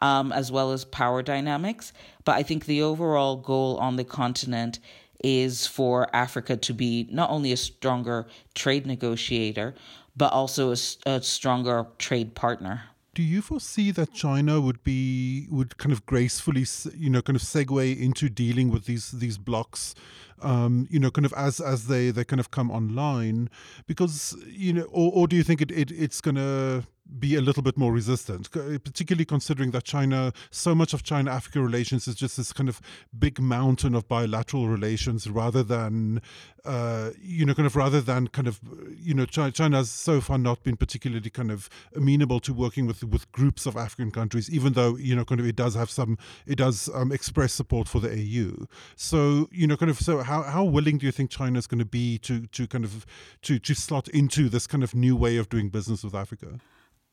um, 0.00 0.32
as 0.32 0.50
well 0.50 0.72
as 0.72 0.84
power 0.84 1.22
dynamics. 1.22 1.92
But 2.24 2.36
I 2.36 2.42
think 2.42 2.66
the 2.66 2.82
overall 2.82 3.36
goal 3.36 3.76
on 3.78 3.96
the 3.96 4.04
continent 4.04 4.78
is 5.22 5.66
for 5.66 6.14
Africa 6.14 6.56
to 6.56 6.72
be 6.72 7.08
not 7.10 7.30
only 7.30 7.52
a 7.52 7.56
stronger 7.56 8.26
trade 8.54 8.86
negotiator, 8.86 9.74
but 10.16 10.32
also 10.32 10.70
a, 10.70 10.76
a 11.06 11.22
stronger 11.22 11.86
trade 11.98 12.34
partner 12.34 12.82
do 13.18 13.24
you 13.24 13.42
foresee 13.42 13.90
that 13.90 14.12
China 14.12 14.60
would 14.60 14.84
be 14.84 15.48
would 15.50 15.76
kind 15.76 15.92
of 15.92 16.06
gracefully, 16.06 16.64
you 16.96 17.10
know, 17.10 17.20
kind 17.20 17.34
of 17.34 17.42
segue 17.42 18.00
into 18.00 18.28
dealing 18.28 18.70
with 18.70 18.84
these 18.84 19.10
these 19.10 19.36
blocks, 19.36 19.96
um, 20.42 20.86
you 20.90 20.98
know, 20.98 21.10
kind 21.10 21.26
of 21.26 21.32
as 21.34 21.60
as 21.60 21.86
they 21.86 22.10
they 22.10 22.24
kind 22.24 22.40
of 22.40 22.50
come 22.50 22.70
online, 22.70 23.50
because 23.86 24.36
you 24.46 24.72
know, 24.72 24.82
or, 24.84 25.12
or 25.14 25.28
do 25.28 25.36
you 25.36 25.42
think 25.42 25.60
it, 25.60 25.70
it 25.70 25.90
it's 25.90 26.20
going 26.20 26.36
to 26.36 26.84
be 27.18 27.34
a 27.34 27.40
little 27.40 27.62
bit 27.62 27.76
more 27.76 27.92
resistant, 27.92 28.50
particularly 28.50 29.24
considering 29.24 29.70
that 29.70 29.84
China, 29.84 30.32
so 30.50 30.74
much 30.74 30.92
of 30.92 31.02
China 31.02 31.30
Africa 31.30 31.60
relations 31.60 32.06
is 32.06 32.14
just 32.14 32.36
this 32.36 32.52
kind 32.52 32.68
of 32.68 32.80
big 33.18 33.40
mountain 33.40 33.94
of 33.94 34.06
bilateral 34.08 34.68
relations 34.68 35.28
rather 35.28 35.62
than, 35.62 36.20
uh, 36.64 37.10
you 37.20 37.46
know, 37.46 37.54
kind 37.54 37.66
of 37.66 37.76
rather 37.76 38.00
than 38.00 38.28
kind 38.28 38.46
of, 38.46 38.60
you 38.94 39.14
know, 39.14 39.24
China, 39.24 39.50
China 39.50 39.76
has 39.78 39.90
so 39.90 40.20
far 40.20 40.36
not 40.36 40.62
been 40.62 40.76
particularly 40.76 41.30
kind 41.30 41.50
of 41.50 41.70
amenable 41.96 42.40
to 42.40 42.52
working 42.52 42.86
with 42.86 43.02
with 43.04 43.30
groups 43.32 43.64
of 43.64 43.76
African 43.76 44.10
countries, 44.10 44.50
even 44.50 44.74
though, 44.74 44.96
you 44.96 45.16
know, 45.16 45.24
kind 45.24 45.40
of 45.40 45.46
it 45.46 45.56
does 45.56 45.74
have 45.74 45.90
some, 45.90 46.18
it 46.46 46.56
does 46.56 46.90
um, 46.94 47.10
express 47.10 47.54
support 47.54 47.88
for 47.88 48.00
the 48.00 48.10
AU. 48.10 48.66
So, 48.96 49.48
you 49.50 49.66
know, 49.66 49.76
kind 49.76 49.90
of, 49.90 49.98
so 49.98 50.18
how, 50.28 50.42
how 50.42 50.64
willing 50.64 50.98
do 50.98 51.06
you 51.06 51.12
think 51.12 51.30
China 51.30 51.58
is 51.58 51.66
going 51.66 51.78
to 51.78 51.84
be 51.84 52.18
to, 52.18 52.46
to 52.46 52.66
kind 52.66 52.84
of, 52.84 53.06
to, 53.42 53.58
to 53.58 53.74
slot 53.74 54.08
into 54.08 54.48
this 54.48 54.66
kind 54.66 54.84
of 54.84 54.94
new 54.94 55.16
way 55.16 55.38
of 55.38 55.48
doing 55.48 55.70
business 55.70 56.04
with 56.04 56.14
Africa? 56.14 56.60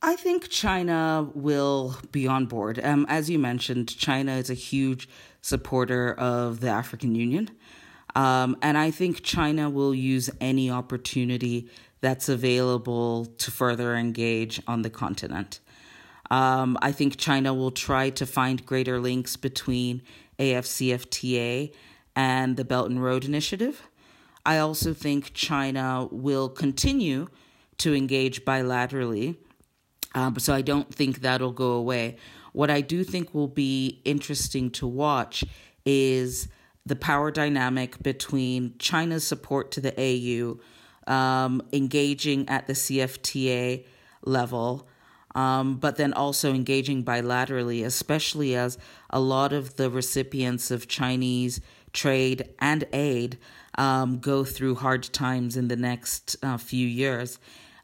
I 0.02 0.16
think 0.18 0.50
China 0.50 1.30
will 1.34 1.98
be 2.12 2.28
on 2.28 2.46
board. 2.46 2.80
Um, 2.84 3.06
as 3.10 3.30
you 3.30 3.40
mentioned, 3.40 3.98
China 3.98 4.34
is 4.34 4.50
a 4.50 4.54
huge 4.54 5.10
supporter 5.42 6.14
of 6.14 6.60
the 6.60 6.68
African 6.68 7.16
Union. 7.16 7.50
Um, 8.16 8.58
and 8.62 8.78
I 8.78 8.92
think 8.92 9.24
China 9.24 9.70
will 9.70 9.96
use 9.96 10.30
any 10.40 10.70
opportunity 10.70 11.70
that's 12.02 12.30
available 12.30 13.26
to 13.26 13.52
further 13.52 13.96
engage 13.96 14.62
on 14.68 14.84
the 14.84 14.90
continent. 14.90 15.60
Um, 16.30 16.78
I 16.82 16.92
think 16.92 17.18
China 17.18 17.54
will 17.54 17.72
try 17.72 18.10
to 18.12 18.26
find 18.26 18.66
greater 18.66 19.00
links 19.00 19.36
between 19.36 20.02
AFCFTA 20.40 21.74
and 22.16 22.58
the 22.58 22.66
Belt 22.66 22.90
and 22.90 23.04
Road 23.04 23.26
Initiative. 23.26 23.84
I 24.46 24.58
also 24.58 24.94
think 24.94 25.34
China 25.34 26.08
will 26.12 26.50
continue 26.50 27.28
to 27.78 27.94
engage 27.94 28.46
bilaterally 28.46 29.38
um, 30.16 30.40
so 30.40 30.54
I 30.54 30.62
don't 30.62 30.92
think 30.92 31.20
that'll 31.20 31.52
go 31.52 31.74
away. 31.74 32.16
What 32.54 32.72
I 32.72 32.82
do 32.82 33.04
think 33.04 33.36
will 33.36 33.50
be 33.50 34.02
interesting 34.06 34.72
to 34.72 34.88
watch 34.88 35.44
is 35.86 36.48
the 36.86 36.96
power 36.96 37.32
dynamic 37.32 38.02
between 38.02 38.76
China's 38.80 39.28
support 39.28 39.72
to 39.72 39.82
the 39.82 39.94
AU, 40.00 41.12
um, 41.12 41.62
engaging 41.74 42.48
at 42.48 42.66
the 42.66 42.74
CFTA 42.74 43.86
level, 44.24 44.88
um, 45.36 45.76
but 45.76 45.98
then 45.98 46.14
also 46.14 46.54
engaging 46.54 47.04
bilaterally, 47.04 47.86
especially 47.86 48.56
as 48.56 48.78
a 49.10 49.20
lot 49.20 49.52
of 49.52 49.76
the 49.76 49.90
recipients 49.90 50.72
of 50.72 50.88
Chinese 50.88 51.60
trade 51.96 52.50
and 52.60 52.86
aid 52.94 53.40
um, 53.78 54.20
go 54.20 54.44
through 54.44 54.76
hard 54.76 55.04
times 55.12 55.58
in 55.58 55.68
the 55.68 55.76
next 55.76 56.36
uh, 56.44 56.58
few 56.58 56.88
years. 56.88 57.40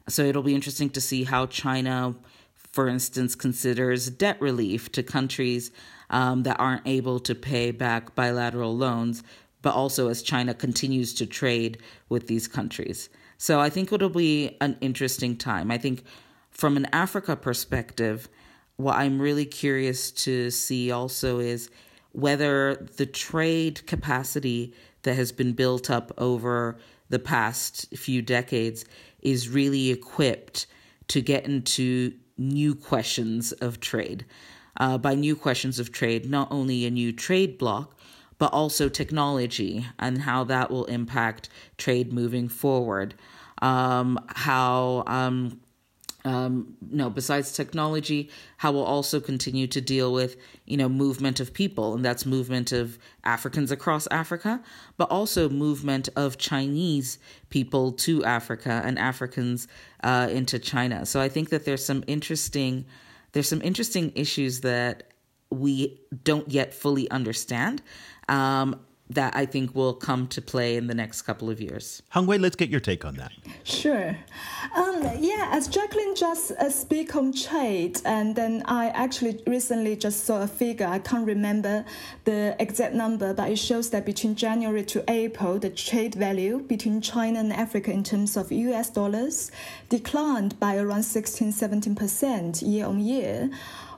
So 0.08 0.22
it'll 0.22 0.42
be 0.42 0.54
interesting 0.54 0.90
to 0.90 1.00
see 1.00 1.24
how 1.24 1.46
China, 1.46 2.14
for 2.54 2.88
instance, 2.88 3.34
considers 3.34 4.10
debt 4.10 4.40
relief 4.40 4.92
to 4.92 5.02
countries 5.02 5.70
um, 6.10 6.42
that 6.44 6.60
aren't 6.60 6.86
able 6.86 7.18
to 7.20 7.34
pay 7.34 7.70
back 7.70 8.14
bilateral 8.14 8.76
loans, 8.76 9.22
but 9.62 9.74
also 9.74 10.08
as 10.08 10.22
China 10.22 10.54
continues 10.54 11.14
to 11.14 11.26
trade 11.26 11.78
with 12.08 12.26
these 12.26 12.46
countries. 12.48 13.08
So 13.38 13.60
I 13.60 13.70
think 13.70 13.92
it'll 13.92 14.08
be 14.08 14.56
an 14.60 14.76
interesting 14.80 15.36
time. 15.36 15.70
I 15.70 15.78
think 15.78 16.04
from 16.50 16.76
an 16.76 16.86
Africa 16.92 17.34
perspective, 17.34 18.28
what 18.76 18.96
I'm 18.96 19.20
really 19.20 19.46
curious 19.46 20.10
to 20.12 20.50
see 20.50 20.90
also 20.90 21.38
is 21.38 21.70
whether 22.12 22.74
the 22.96 23.06
trade 23.06 23.86
capacity 23.86 24.74
that 25.02 25.14
has 25.14 25.32
been 25.32 25.52
built 25.52 25.90
up 25.90 26.12
over 26.18 26.78
the 27.08 27.18
past 27.18 27.94
few 27.96 28.22
decades 28.22 28.84
is 29.20 29.48
really 29.48 29.90
equipped 29.90 30.66
to 31.08 31.20
get 31.20 31.44
into 31.44 32.12
new 32.38 32.74
questions 32.74 33.52
of 33.52 33.80
trade. 33.80 34.24
Uh, 34.78 34.96
by 34.96 35.14
new 35.14 35.36
questions 35.36 35.78
of 35.78 35.92
trade, 35.92 36.30
not 36.30 36.48
only 36.50 36.86
a 36.86 36.90
new 36.90 37.12
trade 37.12 37.58
bloc, 37.58 37.94
but 38.38 38.52
also 38.52 38.88
technology 38.88 39.86
and 39.98 40.22
how 40.22 40.42
that 40.42 40.70
will 40.70 40.86
impact 40.86 41.48
trade 41.76 42.12
moving 42.12 42.48
forward. 42.48 43.14
Um, 43.60 44.18
how 44.28 45.04
um, 45.06 45.60
um, 46.24 46.76
no, 46.80 47.10
besides 47.10 47.52
technology, 47.52 48.30
how 48.58 48.72
we'll 48.72 48.84
also 48.84 49.20
continue 49.20 49.66
to 49.66 49.80
deal 49.80 50.12
with, 50.12 50.36
you 50.66 50.76
know, 50.76 50.88
movement 50.88 51.40
of 51.40 51.52
people, 51.52 51.94
and 51.94 52.04
that's 52.04 52.24
movement 52.24 52.72
of 52.72 52.98
Africans 53.24 53.72
across 53.72 54.06
Africa, 54.08 54.60
but 54.96 55.10
also 55.10 55.48
movement 55.48 56.08
of 56.14 56.38
Chinese 56.38 57.18
people 57.50 57.92
to 57.92 58.24
Africa 58.24 58.82
and 58.84 58.98
Africans 58.98 59.66
uh, 60.04 60.28
into 60.30 60.58
China. 60.58 61.04
So 61.06 61.20
I 61.20 61.28
think 61.28 61.48
that 61.50 61.64
there's 61.64 61.84
some 61.84 62.04
interesting 62.06 62.84
there's 63.32 63.48
some 63.48 63.62
interesting 63.62 64.12
issues 64.14 64.60
that 64.60 65.04
we 65.50 66.00
don't 66.22 66.50
yet 66.50 66.74
fully 66.74 67.10
understand. 67.10 67.82
Um, 68.28 68.78
that 69.14 69.36
I 69.36 69.46
think 69.46 69.74
will 69.74 69.94
come 69.94 70.26
to 70.28 70.42
play 70.42 70.76
in 70.76 70.86
the 70.86 70.94
next 70.94 71.22
couple 71.22 71.50
of 71.50 71.60
years. 71.60 72.02
Hangwei, 72.14 72.40
let's 72.40 72.56
get 72.56 72.68
your 72.68 72.80
take 72.80 73.04
on 73.04 73.14
that. 73.16 73.32
Sure. 73.64 74.16
Um, 74.76 75.02
yeah, 75.18 75.48
as 75.52 75.68
Jacqueline 75.68 76.14
just 76.14 76.52
uh, 76.52 76.70
speak 76.70 77.14
on 77.16 77.32
trade, 77.32 78.00
and 78.04 78.34
then 78.34 78.62
I 78.66 78.88
actually 78.88 79.42
recently 79.46 79.96
just 79.96 80.24
saw 80.24 80.42
a 80.42 80.46
figure. 80.46 80.86
I 80.86 80.98
can't 80.98 81.26
remember 81.26 81.84
the 82.24 82.56
exact 82.58 82.94
number, 82.94 83.34
but 83.34 83.50
it 83.50 83.58
shows 83.58 83.90
that 83.90 84.06
between 84.06 84.34
January 84.34 84.84
to 84.84 85.04
April, 85.08 85.58
the 85.58 85.70
trade 85.70 86.14
value 86.14 86.60
between 86.60 87.00
China 87.00 87.40
and 87.40 87.52
Africa 87.52 87.90
in 87.90 88.04
terms 88.04 88.36
of 88.36 88.50
US 88.50 88.90
dollars 88.90 89.50
declined 89.88 90.58
by 90.58 90.76
around 90.76 91.02
16 91.02 91.52
17% 91.52 92.62
year 92.66 92.86
on 92.86 93.00
year 93.00 93.50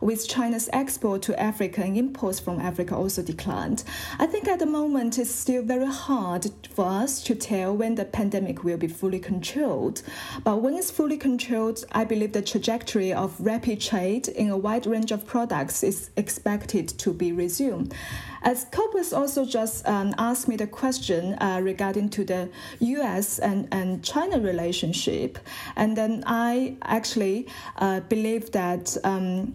with 0.05 0.29
China's 0.29 0.69
export 0.75 1.23
to 1.23 1.41
Africa 1.41 1.83
and 1.83 1.97
imports 1.97 2.39
from 2.39 2.61
Africa 2.61 2.95
also 2.95 3.23
declined. 3.23 3.85
I 4.19 4.27
think 4.27 4.47
at 4.47 4.59
the 4.59 4.67
moment 4.67 5.19
it's 5.19 5.35
still 5.35 5.63
very 5.63 5.87
hard 5.87 6.51
for 6.69 6.85
us 6.85 7.23
to 7.23 7.35
tell 7.35 7.75
when 7.75 7.95
the 7.95 8.05
pandemic 8.05 8.65
will 8.65 8.77
be 8.77 8.87
fully 8.87 9.19
controlled. 9.19 10.03
But 10.45 10.61
when 10.61 10.75
it's 10.75 10.91
fully 10.91 11.17
controlled, 11.17 11.87
I 11.93 12.05
believe 12.05 12.35
the 12.35 12.43
trajectory 12.43 13.15
of 13.15 13.35
rapid 13.41 13.81
trade 13.81 14.29
in 14.29 14.51
a 14.51 14.59
wide 14.59 14.85
range 14.85 15.11
of 15.11 15.27
products 15.27 15.83
is 15.83 16.11
expected 16.19 16.87
to 16.99 17.15
be 17.15 17.33
resumed. 17.33 17.95
As 18.43 18.67
Cobus 18.71 19.15
also 19.15 19.47
just 19.47 19.89
um, 19.89 20.15
asked 20.19 20.49
me 20.49 20.57
the 20.57 20.67
question 20.67 21.33
uh, 21.41 21.61
regarding 21.63 22.11
to 22.11 22.25
the 22.25 22.51
U.S. 22.81 23.39
and, 23.39 23.69
and 23.73 24.05
China 24.05 24.39
relationship, 24.39 25.39
and 25.77 25.97
then 25.97 26.25
I 26.27 26.77
actually 26.83 27.49
uh, 27.79 28.01
believe 28.01 28.53
that 28.53 28.99
um, 29.03 29.55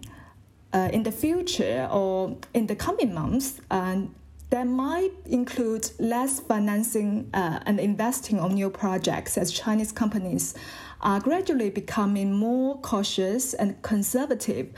uh, 0.72 0.88
in 0.92 1.02
the 1.02 1.12
future 1.12 1.88
or 1.90 2.36
in 2.54 2.66
the 2.66 2.76
coming 2.76 3.12
months, 3.14 3.60
uh, 3.70 4.02
that 4.50 4.66
might 4.66 5.12
include 5.26 5.90
less 6.00 6.40
financing 6.40 7.30
uh, 7.32 7.60
and 7.66 7.78
investing 7.78 8.40
on 8.40 8.54
new 8.54 8.68
projects 8.68 9.38
as 9.38 9.52
Chinese 9.52 9.92
companies 9.92 10.54
are 11.02 11.20
gradually 11.20 11.70
becoming 11.70 12.32
more 12.32 12.78
cautious 12.80 13.54
and 13.54 13.80
conservative. 13.82 14.68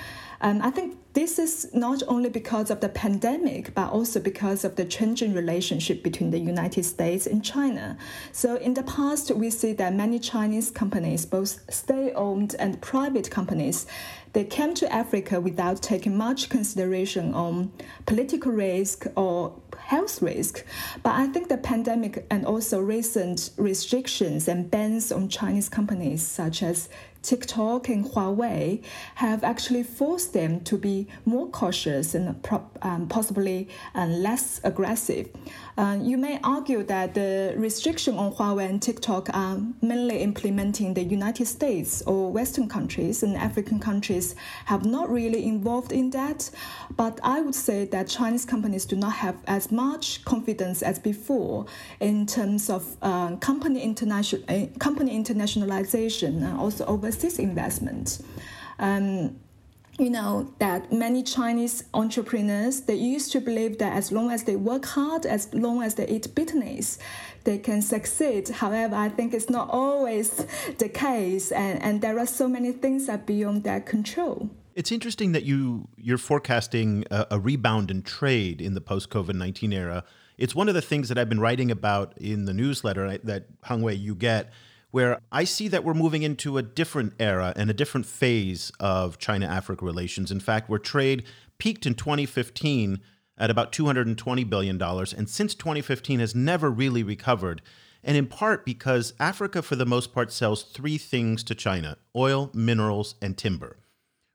And 0.43 0.61
I 0.61 0.71
think 0.71 0.99
this 1.13 1.39
is 1.39 1.73
not 1.73 2.03
only 2.09 2.29
because 2.29 2.71
of 2.71 2.81
the 2.81 2.89
pandemic, 2.89 3.75
but 3.75 3.93
also 3.93 4.19
because 4.19 4.65
of 4.65 4.75
the 4.75 4.85
changing 4.85 5.35
relationship 5.35 6.03
between 6.03 6.33
the 6.33 6.39
United 6.39 6.85
States 6.85 7.29
and 7.29 7.45
China. 7.45 7.97
So, 8.33 8.57
in 8.57 8.75
the 8.75 8.83
past, 8.83 9.31
we 9.31 9.51
see 9.51 9.73
that 9.75 9.95
many 9.95 10.19
Chinese 10.19 10.71
companies, 10.71 11.25
both 11.27 11.73
state 11.73 12.15
owned 12.15 12.57
and 12.59 12.81
private 12.81 13.31
companies, 13.31 13.87
they 14.33 14.45
came 14.45 14.75
to 14.75 14.91
Africa 14.91 15.41
without 15.41 15.83
taking 15.83 16.17
much 16.17 16.49
consideration 16.49 17.35
on 17.35 17.71
political 18.07 18.51
risk 18.51 19.07
or 19.15 19.55
health 19.79 20.23
risk. 20.23 20.65
But 21.03 21.15
I 21.17 21.27
think 21.27 21.49
the 21.49 21.59
pandemic 21.59 22.27
and 22.31 22.47
also 22.47 22.81
recent 22.81 23.51
restrictions 23.59 24.49
and 24.49 24.71
bans 24.71 25.13
on 25.13 25.29
Chinese 25.29 25.69
companies 25.69 26.27
such 26.27 26.63
as 26.63 26.89
TikTok 27.23 27.89
and 27.89 28.05
Huawei 28.05 28.83
have 29.15 29.45
actually 29.45 29.83
forced 29.83 30.33
them 30.33 30.61
to 30.61 30.77
be 30.77 31.07
more 31.25 31.47
cautious 31.49 32.15
and 32.15 32.37
um, 32.83 33.09
possibly 33.09 33.69
uh, 33.95 34.07
less 34.07 34.61
aggressive. 34.65 35.29
Uh, 35.79 35.99
you 36.01 36.19
may 36.19 36.39
argue 36.45 36.83
that 36.83 37.15
the 37.15 37.55
restriction 37.57 38.17
on 38.19 38.33
Huawei 38.33 38.69
and 38.69 38.83
TikTok 38.83 39.29
are 39.33 39.59
mainly 39.81 40.19
implementing 40.19 40.95
the 40.95 41.03
United 41.03 41.47
States 41.47 42.03
or 42.03 42.31
Western 42.31 42.69
countries, 42.69 43.23
and 43.23 43.37
African 43.37 43.79
countries 43.79 44.35
have 44.67 44.85
not 44.85 45.11
really 45.11 45.45
involved 45.47 45.93
in 45.93 46.11
that. 46.11 46.51
But 46.97 47.21
I 47.23 47.41
would 47.41 47.55
say 47.55 47.87
that 47.87 48.09
Chinese 48.09 48.45
companies 48.45 48.85
do 48.85 48.97
not 48.97 49.13
have 49.13 49.37
as 49.47 49.73
much 49.73 50.25
confidence 50.25 50.83
as 50.83 50.99
before 50.99 51.67
in 52.01 52.27
terms 52.27 52.69
of 52.69 52.97
uh, 53.03 53.37
company, 53.37 53.83
international, 53.83 54.43
uh, 54.49 54.67
company 54.79 55.19
internationalization 55.19 56.43
and 56.43 56.59
also 56.59 56.85
overseas 57.13 57.39
investment. 57.39 58.21
Um, 58.79 59.37
you 59.99 60.09
know 60.09 60.51
that 60.59 60.91
many 60.91 61.23
chinese 61.23 61.85
entrepreneurs 61.93 62.81
they 62.81 62.95
used 62.95 63.31
to 63.31 63.41
believe 63.43 63.77
that 63.77 63.93
as 63.93 64.11
long 64.11 64.31
as 64.31 64.45
they 64.45 64.57
work 64.57 64.87
hard 64.87 65.27
as 65.27 65.53
long 65.53 65.83
as 65.83 65.97
they 65.97 66.09
eat 66.09 66.35
bitterness 66.35 66.99
they 67.45 67.59
can 67.59 67.83
succeed. 67.83 68.49
However 68.49 68.97
i 68.97 69.11
think 69.11 69.35
it's 69.35 69.51
not 69.51 69.69
always 69.69 70.47
the 70.79 70.89
case 70.89 71.53
and, 71.53 71.83
and 71.83 72.01
there 72.01 72.19
are 72.19 72.27
so 72.27 72.49
many 72.49 72.73
things 72.73 73.07
that 73.07 73.27
beyond 73.27 73.65
their 73.65 73.81
control. 73.81 74.49
It's 74.75 74.91
interesting 74.91 75.33
that 75.33 75.45
you 75.45 75.89
you're 75.99 76.25
forecasting 76.31 77.05
a, 77.11 77.27
a 77.33 77.39
rebound 77.39 77.91
in 77.91 78.01
trade 78.03 78.63
in 78.63 78.73
the 78.73 78.81
post 78.81 79.11
covid-19 79.11 79.75
era. 79.75 80.05
It's 80.39 80.55
one 80.55 80.71
of 80.71 80.75
the 80.75 80.87
things 80.91 81.11
that 81.11 81.19
i've 81.19 81.29
been 81.29 81.45
writing 81.49 81.71
about 81.71 82.17
in 82.17 82.47
the 82.47 82.55
newsletter 82.55 83.19
that 83.19 83.61
Hangwei 83.61 84.01
you 84.01 84.15
get 84.15 84.51
where 84.93 85.19
I 85.33 85.45
see 85.45 85.69
that 85.69 85.83
we're 85.83 85.95
moving 85.95 86.23
into 86.23 86.59
a 86.59 86.63
different 86.63 87.15
era 87.19 87.53
and 87.57 87.69
a 87.69 87.75
different 87.75 88.07
phase 88.07 88.71
of 88.79 89.19
China 89.19 89.47
Africa 89.47 89.85
relations. 89.85 90.31
In 90.31 90.39
fact, 90.39 90.69
where 90.69 90.79
trade 90.79 91.25
peaked 91.59 91.87
in 91.87 91.95
2015 91.95 93.01
at 93.39 93.51
about 93.51 93.73
$220 93.73 94.49
billion, 94.49 94.81
and 94.81 95.29
since 95.29 95.55
2015 95.55 96.21
has 96.21 96.35
never 96.35 96.71
really 96.71 97.03
recovered. 97.03 97.63
And 98.05 98.17
in 98.17 98.27
part 98.27 98.67
because 98.67 99.15
Africa, 99.19 99.63
for 99.63 99.77
the 99.77 99.87
most 99.87 100.13
part, 100.13 100.31
sells 100.31 100.63
three 100.63 100.99
things 100.99 101.43
to 101.45 101.55
China 101.55 101.97
oil, 102.15 102.51
minerals, 102.53 103.15
and 103.23 103.39
timber. 103.39 103.79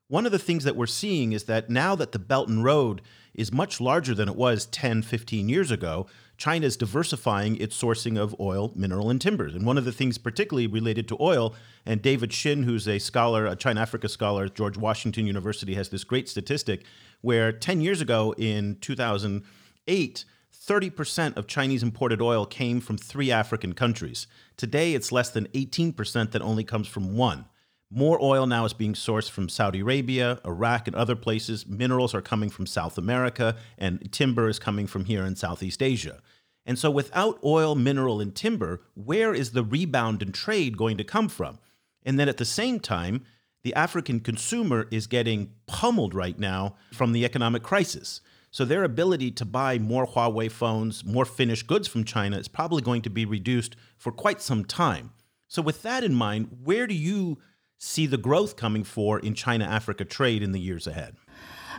One 0.08 0.26
of 0.26 0.32
the 0.32 0.38
things 0.38 0.64
that 0.64 0.74
we're 0.74 0.86
seeing 0.86 1.32
is 1.32 1.44
that 1.44 1.70
now 1.70 1.94
that 1.94 2.12
the 2.12 2.18
Belt 2.18 2.48
and 2.48 2.64
Road 2.64 3.02
is 3.34 3.52
much 3.52 3.80
larger 3.80 4.14
than 4.14 4.28
it 4.28 4.34
was 4.34 4.66
10, 4.66 5.02
15 5.02 5.48
years 5.48 5.70
ago, 5.70 6.06
China 6.38 6.64
is 6.64 6.76
diversifying 6.76 7.56
its 7.56 7.80
sourcing 7.80 8.16
of 8.16 8.34
oil, 8.38 8.72
mineral, 8.76 9.10
and 9.10 9.20
timbers. 9.20 9.56
And 9.56 9.66
one 9.66 9.76
of 9.76 9.84
the 9.84 9.92
things 9.92 10.18
particularly 10.18 10.68
related 10.68 11.08
to 11.08 11.16
oil, 11.20 11.54
and 11.84 12.00
David 12.00 12.32
Shinn, 12.32 12.62
who's 12.62 12.86
a 12.86 13.00
scholar, 13.00 13.44
a 13.46 13.56
China 13.56 13.80
Africa 13.80 14.08
scholar 14.08 14.44
at 14.44 14.54
George 14.54 14.78
Washington 14.78 15.26
University, 15.26 15.74
has 15.74 15.88
this 15.88 16.04
great 16.04 16.28
statistic 16.28 16.84
where 17.22 17.50
10 17.50 17.80
years 17.80 18.00
ago 18.00 18.34
in 18.38 18.76
2008, 18.80 20.24
30% 20.54 21.36
of 21.36 21.46
Chinese 21.48 21.82
imported 21.82 22.22
oil 22.22 22.46
came 22.46 22.80
from 22.80 22.96
three 22.96 23.32
African 23.32 23.72
countries. 23.72 24.28
Today, 24.56 24.94
it's 24.94 25.10
less 25.10 25.30
than 25.30 25.48
18% 25.48 26.30
that 26.30 26.42
only 26.42 26.62
comes 26.62 26.86
from 26.86 27.16
one. 27.16 27.46
More 27.90 28.22
oil 28.22 28.46
now 28.46 28.66
is 28.66 28.74
being 28.74 28.92
sourced 28.92 29.30
from 29.30 29.48
Saudi 29.48 29.80
Arabia, 29.80 30.40
Iraq, 30.44 30.88
and 30.88 30.96
other 30.96 31.16
places. 31.16 31.66
Minerals 31.66 32.14
are 32.14 32.20
coming 32.20 32.50
from 32.50 32.66
South 32.66 32.98
America, 32.98 33.56
and 33.78 34.12
timber 34.12 34.48
is 34.48 34.58
coming 34.58 34.86
from 34.86 35.06
here 35.06 35.24
in 35.24 35.36
Southeast 35.36 35.82
Asia. 35.82 36.20
And 36.66 36.78
so, 36.78 36.90
without 36.90 37.38
oil, 37.42 37.74
mineral, 37.74 38.20
and 38.20 38.34
timber, 38.34 38.82
where 38.92 39.32
is 39.32 39.52
the 39.52 39.64
rebound 39.64 40.20
in 40.20 40.32
trade 40.32 40.76
going 40.76 40.98
to 40.98 41.04
come 41.04 41.30
from? 41.30 41.58
And 42.02 42.20
then 42.20 42.28
at 42.28 42.36
the 42.36 42.44
same 42.44 42.78
time, 42.78 43.24
the 43.64 43.74
African 43.74 44.20
consumer 44.20 44.86
is 44.90 45.06
getting 45.06 45.52
pummeled 45.66 46.14
right 46.14 46.38
now 46.38 46.76
from 46.92 47.12
the 47.12 47.24
economic 47.24 47.62
crisis. 47.62 48.20
So, 48.50 48.66
their 48.66 48.84
ability 48.84 49.30
to 49.30 49.46
buy 49.46 49.78
more 49.78 50.06
Huawei 50.06 50.50
phones, 50.50 51.06
more 51.06 51.24
finished 51.24 51.66
goods 51.66 51.88
from 51.88 52.04
China 52.04 52.36
is 52.36 52.48
probably 52.48 52.82
going 52.82 53.00
to 53.00 53.10
be 53.10 53.24
reduced 53.24 53.74
for 53.96 54.12
quite 54.12 54.42
some 54.42 54.66
time. 54.66 55.12
So, 55.48 55.62
with 55.62 55.80
that 55.84 56.04
in 56.04 56.14
mind, 56.14 56.58
where 56.64 56.86
do 56.86 56.94
you 56.94 57.38
see 57.78 58.06
the 58.06 58.18
growth 58.18 58.56
coming 58.56 58.84
for 58.84 59.18
in 59.20 59.34
China 59.34 59.64
Africa 59.64 60.04
trade 60.04 60.42
in 60.42 60.52
the 60.52 60.60
years 60.60 60.86
ahead? 60.86 61.16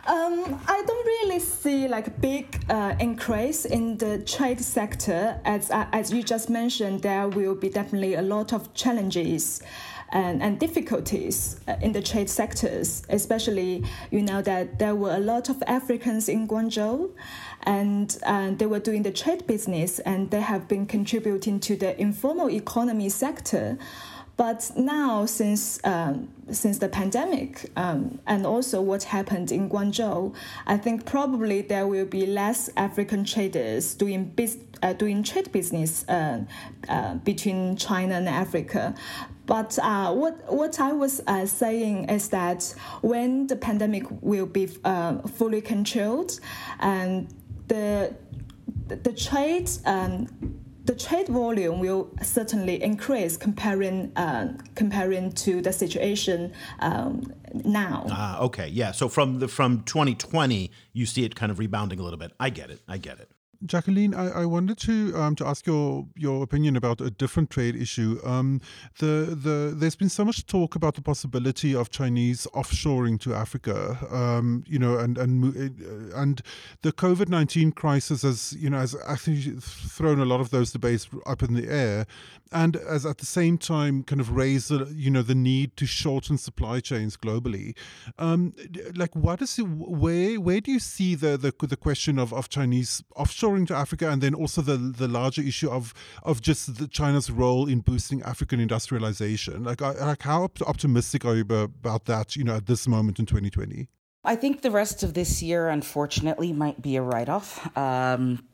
Um, 0.06 0.58
I 0.66 0.82
don't 0.86 1.06
really 1.06 1.40
see 1.40 1.86
like 1.86 2.06
a 2.06 2.10
big 2.10 2.64
uh, 2.70 2.94
increase 2.98 3.66
in 3.66 3.98
the 3.98 4.18
trade 4.20 4.60
sector. 4.60 5.38
As 5.44 5.70
uh, 5.70 5.86
as 5.92 6.10
you 6.10 6.22
just 6.22 6.48
mentioned, 6.48 7.02
there 7.02 7.28
will 7.28 7.54
be 7.54 7.68
definitely 7.68 8.14
a 8.14 8.22
lot 8.22 8.52
of 8.52 8.72
challenges. 8.74 9.62
And, 10.12 10.42
and 10.42 10.58
difficulties 10.58 11.60
uh, 11.68 11.76
in 11.80 11.92
the 11.92 12.02
trade 12.02 12.28
sectors, 12.28 13.04
especially 13.10 13.84
you 14.10 14.22
know 14.22 14.42
that 14.42 14.80
there 14.80 14.96
were 14.96 15.14
a 15.14 15.20
lot 15.20 15.48
of 15.48 15.62
Africans 15.68 16.28
in 16.28 16.48
Guangzhou, 16.48 17.12
and 17.62 18.18
uh, 18.24 18.50
they 18.50 18.66
were 18.66 18.80
doing 18.80 19.04
the 19.04 19.12
trade 19.12 19.46
business, 19.46 20.00
and 20.00 20.28
they 20.32 20.40
have 20.40 20.66
been 20.66 20.84
contributing 20.84 21.60
to 21.60 21.76
the 21.76 21.94
informal 22.00 22.50
economy 22.50 23.08
sector. 23.08 23.78
But 24.40 24.70
now, 24.74 25.26
since 25.26 25.78
um, 25.84 26.30
since 26.50 26.78
the 26.78 26.88
pandemic 26.88 27.70
um, 27.76 28.20
and 28.26 28.46
also 28.46 28.80
what 28.80 29.02
happened 29.02 29.52
in 29.52 29.68
Guangzhou, 29.68 30.34
I 30.66 30.78
think 30.78 31.04
probably 31.04 31.60
there 31.60 31.86
will 31.86 32.06
be 32.06 32.24
less 32.24 32.70
African 32.74 33.24
traders 33.24 33.92
doing 33.92 34.24
biz- 34.34 34.56
uh, 34.82 34.94
doing 34.94 35.22
trade 35.22 35.52
business 35.52 36.08
uh, 36.08 36.44
uh, 36.88 37.16
between 37.16 37.76
China 37.76 38.14
and 38.14 38.30
Africa. 38.30 38.94
But 39.44 39.78
uh, 39.78 40.14
what 40.14 40.50
what 40.50 40.80
I 40.80 40.92
was 40.94 41.20
uh, 41.26 41.44
saying 41.44 42.08
is 42.08 42.30
that 42.30 42.74
when 43.02 43.46
the 43.46 43.56
pandemic 43.56 44.04
will 44.22 44.46
be 44.46 44.70
uh, 44.86 45.18
fully 45.36 45.60
controlled, 45.60 46.40
and 46.78 47.28
the 47.68 48.14
the 48.88 49.12
trade 49.12 49.68
um, 49.84 50.28
the 50.84 50.94
trade 50.94 51.28
volume 51.28 51.80
will 51.80 52.10
certainly 52.22 52.82
increase 52.82 53.36
comparing 53.36 54.12
uh, 54.16 54.56
comparing 54.74 55.32
to 55.32 55.60
the 55.60 55.72
situation 55.72 56.52
um, 56.80 57.32
now. 57.64 58.06
Ah, 58.10 58.40
okay, 58.40 58.68
yeah. 58.68 58.92
So 58.92 59.08
from 59.08 59.38
the 59.38 59.48
from 59.48 59.82
2020, 59.82 60.70
you 60.92 61.06
see 61.06 61.24
it 61.24 61.34
kind 61.34 61.52
of 61.52 61.58
rebounding 61.58 61.98
a 61.98 62.02
little 62.02 62.18
bit. 62.18 62.32
I 62.40 62.50
get 62.50 62.70
it. 62.70 62.80
I 62.88 62.98
get 62.98 63.20
it. 63.20 63.30
Jacqueline, 63.66 64.14
I, 64.14 64.42
I 64.42 64.46
wanted 64.46 64.78
to 64.78 65.14
um, 65.16 65.36
to 65.36 65.46
ask 65.46 65.66
your 65.66 66.06
your 66.16 66.42
opinion 66.42 66.76
about 66.76 67.00
a 67.00 67.10
different 67.10 67.50
trade 67.50 67.76
issue. 67.76 68.18
Um, 68.24 68.60
the 68.98 69.36
the 69.38 69.74
there's 69.76 69.96
been 69.96 70.08
so 70.08 70.24
much 70.24 70.46
talk 70.46 70.74
about 70.74 70.94
the 70.94 71.02
possibility 71.02 71.74
of 71.74 71.90
Chinese 71.90 72.46
offshoring 72.54 73.20
to 73.20 73.34
Africa. 73.34 73.98
Um, 74.10 74.64
you 74.66 74.78
know, 74.78 74.98
and 74.98 75.18
and 75.18 75.44
uh, 75.44 76.16
and 76.16 76.40
the 76.82 76.92
COVID 76.92 77.28
nineteen 77.28 77.70
crisis 77.70 78.22
has 78.22 78.54
you 78.58 78.70
know 78.70 78.78
has 78.78 78.96
actually 79.06 79.56
thrown 79.60 80.20
a 80.20 80.24
lot 80.24 80.40
of 80.40 80.50
those 80.50 80.72
debates 80.72 81.08
up 81.26 81.42
in 81.42 81.52
the 81.52 81.68
air, 81.68 82.06
and 82.52 82.76
as 82.76 83.06
at 83.06 83.18
the 83.18 83.26
same 83.26 83.58
time 83.58 84.02
kind 84.02 84.20
of 84.20 84.30
raise 84.30 84.68
the 84.68 84.92
you 84.94 85.10
know 85.10 85.22
the 85.22 85.34
need 85.34 85.76
to 85.76 85.86
shorten 85.86 86.36
supply 86.38 86.80
chains 86.80 87.16
globally. 87.16 87.76
Um, 88.18 88.54
like, 88.94 89.14
what 89.14 89.40
is 89.42 89.58
it, 89.58 89.62
where 89.62 90.40
where 90.40 90.60
do 90.60 90.72
you 90.72 90.80
see 90.80 91.14
the 91.14 91.36
the 91.36 91.54
the 91.66 91.76
question 91.76 92.18
of 92.18 92.32
of 92.32 92.48
Chinese 92.48 93.02
offshoring 93.16 93.66
to 93.68 93.74
Africa, 93.74 94.10
and 94.10 94.22
then 94.22 94.34
also 94.34 94.62
the 94.62 94.76
the 94.76 95.08
larger 95.08 95.42
issue 95.42 95.70
of 95.70 95.94
of 96.22 96.40
just 96.40 96.78
the, 96.78 96.88
China's 96.88 97.30
role 97.30 97.68
in 97.68 97.80
boosting 97.80 98.22
African 98.22 98.60
industrialization. 98.60 99.64
Like, 99.64 99.80
like 99.80 100.22
how 100.22 100.50
optimistic 100.66 101.24
are 101.24 101.36
you 101.36 101.42
about 101.42 102.06
that? 102.06 102.36
You 102.36 102.44
know, 102.44 102.56
at 102.56 102.66
this 102.66 102.88
moment 102.88 103.18
in 103.18 103.26
2020. 103.26 103.88
I 104.22 104.36
think 104.36 104.60
the 104.60 104.70
rest 104.70 105.02
of 105.02 105.14
this 105.14 105.42
year, 105.42 105.68
unfortunately, 105.68 106.52
might 106.52 106.82
be 106.82 106.96
a 106.96 107.02
write 107.02 107.30
off. 107.30 107.74
Um, 107.76 108.44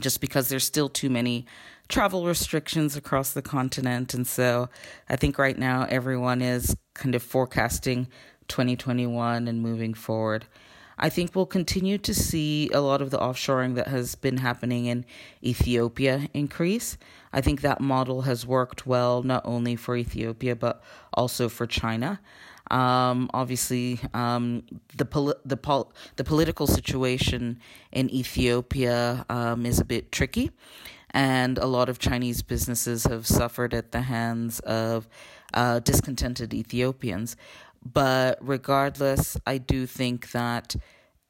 just 0.00 0.20
because 0.20 0.48
there's 0.48 0.64
still 0.64 0.88
too 0.88 1.08
many 1.08 1.46
travel 1.88 2.26
restrictions 2.26 2.96
across 2.96 3.32
the 3.32 3.42
continent. 3.42 4.14
And 4.14 4.26
so 4.26 4.68
I 5.08 5.16
think 5.16 5.38
right 5.38 5.58
now 5.58 5.86
everyone 5.88 6.42
is 6.42 6.76
kind 6.94 7.14
of 7.14 7.22
forecasting 7.22 8.08
2021 8.48 9.48
and 9.48 9.62
moving 9.62 9.94
forward. 9.94 10.46
I 10.96 11.08
think 11.08 11.34
we'll 11.34 11.46
continue 11.46 11.98
to 11.98 12.14
see 12.14 12.70
a 12.70 12.80
lot 12.80 13.02
of 13.02 13.10
the 13.10 13.18
offshoring 13.18 13.74
that 13.74 13.88
has 13.88 14.14
been 14.14 14.36
happening 14.36 14.86
in 14.86 15.04
Ethiopia 15.42 16.28
increase. 16.32 16.96
I 17.32 17.40
think 17.40 17.62
that 17.62 17.80
model 17.80 18.22
has 18.22 18.46
worked 18.46 18.86
well 18.86 19.22
not 19.22 19.42
only 19.44 19.74
for 19.74 19.96
Ethiopia 19.96 20.54
but 20.54 20.82
also 21.12 21.48
for 21.48 21.66
China. 21.66 22.20
Um, 22.70 23.28
obviously, 23.34 24.00
um, 24.14 24.62
the 24.96 25.36
the 25.44 25.56
pol- 25.56 25.92
the 26.16 26.24
political 26.24 26.66
situation 26.66 27.60
in 27.92 28.08
Ethiopia 28.08 29.26
um, 29.28 29.66
is 29.66 29.80
a 29.80 29.84
bit 29.84 30.10
tricky, 30.10 30.50
and 31.14 31.58
a 31.58 31.66
lot 31.66 31.88
of 31.88 32.00
Chinese 32.00 32.42
businesses 32.42 33.04
have 33.04 33.24
suffered 33.26 33.72
at 33.72 33.92
the 33.92 34.02
hands 34.02 34.58
of 34.60 35.08
uh, 35.54 35.78
discontented 35.78 36.52
Ethiopians. 36.52 37.36
But 37.84 38.38
regardless, 38.40 39.36
I 39.46 39.58
do 39.58 39.86
think 39.86 40.32
that 40.32 40.74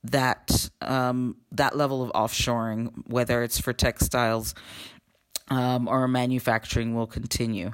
that 0.02 0.70
um, 0.80 1.36
that 1.52 1.76
level 1.76 2.02
of 2.02 2.10
offshoring, 2.12 2.92
whether 3.06 3.42
it's 3.42 3.60
for 3.60 3.72
textiles 3.72 4.54
um, 5.48 5.86
or 5.86 6.08
manufacturing, 6.08 6.94
will 6.94 7.06
continue. 7.06 7.72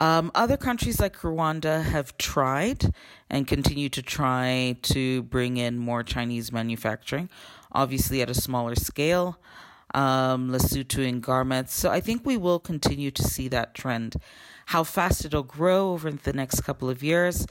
Um, 0.00 0.30
other 0.34 0.56
countries 0.56 1.00
like 1.00 1.16
Rwanda 1.18 1.82
have 1.84 2.18
tried 2.18 2.92
and 3.30 3.46
continue 3.46 3.88
to 3.90 4.02
try 4.02 4.76
to 4.82 5.22
bring 5.22 5.56
in 5.56 5.78
more 5.78 6.02
Chinese 6.02 6.52
manufacturing, 6.52 7.30
obviously 7.72 8.20
at 8.20 8.28
a 8.28 8.34
smaller 8.34 8.74
scale. 8.74 9.38
Um, 9.94 10.50
Lesotho 10.50 11.06
in 11.06 11.20
garments. 11.20 11.74
So 11.74 11.90
I 11.90 12.00
think 12.00 12.26
we 12.26 12.36
will 12.36 12.58
continue 12.58 13.10
to 13.12 13.22
see 13.22 13.48
that 13.48 13.74
trend. 13.74 14.16
How 14.66 14.82
fast 14.82 15.24
it'll 15.24 15.44
grow 15.44 15.92
over 15.92 16.10
the 16.10 16.32
next 16.32 16.62
couple 16.62 16.90
of 16.90 17.02
years 17.02 17.46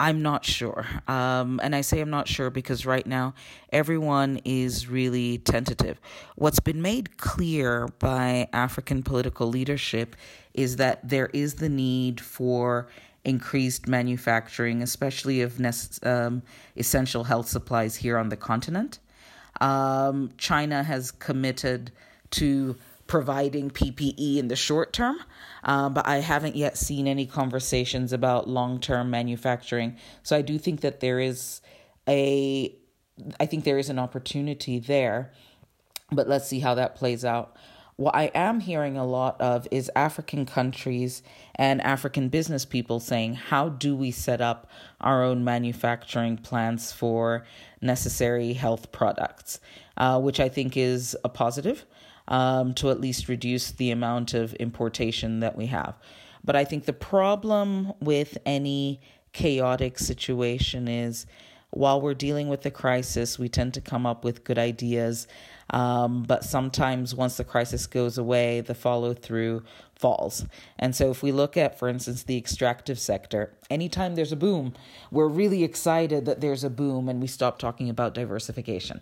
I'm 0.00 0.22
not 0.22 0.44
sure. 0.44 0.86
Um, 1.06 1.60
and 1.62 1.74
I 1.74 1.80
say 1.80 2.00
I'm 2.00 2.10
not 2.10 2.26
sure 2.26 2.50
because 2.50 2.84
right 2.84 3.06
now 3.06 3.34
everyone 3.72 4.40
is 4.44 4.88
really 4.88 5.38
tentative. 5.38 6.00
What's 6.36 6.60
been 6.60 6.82
made 6.82 7.16
clear 7.16 7.88
by 7.98 8.48
African 8.52 9.02
political 9.02 9.46
leadership 9.46 10.16
is 10.52 10.76
that 10.76 11.08
there 11.08 11.30
is 11.32 11.54
the 11.54 11.68
need 11.68 12.20
for 12.20 12.88
increased 13.24 13.86
manufacturing, 13.86 14.82
especially 14.82 15.40
of 15.40 15.60
um, 16.02 16.42
essential 16.76 17.24
health 17.24 17.48
supplies 17.48 17.96
here 17.96 18.18
on 18.18 18.28
the 18.28 18.36
continent. 18.36 18.98
Um, 19.60 20.32
China 20.38 20.82
has 20.82 21.10
committed 21.10 21.92
to 22.32 22.76
providing 23.06 23.70
PPE 23.70 24.38
in 24.38 24.48
the 24.48 24.56
short 24.56 24.92
term, 24.92 25.18
uh, 25.62 25.88
but 25.88 26.06
I 26.06 26.16
haven't 26.16 26.56
yet 26.56 26.76
seen 26.76 27.06
any 27.06 27.26
conversations 27.26 28.12
about 28.12 28.48
long 28.48 28.80
term 28.80 29.10
manufacturing. 29.10 29.96
So 30.22 30.36
I 30.36 30.42
do 30.42 30.58
think 30.58 30.80
that 30.80 31.00
there 31.00 31.20
is 31.20 31.60
a, 32.08 32.74
I 33.38 33.46
think 33.46 33.64
there 33.64 33.78
is 33.78 33.90
an 33.90 33.98
opportunity 33.98 34.78
there, 34.78 35.32
but 36.10 36.28
let's 36.28 36.48
see 36.48 36.60
how 36.60 36.74
that 36.74 36.96
plays 36.96 37.24
out. 37.24 37.56
What 37.96 38.16
I 38.16 38.24
am 38.34 38.58
hearing 38.58 38.96
a 38.96 39.06
lot 39.06 39.40
of 39.40 39.68
is 39.70 39.90
African 39.94 40.46
countries 40.46 41.22
and 41.54 41.80
African 41.82 42.28
business 42.28 42.64
people 42.64 42.98
saying, 42.98 43.34
How 43.34 43.68
do 43.68 43.94
we 43.94 44.10
set 44.10 44.40
up 44.40 44.68
our 45.00 45.22
own 45.22 45.44
manufacturing 45.44 46.36
plants 46.36 46.90
for 46.90 47.44
necessary 47.80 48.52
health 48.54 48.90
products? 48.90 49.60
Uh, 49.96 50.20
which 50.20 50.40
I 50.40 50.48
think 50.48 50.76
is 50.76 51.16
a 51.22 51.28
positive 51.28 51.86
um, 52.26 52.74
to 52.74 52.90
at 52.90 53.00
least 53.00 53.28
reduce 53.28 53.70
the 53.70 53.92
amount 53.92 54.34
of 54.34 54.54
importation 54.54 55.38
that 55.40 55.56
we 55.56 55.66
have. 55.66 55.94
But 56.42 56.56
I 56.56 56.64
think 56.64 56.86
the 56.86 56.92
problem 56.92 57.92
with 58.00 58.36
any 58.44 59.00
chaotic 59.32 60.00
situation 60.00 60.88
is 60.88 61.26
while 61.70 62.00
we're 62.00 62.14
dealing 62.14 62.48
with 62.48 62.62
the 62.62 62.70
crisis, 62.70 63.38
we 63.38 63.48
tend 63.48 63.74
to 63.74 63.80
come 63.80 64.06
up 64.06 64.24
with 64.24 64.44
good 64.44 64.58
ideas. 64.58 65.26
Um, 65.70 66.22
but 66.24 66.44
sometimes 66.44 67.14
once 67.14 67.36
the 67.36 67.44
crisis 67.44 67.86
goes 67.86 68.18
away, 68.18 68.60
the 68.60 68.74
follow 68.74 69.14
through 69.14 69.62
falls. 69.94 70.44
And 70.78 70.94
so, 70.94 71.10
if 71.10 71.22
we 71.22 71.32
look 71.32 71.56
at, 71.56 71.78
for 71.78 71.88
instance, 71.88 72.24
the 72.24 72.36
extractive 72.36 72.98
sector, 72.98 73.54
anytime 73.70 74.14
there's 74.14 74.32
a 74.32 74.36
boom, 74.36 74.74
we're 75.10 75.28
really 75.28 75.64
excited 75.64 76.26
that 76.26 76.40
there's 76.40 76.64
a 76.64 76.70
boom 76.70 77.08
and 77.08 77.20
we 77.20 77.26
stop 77.26 77.58
talking 77.58 77.88
about 77.88 78.14
diversification. 78.14 79.00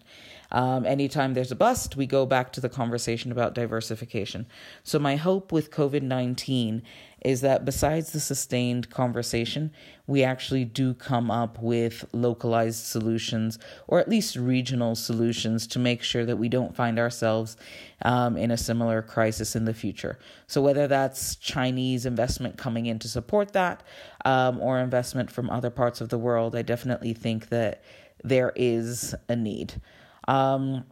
Um, 0.52 0.84
anytime 0.84 1.32
there's 1.32 1.50
a 1.50 1.56
bust, 1.56 1.96
we 1.96 2.06
go 2.06 2.26
back 2.26 2.52
to 2.52 2.60
the 2.60 2.68
conversation 2.68 3.32
about 3.32 3.54
diversification. 3.54 4.46
So, 4.84 4.98
my 4.98 5.16
hope 5.16 5.50
with 5.50 5.70
COVID 5.70 6.02
19 6.02 6.82
is 7.24 7.40
that 7.40 7.64
besides 7.64 8.10
the 8.10 8.20
sustained 8.20 8.90
conversation, 8.90 9.70
we 10.06 10.24
actually 10.24 10.64
do 10.64 10.92
come 10.92 11.30
up 11.30 11.60
with 11.62 12.04
localized 12.12 12.84
solutions 12.84 13.58
or 13.86 14.00
at 14.00 14.08
least 14.08 14.34
regional 14.36 14.94
solutions 14.94 15.66
to 15.68 15.78
make 15.78 16.02
sure 16.02 16.24
that 16.24 16.36
we 16.36 16.48
don't 16.48 16.74
find 16.74 16.98
ourselves 16.98 17.56
um, 18.04 18.36
in 18.36 18.50
a 18.50 18.56
similar 18.56 19.02
crisis 19.02 19.54
in 19.54 19.64
the 19.64 19.74
future. 19.74 20.18
So, 20.48 20.60
whether 20.60 20.88
that's 20.88 21.36
Chinese 21.36 22.06
investment 22.06 22.58
coming 22.58 22.86
in 22.86 22.98
to 23.00 23.08
support 23.08 23.52
that 23.52 23.82
um, 24.24 24.60
or 24.60 24.80
investment 24.80 25.30
from 25.30 25.48
other 25.48 25.70
parts 25.70 26.00
of 26.00 26.08
the 26.08 26.18
world, 26.18 26.56
I 26.56 26.62
definitely 26.62 27.14
think 27.14 27.48
that 27.50 27.82
there 28.24 28.52
is 28.56 29.14
a 29.28 29.36
need. 29.36 29.80
Um, 30.26 30.84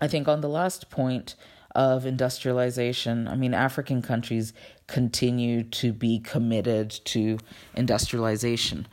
I 0.00 0.08
think 0.08 0.28
on 0.28 0.40
the 0.40 0.48
last 0.48 0.90
point 0.90 1.36
of 1.74 2.04
industrialization, 2.04 3.28
I 3.28 3.36
mean, 3.36 3.54
African 3.54 4.02
countries 4.02 4.52
continue 4.90 5.62
to 5.62 5.92
be 5.92 6.18
committed 6.18 6.90
to 7.04 7.38
industrialization. 7.74 8.86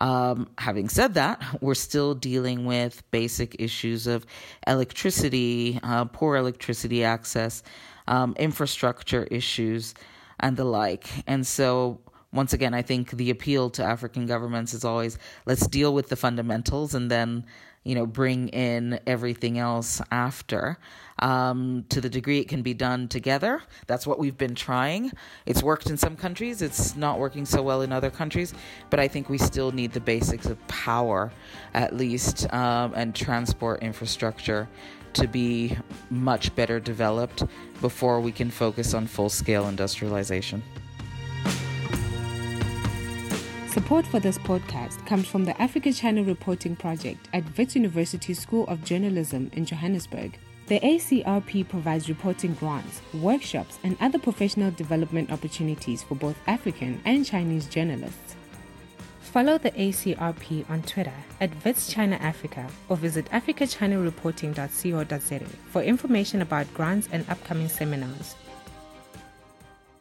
Um, 0.00 0.48
having 0.56 0.88
said 0.88 1.14
that, 1.14 1.42
we're 1.60 1.74
still 1.74 2.14
dealing 2.14 2.64
with 2.64 3.02
basic 3.10 3.56
issues 3.58 4.06
of 4.06 4.24
electricity, 4.66 5.78
uh, 5.82 6.06
poor 6.06 6.36
electricity 6.36 7.04
access, 7.04 7.62
um, 8.08 8.34
infrastructure 8.38 9.24
issues, 9.24 9.94
and 10.38 10.56
the 10.56 10.64
like. 10.64 11.06
And 11.26 11.46
so, 11.46 12.00
once 12.32 12.52
again, 12.52 12.74
I 12.74 12.82
think 12.82 13.10
the 13.10 13.30
appeal 13.30 13.70
to 13.70 13.84
African 13.84 14.26
governments 14.26 14.74
is 14.74 14.84
always 14.84 15.18
let's 15.46 15.66
deal 15.66 15.92
with 15.92 16.08
the 16.08 16.16
fundamentals 16.16 16.94
and 16.94 17.10
then 17.10 17.44
you 17.84 17.94
know, 17.94 18.06
bring 18.06 18.48
in 18.48 19.00
everything 19.06 19.58
else 19.58 20.02
after. 20.10 20.78
Um, 21.20 21.84
to 21.90 22.00
the 22.00 22.08
degree 22.08 22.38
it 22.38 22.48
can 22.48 22.62
be 22.62 22.72
done 22.72 23.06
together, 23.06 23.62
that's 23.86 24.06
what 24.06 24.18
we've 24.18 24.38
been 24.38 24.54
trying. 24.54 25.12
It's 25.44 25.62
worked 25.62 25.90
in 25.90 25.98
some 25.98 26.16
countries, 26.16 26.62
it's 26.62 26.96
not 26.96 27.18
working 27.18 27.44
so 27.44 27.62
well 27.62 27.82
in 27.82 27.92
other 27.92 28.10
countries, 28.10 28.54
but 28.88 29.00
I 29.00 29.06
think 29.06 29.28
we 29.28 29.36
still 29.36 29.70
need 29.70 29.92
the 29.92 30.00
basics 30.00 30.46
of 30.46 30.66
power, 30.66 31.30
at 31.74 31.94
least, 31.94 32.50
um, 32.54 32.94
and 32.96 33.14
transport 33.14 33.82
infrastructure 33.82 34.66
to 35.12 35.28
be 35.28 35.76
much 36.08 36.54
better 36.54 36.80
developed 36.80 37.44
before 37.82 38.20
we 38.20 38.32
can 38.32 38.50
focus 38.50 38.94
on 38.94 39.06
full 39.06 39.28
scale 39.28 39.68
industrialization. 39.68 40.62
Support 43.70 44.04
for 44.04 44.18
this 44.18 44.36
podcast 44.36 45.06
comes 45.06 45.28
from 45.28 45.44
the 45.44 45.62
Africa 45.62 45.92
China 45.92 46.24
Reporting 46.24 46.74
Project 46.74 47.28
at 47.32 47.56
Wits 47.56 47.76
University 47.76 48.34
School 48.34 48.66
of 48.66 48.82
Journalism 48.82 49.48
in 49.52 49.64
Johannesburg. 49.64 50.36
The 50.66 50.80
ACRP 50.80 51.68
provides 51.68 52.08
reporting 52.08 52.54
grants, 52.54 53.00
workshops, 53.14 53.78
and 53.84 53.96
other 54.00 54.18
professional 54.18 54.72
development 54.72 55.30
opportunities 55.30 56.02
for 56.02 56.16
both 56.16 56.36
African 56.48 57.00
and 57.04 57.24
Chinese 57.24 57.66
journalists. 57.66 58.34
Follow 59.20 59.56
the 59.56 59.70
ACRP 59.70 60.68
on 60.68 60.82
Twitter 60.82 61.14
at 61.40 61.56
WitsChinaAfrica 61.60 62.68
or 62.88 62.96
visit 62.96 63.26
africachinareporting.co.za 63.26 65.38
for 65.70 65.82
information 65.82 66.42
about 66.42 66.74
grants 66.74 67.08
and 67.12 67.24
upcoming 67.30 67.68
seminars. 67.68 68.34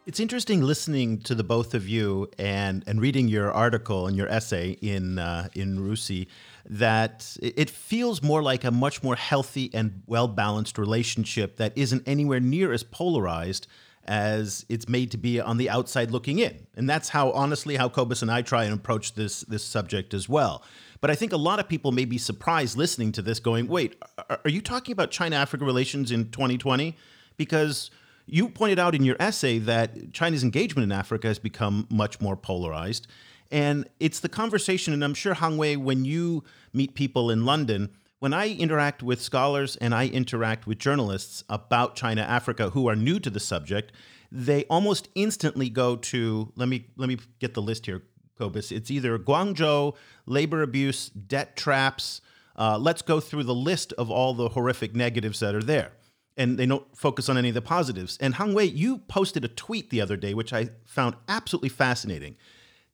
It's 0.10 0.19
interesting 0.19 0.63
listening 0.63 1.19
to 1.19 1.36
the 1.36 1.43
both 1.43 1.76
of 1.76 1.88
you 1.88 2.32
and, 2.39 2.84
and 2.88 3.00
reading 3.00 3.28
your 3.28 3.52
article 3.52 4.08
and 4.08 4.17
your 4.17 4.28
essay 4.28 4.72
in 4.82 5.19
uh, 5.19 5.50
in 5.54 5.78
RUSI 5.78 6.26
that 6.67 7.38
it 7.39 7.69
feels 7.69 8.24
more 8.24 8.41
like 8.41 8.63
a 8.63 8.72
much 8.72 9.04
more 9.04 9.15
healthy 9.15 9.69
and 9.72 10.02
well 10.08 10.28
balanced 10.28 10.80
relationship 10.80 11.58
that 11.58 11.74
isn't 11.76 12.02
anywhere 12.08 12.39
near 12.39 12.74
as 12.74 12.82
polarized 12.82 13.67
as 14.06 14.65
it's 14.67 14.89
made 14.89 15.12
to 15.12 15.17
be 15.19 15.39
on 15.39 15.58
the 15.58 15.69
outside 15.69 16.10
looking 16.10 16.39
in. 16.39 16.65
And 16.76 16.89
that's 16.89 17.10
how 17.10 17.30
honestly 17.34 17.76
how 17.76 17.88
Cobus 17.88 18.24
and 18.24 18.32
I 18.32 18.41
try 18.41 18.63
and 18.63 18.74
approach 18.74 19.13
this 19.13 19.41
this 19.41 19.63
subject 19.63 20.15
as 20.15 20.28
well. 20.28 20.63
But 21.02 21.12
I 21.12 21.15
think 21.15 21.34
a 21.34 21.38
lot 21.38 21.60
of 21.60 21.69
people 21.69 21.91
may 21.91 22.06
be 22.06 22.17
surprised 22.17 22.76
listening 22.76 23.12
to 23.12 23.22
this 23.22 23.39
going, 23.39 23.67
"Wait, 23.67 24.02
are 24.28 24.50
you 24.50 24.62
talking 24.62 24.91
about 24.91 25.12
China-Africa 25.12 25.63
relations 25.63 26.12
in 26.12 26.32
2020?" 26.32 26.98
Because 27.38 27.91
you 28.31 28.49
pointed 28.49 28.79
out 28.79 28.95
in 28.95 29.03
your 29.03 29.15
essay 29.19 29.57
that 29.59 30.13
China's 30.13 30.43
engagement 30.43 30.83
in 30.83 30.91
Africa 30.91 31.27
has 31.27 31.39
become 31.39 31.87
much 31.89 32.21
more 32.21 32.37
polarized. 32.37 33.07
And 33.51 33.89
it's 33.99 34.19
the 34.19 34.29
conversation, 34.29 34.93
and 34.93 35.03
I'm 35.03 35.15
sure, 35.15 35.33
Hangwei, 35.33 35.75
when 35.75 36.05
you 36.05 36.43
meet 36.71 36.93
people 36.93 37.31
in 37.31 37.45
London, 37.45 37.89
when 38.19 38.33
I 38.33 38.49
interact 38.49 39.01
with 39.01 39.21
scholars 39.21 39.75
and 39.77 39.95
I 39.95 40.07
interact 40.07 40.67
with 40.67 40.77
journalists 40.77 41.43
about 41.49 41.95
China 41.95 42.21
Africa 42.21 42.69
who 42.69 42.87
are 42.87 42.95
new 42.95 43.19
to 43.19 43.29
the 43.29 43.39
subject, 43.39 43.91
they 44.31 44.65
almost 44.65 45.09
instantly 45.15 45.69
go 45.69 45.95
to 45.95 46.51
let 46.55 46.69
me 46.69 46.85
let 46.97 47.09
me 47.09 47.17
get 47.39 47.55
the 47.55 47.61
list 47.61 47.87
here, 47.87 48.03
Cobus. 48.37 48.71
It's 48.71 48.91
either 48.91 49.17
Guangzhou, 49.17 49.95
labor 50.27 50.61
abuse, 50.61 51.09
debt 51.09 51.55
traps. 51.55 52.21
Uh, 52.55 52.77
let's 52.77 53.01
go 53.01 53.19
through 53.19 53.45
the 53.45 53.55
list 53.55 53.93
of 53.93 54.11
all 54.11 54.33
the 54.33 54.49
horrific 54.49 54.93
negatives 54.93 55.39
that 55.39 55.55
are 55.55 55.63
there 55.63 55.93
and 56.39 56.58
they 56.58 56.65
don't 56.65 56.97
focus 56.97 57.28
on 57.28 57.38
any 57.38 57.49
of 57.49 57.54
the 57.54 57.62
positives. 57.62 58.17
And 58.21 58.36
Hangwei, 58.36 58.73
you 58.73 58.99
posted 58.99 59.43
a 59.43 59.49
tweet 59.49 59.89
the 59.89 59.99
other 59.99 60.15
day, 60.15 60.34
which 60.34 60.54
I 60.54 60.69
found 60.86 61.15
absolutely 61.28 61.67
fascinating. 61.67 62.38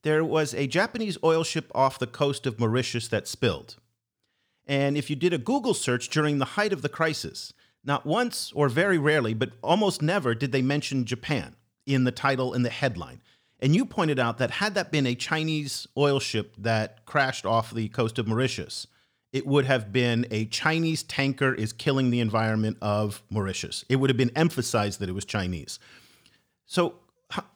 There 0.01 0.25
was 0.25 0.55
a 0.55 0.65
Japanese 0.65 1.15
oil 1.23 1.43
ship 1.43 1.71
off 1.75 1.99
the 1.99 2.08
coast 2.08 2.47
of 2.47 2.60
Mauritius 2.60 3.08
that 3.10 3.27
spilled. 3.27 3.75
And 4.65 4.97
if 4.97 5.12
you 5.12 5.15
did 5.15 5.31
a 5.31 5.38
Google 5.38 5.75
search 5.75 6.10
during 6.10 6.39
the 6.39 6.45
height 6.45 6.73
of 6.73 6.81
the 6.81 6.89
crisis, 6.89 7.53
not 7.84 8.03
once 8.03 8.51
or 8.55 8.67
very 8.67 8.97
rarely, 8.97 9.36
but 9.36 9.51
almost 9.62 10.01
never 10.01 10.34
did 10.34 10.51
they 10.51 10.63
mention 10.63 11.05
Japan 11.05 11.55
in 11.86 12.03
the 12.03 12.12
title 12.12 12.51
and 12.51 12.65
the 12.65 12.71
headline. 12.71 13.21
And 13.60 13.75
you 13.75 13.86
pointed 13.86 14.17
out 14.17 14.39
that 14.39 14.51
had 14.51 14.73
that 14.73 14.91
been 14.91 15.05
a 15.05 15.13
Chinese 15.13 15.86
oil 15.95 16.19
ship 16.19 16.55
that 16.58 17.05
crashed 17.05 17.45
off 17.45 17.71
the 17.71 17.89
coast 17.89 18.17
of 18.17 18.27
Mauritius, 18.27 18.88
it 19.35 19.45
would 19.45 19.65
have 19.65 19.91
been 19.91 20.25
a 20.31 20.45
Chinese 20.45 21.03
tanker 21.03 21.53
is 21.53 21.73
killing 21.73 22.09
the 22.09 22.21
environment 22.21 22.77
of 22.81 23.21
Mauritius. 23.29 23.83
It 23.89 23.97
would 23.97 24.09
have 24.09 24.15
been 24.15 24.31
emphasized 24.33 25.01
that 25.01 25.09
it 25.09 25.11
was 25.11 25.25
Chinese. 25.25 25.77
So, 26.65 26.95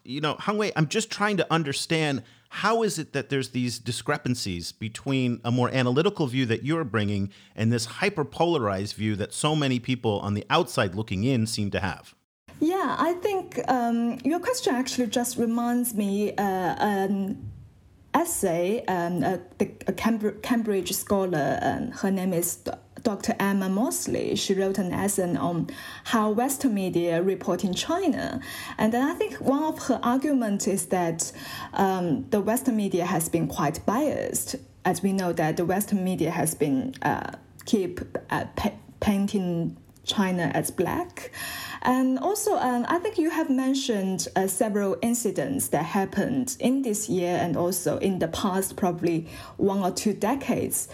you 0.04 0.20
know, 0.20 0.36
Hangwei, 0.36 0.74
I'm 0.76 0.90
just 0.90 1.10
trying 1.10 1.38
to 1.38 1.48
understand 1.50 2.24
how 2.50 2.84
is 2.84 3.00
it 3.00 3.14
that 3.14 3.30
there's 3.30 3.52
these 3.52 3.80
discrepancies 3.80 4.74
between 4.74 5.40
a 5.46 5.52
more 5.52 5.70
analytical 5.74 6.28
view 6.28 6.46
that 6.48 6.66
you're 6.66 6.84
bringing 6.84 7.32
and 7.56 7.72
this 7.72 7.88
hyperpolarized 7.88 8.96
view 8.96 9.16
that 9.16 9.32
so 9.32 9.56
many 9.56 9.80
people 9.80 10.20
on 10.20 10.34
the 10.34 10.46
outside 10.50 10.96
looking 10.96 11.24
in 11.24 11.48
seem 11.48 11.72
to 11.72 11.80
have? 11.80 12.14
Yeah, 12.60 12.98
I 13.00 13.14
think 13.14 13.58
um, 13.70 14.18
your 14.26 14.42
question 14.42 14.76
actually 14.76 15.08
just 15.08 15.38
reminds 15.38 15.94
me 15.94 16.36
uh, 16.36 16.76
um, 16.78 17.38
essay, 18.14 18.84
um, 18.86 19.24
a, 19.24 19.40
a, 19.60 19.94
Cambridge 19.94 20.92
scholar, 20.94 21.60
um, 21.62 21.92
her 21.92 22.12
name 22.12 22.34
is 22.34 22.60
Dr. 23.04 23.36
Emma 23.40 23.70
Mawdsley. 23.70 24.36
She 24.36 24.54
wrote 24.54 24.78
an 24.78 24.92
essay 24.92 25.36
on 25.36 25.70
how 26.06 26.32
Western 26.32 26.74
media 26.74 27.22
report 27.22 27.64
in 27.64 27.74
China. 27.74 28.42
And 28.78 28.96
I 28.96 29.14
think 29.14 29.36
one 29.36 29.64
of 29.64 29.80
her 29.88 30.00
arguments 30.04 30.68
is 30.68 30.88
that 30.88 31.32
um, 31.74 32.26
the 32.30 32.42
Western 32.42 32.76
media 32.76 33.06
has 33.06 33.30
been 33.30 33.48
quite 33.48 33.86
biased. 33.86 34.56
As 34.86 35.04
we 35.04 35.14
know 35.14 35.34
that 35.34 35.58
the 35.58 35.66
Western 35.66 36.04
media 36.04 36.32
has 36.32 36.56
been 36.56 36.96
uh, 37.02 37.32
keep 37.66 38.02
uh, 38.30 38.46
pa- 38.56 38.74
painting 39.00 39.78
China 40.10 40.52
as 40.54 40.72
black. 40.72 41.32
And 41.84 42.20
also, 42.20 42.58
um, 42.58 42.86
I 42.90 43.00
think 43.00 43.18
you 43.18 43.30
have 43.30 43.50
mentioned 43.50 44.28
uh, 44.36 44.48
several 44.48 44.98
incidents 45.02 45.70
that 45.70 45.86
happened 45.86 46.58
in 46.60 46.82
this 46.82 47.08
year 47.08 47.38
and 47.38 47.56
also 47.56 47.98
in 48.00 48.20
the 48.20 48.28
past, 48.28 48.76
probably 48.76 49.28
one 49.58 49.80
or 49.80 49.92
two 49.92 50.14
decades. 50.14 50.90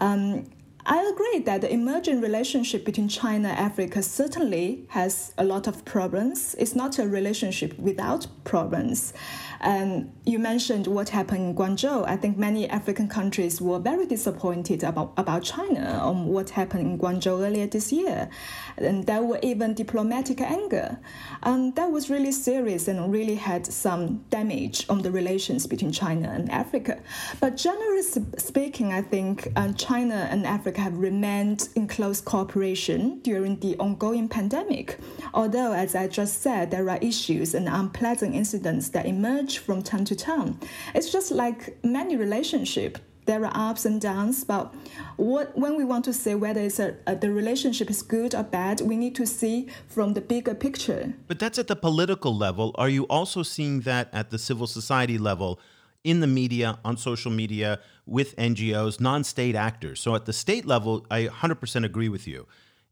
Um, 0.00 0.46
I 0.86 1.02
agree 1.12 1.40
that 1.40 1.60
the 1.60 1.70
emerging 1.70 2.22
relationship 2.22 2.86
between 2.86 3.08
China 3.08 3.48
and 3.48 3.58
Africa 3.58 4.02
certainly 4.02 4.86
has 4.88 5.34
a 5.36 5.44
lot 5.44 5.66
of 5.66 5.84
problems. 5.84 6.56
It's 6.58 6.74
not 6.74 6.98
a 6.98 7.06
relationship 7.06 7.78
without 7.78 8.26
problems. 8.44 9.12
And 9.60 10.12
you 10.24 10.38
mentioned 10.38 10.86
what 10.86 11.10
happened 11.10 11.50
in 11.50 11.54
Guangzhou. 11.54 12.06
I 12.08 12.16
think 12.16 12.38
many 12.38 12.68
African 12.68 13.08
countries 13.08 13.60
were 13.60 13.78
very 13.78 14.06
disappointed 14.06 14.82
about, 14.82 15.12
about 15.18 15.42
China 15.42 16.00
on 16.02 16.26
what 16.26 16.50
happened 16.50 16.86
in 16.86 16.98
Guangzhou 16.98 17.42
earlier 17.46 17.66
this 17.66 17.92
year. 17.92 18.30
And 18.78 19.06
there 19.06 19.22
were 19.22 19.38
even 19.42 19.74
diplomatic 19.74 20.40
anger. 20.40 20.98
And 21.42 21.76
that 21.76 21.90
was 21.90 22.08
really 22.08 22.32
serious 22.32 22.88
and 22.88 23.12
really 23.12 23.34
had 23.34 23.66
some 23.66 24.24
damage 24.30 24.86
on 24.88 25.02
the 25.02 25.10
relations 25.10 25.66
between 25.66 25.92
China 25.92 26.30
and 26.30 26.50
Africa. 26.50 27.02
But 27.38 27.56
generally 27.56 28.02
speaking, 28.02 28.92
I 28.92 29.02
think 29.02 29.52
uh, 29.56 29.72
China 29.74 30.26
and 30.30 30.46
Africa 30.46 30.80
have 30.80 30.96
remained 30.96 31.68
in 31.74 31.86
close 31.86 32.20
cooperation 32.22 33.20
during 33.20 33.60
the 33.60 33.76
ongoing 33.76 34.28
pandemic. 34.28 34.98
Although, 35.34 35.72
as 35.72 35.94
I 35.94 36.08
just 36.08 36.40
said, 36.40 36.70
there 36.70 36.88
are 36.88 36.98
issues 37.02 37.54
and 37.54 37.68
unpleasant 37.68 38.34
incidents 38.34 38.88
that 38.90 39.04
emerge 39.04 39.49
from 39.58 39.82
time 39.82 40.04
to 40.06 40.16
time. 40.16 40.58
It's 40.94 41.10
just 41.10 41.30
like 41.30 41.76
many 41.84 42.16
relationships. 42.16 43.00
There 43.26 43.44
are 43.44 43.70
ups 43.70 43.84
and 43.84 44.00
downs, 44.00 44.42
but 44.44 44.74
what 45.16 45.56
when 45.56 45.76
we 45.76 45.84
want 45.84 46.04
to 46.06 46.12
say 46.12 46.34
whether 46.34 46.60
it's 46.60 46.80
a, 46.80 46.96
a, 47.06 47.14
the 47.14 47.30
relationship 47.30 47.88
is 47.90 48.02
good 48.02 48.34
or 48.34 48.42
bad, 48.42 48.80
we 48.80 48.96
need 48.96 49.14
to 49.16 49.26
see 49.26 49.68
from 49.86 50.14
the 50.14 50.20
bigger 50.20 50.54
picture. 50.54 51.14
But 51.28 51.38
that's 51.38 51.58
at 51.58 51.68
the 51.68 51.76
political 51.76 52.34
level. 52.34 52.74
Are 52.76 52.88
you 52.88 53.04
also 53.04 53.42
seeing 53.42 53.82
that 53.82 54.08
at 54.12 54.30
the 54.30 54.38
civil 54.38 54.66
society 54.66 55.18
level? 55.18 55.60
in 56.02 56.20
the 56.20 56.26
media, 56.26 56.78
on 56.84 56.96
social 56.96 57.30
media, 57.30 57.78
with 58.06 58.34
NGOs, 58.36 59.00
non 59.00 59.22
state 59.22 59.54
actors. 59.54 60.00
So 60.00 60.14
at 60.14 60.24
the 60.24 60.32
state 60.32 60.66
level, 60.66 61.06
I 61.10 61.26
100% 61.26 61.84
agree 61.84 62.08
with 62.08 62.26
you. 62.26 62.46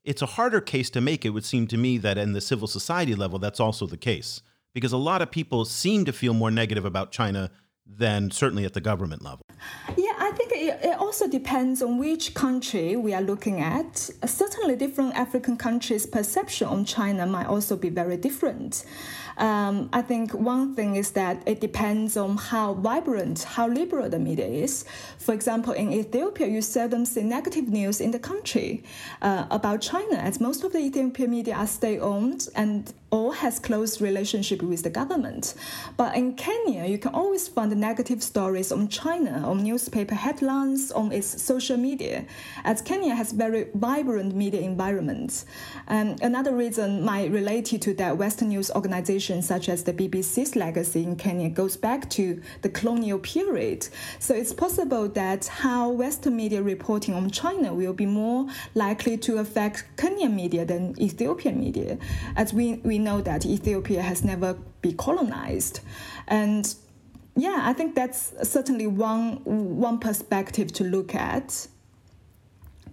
It's 0.04 0.22
a 0.22 0.26
harder 0.26 0.60
case 0.60 0.90
to 0.90 1.00
make, 1.00 1.24
it 1.24 1.30
would 1.30 1.44
seem 1.44 1.66
to 1.68 1.76
me, 1.76 1.98
that 1.98 2.18
in 2.18 2.32
the 2.32 2.40
civil 2.40 2.68
society 2.68 3.14
level, 3.14 3.38
that's 3.38 3.60
also 3.60 3.86
the 3.86 3.96
case 3.96 4.42
because 4.74 4.92
a 4.92 4.98
lot 4.98 5.22
of 5.22 5.30
people 5.30 5.64
seem 5.64 6.04
to 6.04 6.12
feel 6.12 6.34
more 6.34 6.50
negative 6.50 6.84
about 6.84 7.10
China 7.10 7.50
than 7.88 8.30
certainly 8.30 8.64
at 8.64 8.74
the 8.74 8.80
government 8.80 9.22
level. 9.24 9.44
Yeah, 9.96 10.12
I 10.18 10.30
think 10.32 10.52
it, 10.52 10.84
it, 10.84 10.98
also 10.98 11.26
depends 11.26 11.80
on 11.80 11.98
which 11.98 12.34
country 12.34 12.96
we 12.96 13.14
are 13.14 13.22
looking 13.22 13.60
at. 13.60 13.96
Certainly, 14.26 14.76
different 14.76 15.14
African 15.14 15.56
countries' 15.56 16.06
perception 16.06 16.68
on 16.68 16.84
China 16.84 17.26
might 17.26 17.46
also 17.46 17.76
be 17.76 17.88
very 17.88 18.18
different. 18.18 18.84
Um, 19.38 19.88
I 19.92 20.02
think 20.02 20.32
one 20.34 20.74
thing 20.74 20.96
is 20.96 21.12
that 21.12 21.42
it 21.46 21.60
depends 21.60 22.16
on 22.16 22.36
how 22.36 22.74
vibrant, 22.74 23.44
how 23.44 23.68
liberal 23.68 24.10
the 24.10 24.18
media 24.18 24.46
is. 24.46 24.84
For 25.18 25.32
example, 25.32 25.72
in 25.72 25.92
Ethiopia, 25.92 26.48
you 26.48 26.60
seldom 26.60 27.04
see 27.04 27.22
negative 27.22 27.68
news 27.68 28.00
in 28.00 28.10
the 28.10 28.18
country 28.18 28.82
uh, 29.22 29.46
about 29.50 29.80
China, 29.80 30.16
as 30.16 30.40
most 30.40 30.64
of 30.64 30.72
the 30.72 30.78
Ethiopian 30.78 31.30
media 31.30 31.54
are 31.54 31.66
state-owned 31.66 32.48
and 32.54 32.92
all 33.10 33.30
has 33.30 33.58
close 33.58 34.02
relationship 34.02 34.60
with 34.60 34.82
the 34.82 34.90
government. 34.90 35.54
But 35.96 36.14
in 36.14 36.34
Kenya, 36.34 36.84
you 36.84 36.98
can 36.98 37.14
always 37.14 37.48
find 37.48 37.74
negative 37.74 38.22
stories 38.22 38.70
on 38.70 38.88
China, 38.88 39.42
on 39.46 39.62
newspaper 39.62 40.14
headlines, 40.14 40.92
on 40.92 41.10
its 41.12 41.42
social 41.42 41.76
media, 41.76 42.26
as 42.64 42.82
Kenya 42.82 43.14
has 43.14 43.32
very 43.32 43.68
vibrant 43.74 44.34
media 44.34 44.60
environments. 44.60 45.46
And 45.86 46.20
another 46.22 46.54
reason 46.54 47.02
might 47.02 47.30
relate 47.30 47.66
to 47.66 47.94
that 47.94 48.18
Western 48.18 48.48
news 48.48 48.70
such 49.42 49.68
as 49.68 49.84
the 49.84 49.92
BBC's 49.92 50.56
legacy 50.56 51.02
in 51.02 51.16
Kenya 51.16 51.48
goes 51.50 51.76
back 51.76 52.08
to 52.10 52.40
the 52.62 52.68
colonial 52.68 53.18
period. 53.18 53.88
So 54.18 54.34
it's 54.34 54.52
possible 54.52 55.08
that 55.08 55.46
how 55.46 55.90
Western 55.90 56.36
media 56.36 56.62
reporting 56.62 57.14
on 57.14 57.30
China 57.30 57.74
will 57.74 57.92
be 57.92 58.06
more 58.06 58.46
likely 58.74 59.16
to 59.18 59.38
affect 59.38 59.84
Kenyan 59.96 60.34
media 60.34 60.64
than 60.64 61.00
Ethiopian 61.00 61.58
media, 61.58 61.98
as 62.36 62.52
we, 62.52 62.74
we 62.84 62.98
know 62.98 63.20
that 63.20 63.44
Ethiopia 63.44 64.02
has 64.02 64.24
never 64.24 64.54
been 64.82 64.96
colonized. 64.96 65.80
And 66.26 66.74
yeah, 67.36 67.60
I 67.62 67.72
think 67.72 67.94
that's 67.94 68.32
certainly 68.42 68.86
one 68.86 69.36
one 69.44 69.98
perspective 69.98 70.72
to 70.72 70.84
look 70.84 71.14
at. 71.14 71.68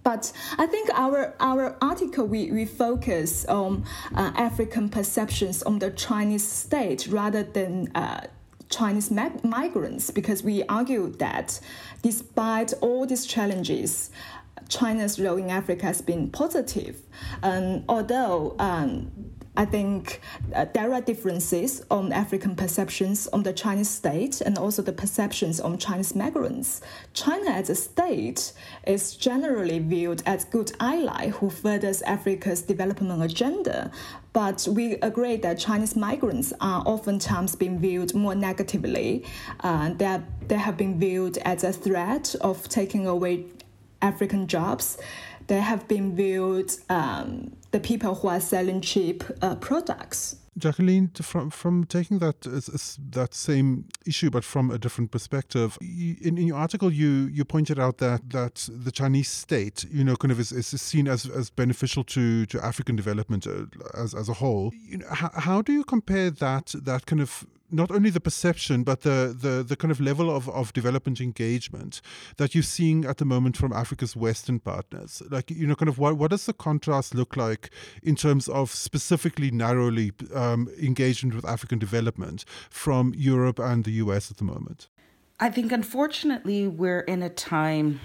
But 0.06 0.30
I 0.56 0.66
think 0.68 0.88
our 0.94 1.34
our 1.40 1.76
article 1.82 2.26
we, 2.26 2.52
we 2.52 2.64
focus 2.64 3.44
on 3.46 3.84
uh, 4.14 4.30
African 4.36 4.88
perceptions 4.88 5.64
on 5.64 5.80
the 5.80 5.90
Chinese 5.90 6.46
state 6.46 7.08
rather 7.08 7.42
than 7.42 7.90
uh, 7.92 8.28
Chinese 8.68 9.10
migrants 9.10 10.12
because 10.12 10.44
we 10.44 10.62
argue 10.68 11.10
that 11.16 11.58
despite 12.02 12.72
all 12.80 13.04
these 13.04 13.26
challenges, 13.26 14.12
China's 14.68 15.18
role 15.18 15.38
in 15.38 15.50
Africa 15.50 15.86
has 15.86 16.02
been 16.02 16.30
positive. 16.30 17.02
Um, 17.42 17.82
although 17.88 18.54
um, 18.60 19.10
I 19.56 19.64
think 19.64 20.20
uh, 20.54 20.66
there 20.74 20.92
are 20.92 21.00
differences 21.00 21.82
on 21.90 22.12
African 22.12 22.54
perceptions 22.54 23.26
on 23.28 23.42
the 23.42 23.52
Chinese 23.52 23.88
state 23.88 24.40
and 24.42 24.58
also 24.58 24.82
the 24.82 24.92
perceptions 24.92 25.60
on 25.60 25.78
Chinese 25.78 26.14
migrants. 26.14 26.82
China 27.14 27.50
as 27.50 27.70
a 27.70 27.74
state 27.74 28.52
is 28.86 29.16
generally 29.16 29.78
viewed 29.78 30.22
as 30.26 30.44
good 30.44 30.72
ally 30.80 31.28
who 31.28 31.48
furthers 31.48 32.02
Africa's 32.02 32.62
development 32.62 33.22
agenda. 33.22 33.90
But 34.34 34.68
we 34.70 34.96
agree 34.96 35.36
that 35.36 35.58
Chinese 35.58 35.96
migrants 35.96 36.52
are 36.60 36.82
oftentimes 36.84 37.56
being 37.56 37.78
viewed 37.78 38.14
more 38.14 38.34
negatively. 38.34 39.24
Uh, 39.60 39.94
that 39.94 40.22
they 40.48 40.56
have 40.56 40.76
been 40.76 41.00
viewed 41.00 41.38
as 41.38 41.64
a 41.64 41.72
threat 41.72 42.34
of 42.42 42.68
taking 42.68 43.06
away 43.06 43.46
African 44.02 44.46
jobs 44.46 44.98
they 45.46 45.60
have 45.60 45.86
been 45.88 46.14
viewed 46.16 46.72
um, 46.88 47.56
the 47.70 47.80
people 47.80 48.14
who 48.14 48.28
are 48.28 48.40
selling 48.40 48.80
cheap 48.80 49.24
uh, 49.42 49.54
products. 49.56 50.36
Jacqueline, 50.58 51.10
from 51.20 51.50
from 51.50 51.84
taking 51.84 52.18
that 52.20 52.46
as, 52.46 52.70
as 52.70 52.98
that 53.10 53.34
same 53.34 53.84
issue, 54.06 54.30
but 54.30 54.42
from 54.42 54.70
a 54.70 54.78
different 54.78 55.10
perspective, 55.10 55.76
you, 55.82 56.16
in, 56.22 56.38
in 56.38 56.46
your 56.46 56.56
article, 56.56 56.90
you 56.90 57.28
you 57.30 57.44
pointed 57.44 57.78
out 57.78 57.98
that 57.98 58.30
that 58.30 58.66
the 58.84 58.90
Chinese 58.90 59.28
state, 59.28 59.84
you 59.92 60.02
know, 60.02 60.16
kind 60.16 60.32
of 60.32 60.40
is, 60.40 60.52
is 60.52 60.68
seen 60.80 61.08
as, 61.08 61.26
as 61.26 61.50
beneficial 61.50 62.04
to, 62.04 62.46
to 62.46 62.64
African 62.64 62.96
development 62.96 63.46
uh, 63.46 63.66
as 63.92 64.14
as 64.14 64.30
a 64.30 64.32
whole. 64.32 64.72
You 64.74 64.98
know, 64.98 65.06
how, 65.10 65.30
how 65.34 65.60
do 65.60 65.74
you 65.74 65.84
compare 65.84 66.30
that 66.30 66.74
that 66.74 67.04
kind 67.04 67.20
of 67.20 67.46
not 67.70 67.90
only 67.90 68.10
the 68.10 68.20
perception 68.20 68.84
but 68.84 69.02
the, 69.02 69.36
the, 69.38 69.62
the 69.62 69.76
kind 69.76 69.90
of 69.90 70.00
level 70.00 70.34
of, 70.34 70.48
of 70.50 70.72
development 70.72 71.20
engagement 71.20 72.00
that 72.36 72.54
you're 72.54 72.62
seeing 72.62 73.04
at 73.04 73.18
the 73.18 73.24
moment 73.24 73.56
from 73.56 73.72
Africa's 73.72 74.16
Western 74.16 74.60
partners? 74.60 75.22
Like, 75.30 75.50
you 75.50 75.66
know, 75.66 75.74
kind 75.74 75.88
of 75.88 75.98
what, 75.98 76.16
what 76.16 76.30
does 76.30 76.46
the 76.46 76.52
contrast 76.52 77.14
look 77.14 77.36
like 77.36 77.70
in 78.02 78.16
terms 78.16 78.48
of 78.48 78.70
specifically 78.70 79.50
narrowly 79.50 80.12
um, 80.34 80.68
engagement 80.80 81.34
with 81.34 81.44
African 81.44 81.78
development 81.78 82.44
from 82.70 83.12
Europe 83.16 83.58
and 83.58 83.84
the 83.84 83.92
US 83.92 84.30
at 84.30 84.36
the 84.38 84.44
moment? 84.44 84.88
I 85.38 85.50
think, 85.50 85.70
unfortunately, 85.70 86.66
we're 86.66 87.00
in 87.00 87.22
a 87.22 87.28
time 87.28 88.00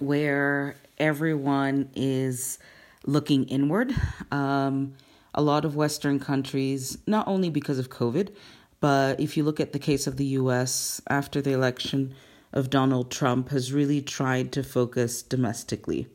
where 0.00 0.74
everyone 0.98 1.88
is 1.94 2.58
looking 3.06 3.44
inward. 3.44 3.94
Um, 4.32 4.94
a 5.34 5.42
lot 5.42 5.64
of 5.64 5.76
Western 5.76 6.18
countries, 6.18 6.98
not 7.06 7.28
only 7.28 7.48
because 7.48 7.78
of 7.78 7.90
COVID, 7.90 8.34
but 8.80 9.20
if 9.20 9.36
you 9.36 9.44
look 9.44 9.60
at 9.60 9.72
the 9.72 9.78
case 9.78 10.06
of 10.06 10.16
the 10.16 10.24
US 10.26 11.00
after 11.08 11.40
the 11.40 11.52
election 11.52 12.14
of 12.52 12.70
Donald 12.70 13.10
Trump, 13.10 13.50
has 13.50 13.72
really 13.72 14.00
tried 14.00 14.52
to 14.52 14.62
focus 14.62 15.22
domestically. 15.22 16.06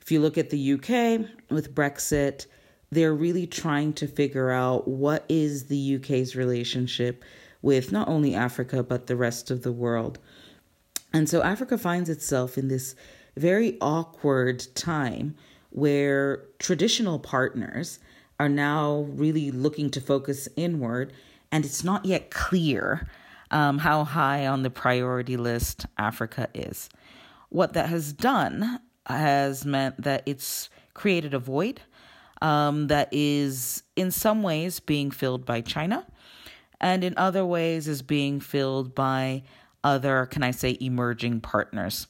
If 0.00 0.12
you 0.12 0.20
look 0.20 0.36
at 0.36 0.50
the 0.50 0.72
UK 0.74 1.28
with 1.50 1.74
Brexit, 1.74 2.46
they're 2.90 3.14
really 3.14 3.46
trying 3.46 3.92
to 3.94 4.06
figure 4.06 4.50
out 4.50 4.86
what 4.86 5.24
is 5.28 5.66
the 5.66 5.96
UK's 5.96 6.36
relationship 6.36 7.24
with 7.62 7.90
not 7.90 8.08
only 8.08 8.34
Africa, 8.34 8.82
but 8.82 9.06
the 9.06 9.16
rest 9.16 9.50
of 9.50 9.62
the 9.62 9.72
world. 9.72 10.18
And 11.12 11.28
so 11.28 11.42
Africa 11.42 11.78
finds 11.78 12.10
itself 12.10 12.58
in 12.58 12.68
this 12.68 12.94
very 13.36 13.78
awkward 13.80 14.66
time 14.74 15.34
where 15.70 16.44
traditional 16.58 17.18
partners 17.18 17.98
are 18.38 18.48
now 18.48 19.06
really 19.10 19.50
looking 19.50 19.90
to 19.90 20.00
focus 20.00 20.48
inward 20.56 21.12
and 21.54 21.64
it's 21.64 21.84
not 21.84 22.04
yet 22.04 22.32
clear 22.32 23.06
um, 23.52 23.78
how 23.78 24.02
high 24.02 24.44
on 24.44 24.64
the 24.64 24.70
priority 24.70 25.36
list 25.36 25.86
Africa 25.96 26.48
is. 26.52 26.88
What 27.48 27.74
that 27.74 27.90
has 27.90 28.12
done 28.12 28.80
has 29.06 29.64
meant 29.64 30.02
that 30.02 30.24
it's 30.26 30.68
created 30.94 31.32
a 31.32 31.38
void 31.38 31.80
um, 32.42 32.88
that 32.88 33.08
is, 33.12 33.84
in 33.94 34.10
some 34.10 34.42
ways, 34.42 34.80
being 34.80 35.12
filled 35.12 35.46
by 35.46 35.60
China, 35.60 36.04
and 36.80 37.04
in 37.04 37.16
other 37.16 37.46
ways, 37.46 37.86
is 37.86 38.02
being 38.02 38.40
filled 38.40 38.92
by 38.92 39.44
other, 39.84 40.26
can 40.26 40.42
I 40.42 40.50
say, 40.50 40.76
emerging 40.80 41.40
partners, 41.40 42.08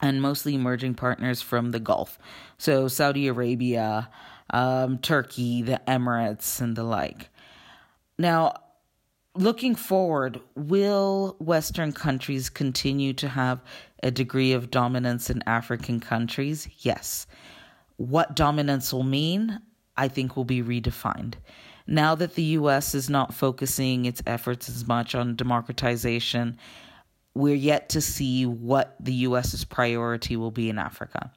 and 0.00 0.22
mostly 0.22 0.54
emerging 0.54 0.94
partners 0.94 1.42
from 1.42 1.72
the 1.72 1.80
Gulf. 1.80 2.18
So, 2.56 2.88
Saudi 2.88 3.28
Arabia, 3.28 4.08
um, 4.48 4.96
Turkey, 4.96 5.60
the 5.60 5.82
Emirates, 5.86 6.58
and 6.58 6.74
the 6.74 6.84
like. 6.84 7.28
Now, 8.18 8.54
looking 9.34 9.74
forward, 9.74 10.40
will 10.54 11.36
Western 11.38 11.92
countries 11.92 12.50
continue 12.50 13.12
to 13.14 13.28
have 13.28 13.62
a 14.02 14.10
degree 14.10 14.52
of 14.52 14.70
dominance 14.70 15.30
in 15.30 15.42
African 15.46 16.00
countries? 16.00 16.68
Yes. 16.80 17.26
What 17.96 18.34
dominance 18.34 18.92
will 18.92 19.04
mean, 19.04 19.60
I 19.96 20.08
think, 20.08 20.36
will 20.36 20.44
be 20.44 20.62
redefined. 20.62 21.34
Now 21.86 22.14
that 22.14 22.34
the 22.34 22.42
US 22.42 22.94
is 22.94 23.10
not 23.10 23.34
focusing 23.34 24.04
its 24.04 24.22
efforts 24.26 24.68
as 24.68 24.86
much 24.86 25.14
on 25.14 25.36
democratization, 25.36 26.58
we're 27.34 27.54
yet 27.54 27.88
to 27.90 28.00
see 28.00 28.46
what 28.46 28.96
the 29.00 29.12
US's 29.12 29.64
priority 29.64 30.36
will 30.36 30.50
be 30.50 30.68
in 30.68 30.78
Africa. 30.78 31.32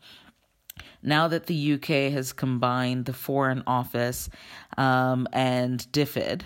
Now 1.01 1.27
that 1.27 1.45
the 1.45 1.73
UK 1.73 2.11
has 2.11 2.33
combined 2.33 3.05
the 3.05 3.13
Foreign 3.13 3.63
Office 3.65 4.29
um, 4.77 5.27
and 5.31 5.79
DFID, 5.91 6.41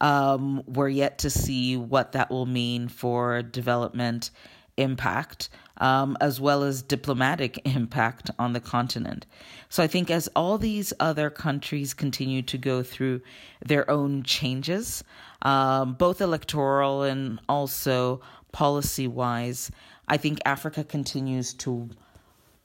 um, 0.00 0.62
we're 0.66 0.88
yet 0.88 1.18
to 1.18 1.30
see 1.30 1.76
what 1.76 2.12
that 2.12 2.30
will 2.30 2.46
mean 2.46 2.88
for 2.88 3.42
development 3.42 4.30
impact, 4.76 5.48
um, 5.78 6.16
as 6.20 6.40
well 6.40 6.62
as 6.62 6.82
diplomatic 6.82 7.60
impact 7.66 8.30
on 8.38 8.52
the 8.52 8.60
continent. 8.60 9.26
So 9.68 9.82
I 9.82 9.86
think 9.86 10.10
as 10.10 10.28
all 10.34 10.56
these 10.56 10.92
other 11.00 11.30
countries 11.30 11.92
continue 11.92 12.42
to 12.42 12.56
go 12.56 12.82
through 12.82 13.20
their 13.64 13.90
own 13.90 14.22
changes, 14.22 15.04
um, 15.42 15.94
both 15.94 16.20
electoral 16.20 17.02
and 17.02 17.40
also 17.48 18.20
policy 18.52 19.06
wise, 19.06 19.70
I 20.06 20.16
think 20.16 20.38
Africa 20.46 20.84
continues 20.84 21.52
to 21.54 21.90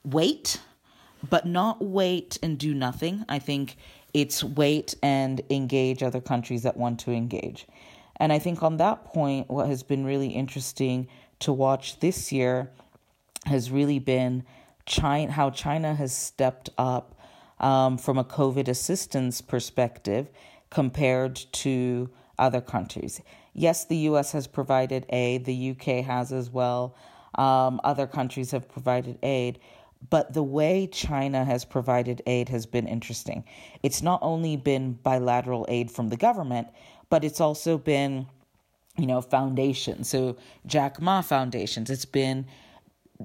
wait, 0.06 0.62
but 1.30 1.46
not 1.46 1.84
wait 1.84 2.38
and 2.42 2.58
do 2.58 2.74
nothing. 2.74 3.26
I 3.28 3.40
think 3.40 3.76
it's 4.14 4.44
wait 4.44 4.96
and 5.02 5.42
engage 5.50 6.04
other 6.04 6.22
countries 6.22 6.64
that 6.64 6.78
want 6.78 7.00
to 7.02 7.12
engage. 7.12 7.68
And 8.18 8.32
I 8.32 8.40
think 8.40 8.62
on 8.62 8.78
that 8.78 9.06
point, 9.06 9.50
what 9.50 9.68
has 9.68 9.84
been 9.84 10.06
really 10.06 10.30
interesting 10.30 11.08
to 11.40 11.52
watch 11.52 12.00
this 12.00 12.32
year 12.32 12.72
has 13.46 13.72
really 13.72 14.00
been 14.00 14.44
China, 14.86 15.32
how 15.32 15.50
China 15.50 15.96
has 15.96 16.16
stepped 16.16 16.70
up 16.78 17.20
um, 17.60 17.98
from 17.98 18.18
a 18.18 18.24
COVID 18.24 18.68
assistance 18.68 19.42
perspective 19.42 20.30
compared 20.70 21.36
to 21.36 22.10
other 22.38 22.62
countries. 22.62 23.22
Yes, 23.54 23.86
the 23.86 23.98
US 24.10 24.32
has 24.32 24.48
provided 24.48 25.06
aid, 25.10 25.46
the 25.46 25.72
UK 25.72 26.04
has 26.06 26.32
as 26.32 26.50
well, 26.50 26.96
um, 27.36 27.80
other 27.84 28.08
countries 28.08 28.52
have 28.52 28.68
provided 28.70 29.18
aid, 29.24 29.60
but 30.10 30.34
the 30.34 30.44
way 30.44 30.88
China 30.88 31.46
has 31.46 31.66
provided 31.66 32.22
aid 32.26 32.50
has 32.50 32.66
been 32.66 32.88
interesting. 32.88 33.44
It's 33.84 34.02
not 34.02 34.20
only 34.22 34.58
been 34.58 34.94
bilateral 34.94 35.66
aid 35.70 35.92
from 35.92 36.10
the 36.10 36.18
government, 36.18 36.68
but 37.10 37.24
it's 37.24 37.40
also 37.40 37.78
been, 37.78 38.28
you 38.98 39.06
know, 39.06 39.22
foundations. 39.22 40.10
So 40.10 40.38
Jack 40.66 41.02
Ma 41.02 41.22
foundations. 41.22 41.90
It's 41.90 42.06
been 42.06 42.46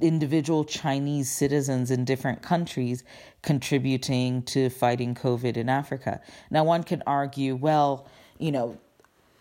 individual 0.01 0.65
Chinese 0.65 1.31
citizens 1.31 1.91
in 1.91 2.05
different 2.05 2.43
countries 2.43 3.03
contributing 3.43 4.43
to 4.43 4.71
fighting 4.71 5.15
COVID 5.15 5.57
in 5.57 5.69
Africa. 5.69 6.21
Now, 6.51 6.65
one 6.65 6.85
can 6.85 7.03
argue, 7.07 7.57
well, 7.57 8.07
you 8.39 8.53
know, 8.53 8.79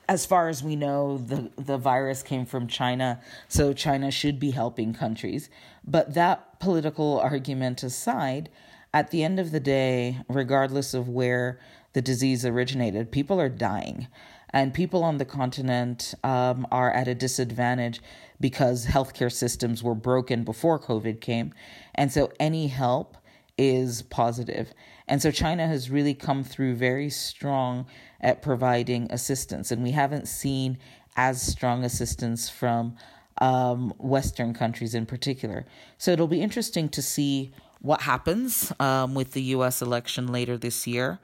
as 0.09 0.25
far 0.25 0.47
as 0.47 0.63
we 0.63 0.75
know, 0.75 1.17
the, 1.17 1.51
the 1.57 1.77
virus 1.77 2.23
came 2.23 2.45
from 2.45 2.67
China, 2.67 3.21
so 3.49 3.73
China 3.73 4.09
should 4.09 4.39
be 4.39 4.51
helping 4.51 4.93
countries. 4.93 5.49
But 5.85 6.13
that 6.13 6.46
political 6.59 7.19
argument 7.19 7.83
aside, 7.83 8.49
at 8.93 9.11
the 9.11 9.23
end 9.23 9.39
of 9.39 9.51
the 9.51 9.59
day, 9.59 10.19
regardless 10.27 10.93
of 10.93 11.09
where 11.09 11.59
the 11.93 12.01
disease 12.01 12.45
originated, 12.45 13.11
people 13.11 13.39
are 13.39 13.49
dying. 13.49 14.07
And 14.51 14.73
people 14.73 15.03
on 15.03 15.17
the 15.17 15.25
continent 15.25 16.13
um, 16.23 16.65
are 16.71 16.91
at 16.91 17.07
a 17.07 17.15
disadvantage 17.15 18.01
because 18.39 18.85
healthcare 18.85 19.31
systems 19.31 19.83
were 19.83 19.95
broken 19.95 20.43
before 20.43 20.79
COVID 20.79 21.19
came. 21.19 21.53
And 21.95 22.11
so 22.11 22.31
any 22.39 22.67
help 22.67 23.17
is 23.57 24.03
positive. 24.03 24.73
And 25.07 25.21
so 25.21 25.31
China 25.31 25.67
has 25.67 25.89
really 25.89 26.13
come 26.13 26.43
through 26.43 26.75
very 26.75 27.09
strong 27.09 27.87
at 28.21 28.41
providing 28.41 29.11
assistance. 29.11 29.71
And 29.71 29.83
we 29.83 29.91
haven't 29.91 30.27
seen 30.27 30.77
as 31.15 31.41
strong 31.41 31.83
assistance 31.83 32.49
from 32.49 32.95
um, 33.39 33.93
Western 33.97 34.53
countries 34.53 34.93
in 34.93 35.05
particular. 35.05 35.65
So 35.97 36.11
it'll 36.11 36.27
be 36.27 36.41
interesting 36.41 36.89
to 36.89 37.01
see 37.01 37.51
what 37.81 38.01
happens 38.01 38.73
um, 38.79 39.13
with 39.13 39.33
the 39.33 39.41
U.S. 39.43 39.81
election 39.81 40.27
later 40.27 40.57
this 40.57 40.87
year, 40.87 41.19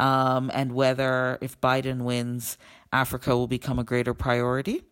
um, 0.00 0.50
and 0.54 0.72
whether 0.72 1.38
if 1.40 1.60
Biden 1.60 2.02
wins, 2.02 2.58
Africa 2.92 3.36
will 3.36 3.46
become 3.46 3.78
a 3.78 3.84
greater 3.84 4.14
priority. 4.14 4.82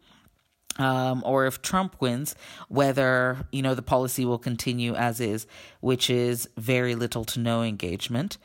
Um, 0.79 1.23
or 1.27 1.45
if 1.45 1.61
Trump 1.61 1.97
wins, 2.01 2.35
whether 2.69 3.47
you 3.53 3.61
know 3.61 3.75
the 3.75 3.83
policy 3.83 4.25
will 4.25 4.39
continue 4.39 4.95
as 4.95 5.21
is, 5.21 5.47
which 5.81 6.09
is 6.09 6.49
very 6.57 6.95
little 6.95 7.27
to 7.27 7.41
no 7.41 7.63
engagement. 7.63 8.39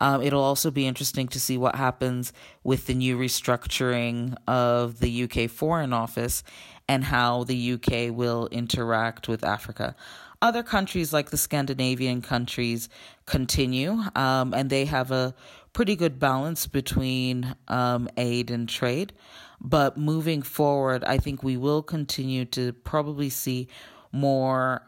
Um, 0.00 0.22
it'll 0.22 0.42
also 0.42 0.70
be 0.70 0.86
interesting 0.86 1.28
to 1.28 1.40
see 1.40 1.58
what 1.58 1.76
happens 1.76 2.32
with 2.64 2.86
the 2.86 2.94
new 2.94 3.18
restructuring 3.18 4.34
of 4.48 4.98
the 5.00 5.24
UK 5.24 5.50
Foreign 5.50 5.92
Office 5.92 6.42
and 6.88 7.04
how 7.04 7.44
the 7.44 7.72
UK 7.74 8.14
will 8.14 8.48
interact 8.50 9.28
with 9.28 9.44
Africa. 9.44 9.94
Other 10.42 10.62
countries 10.62 11.12
like 11.12 11.30
the 11.30 11.36
Scandinavian 11.36 12.22
countries 12.22 12.88
continue, 13.26 14.00
um, 14.16 14.54
and 14.54 14.70
they 14.70 14.86
have 14.86 15.10
a 15.10 15.34
pretty 15.74 15.94
good 15.94 16.18
balance 16.18 16.66
between 16.66 17.54
um, 17.68 18.08
aid 18.16 18.50
and 18.50 18.66
trade. 18.68 19.12
But 19.60 19.98
moving 19.98 20.40
forward, 20.40 21.04
I 21.04 21.18
think 21.18 21.42
we 21.42 21.58
will 21.58 21.82
continue 21.82 22.46
to 22.46 22.72
probably 22.72 23.28
see 23.28 23.68
more 24.12 24.82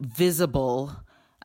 visible 0.00 0.96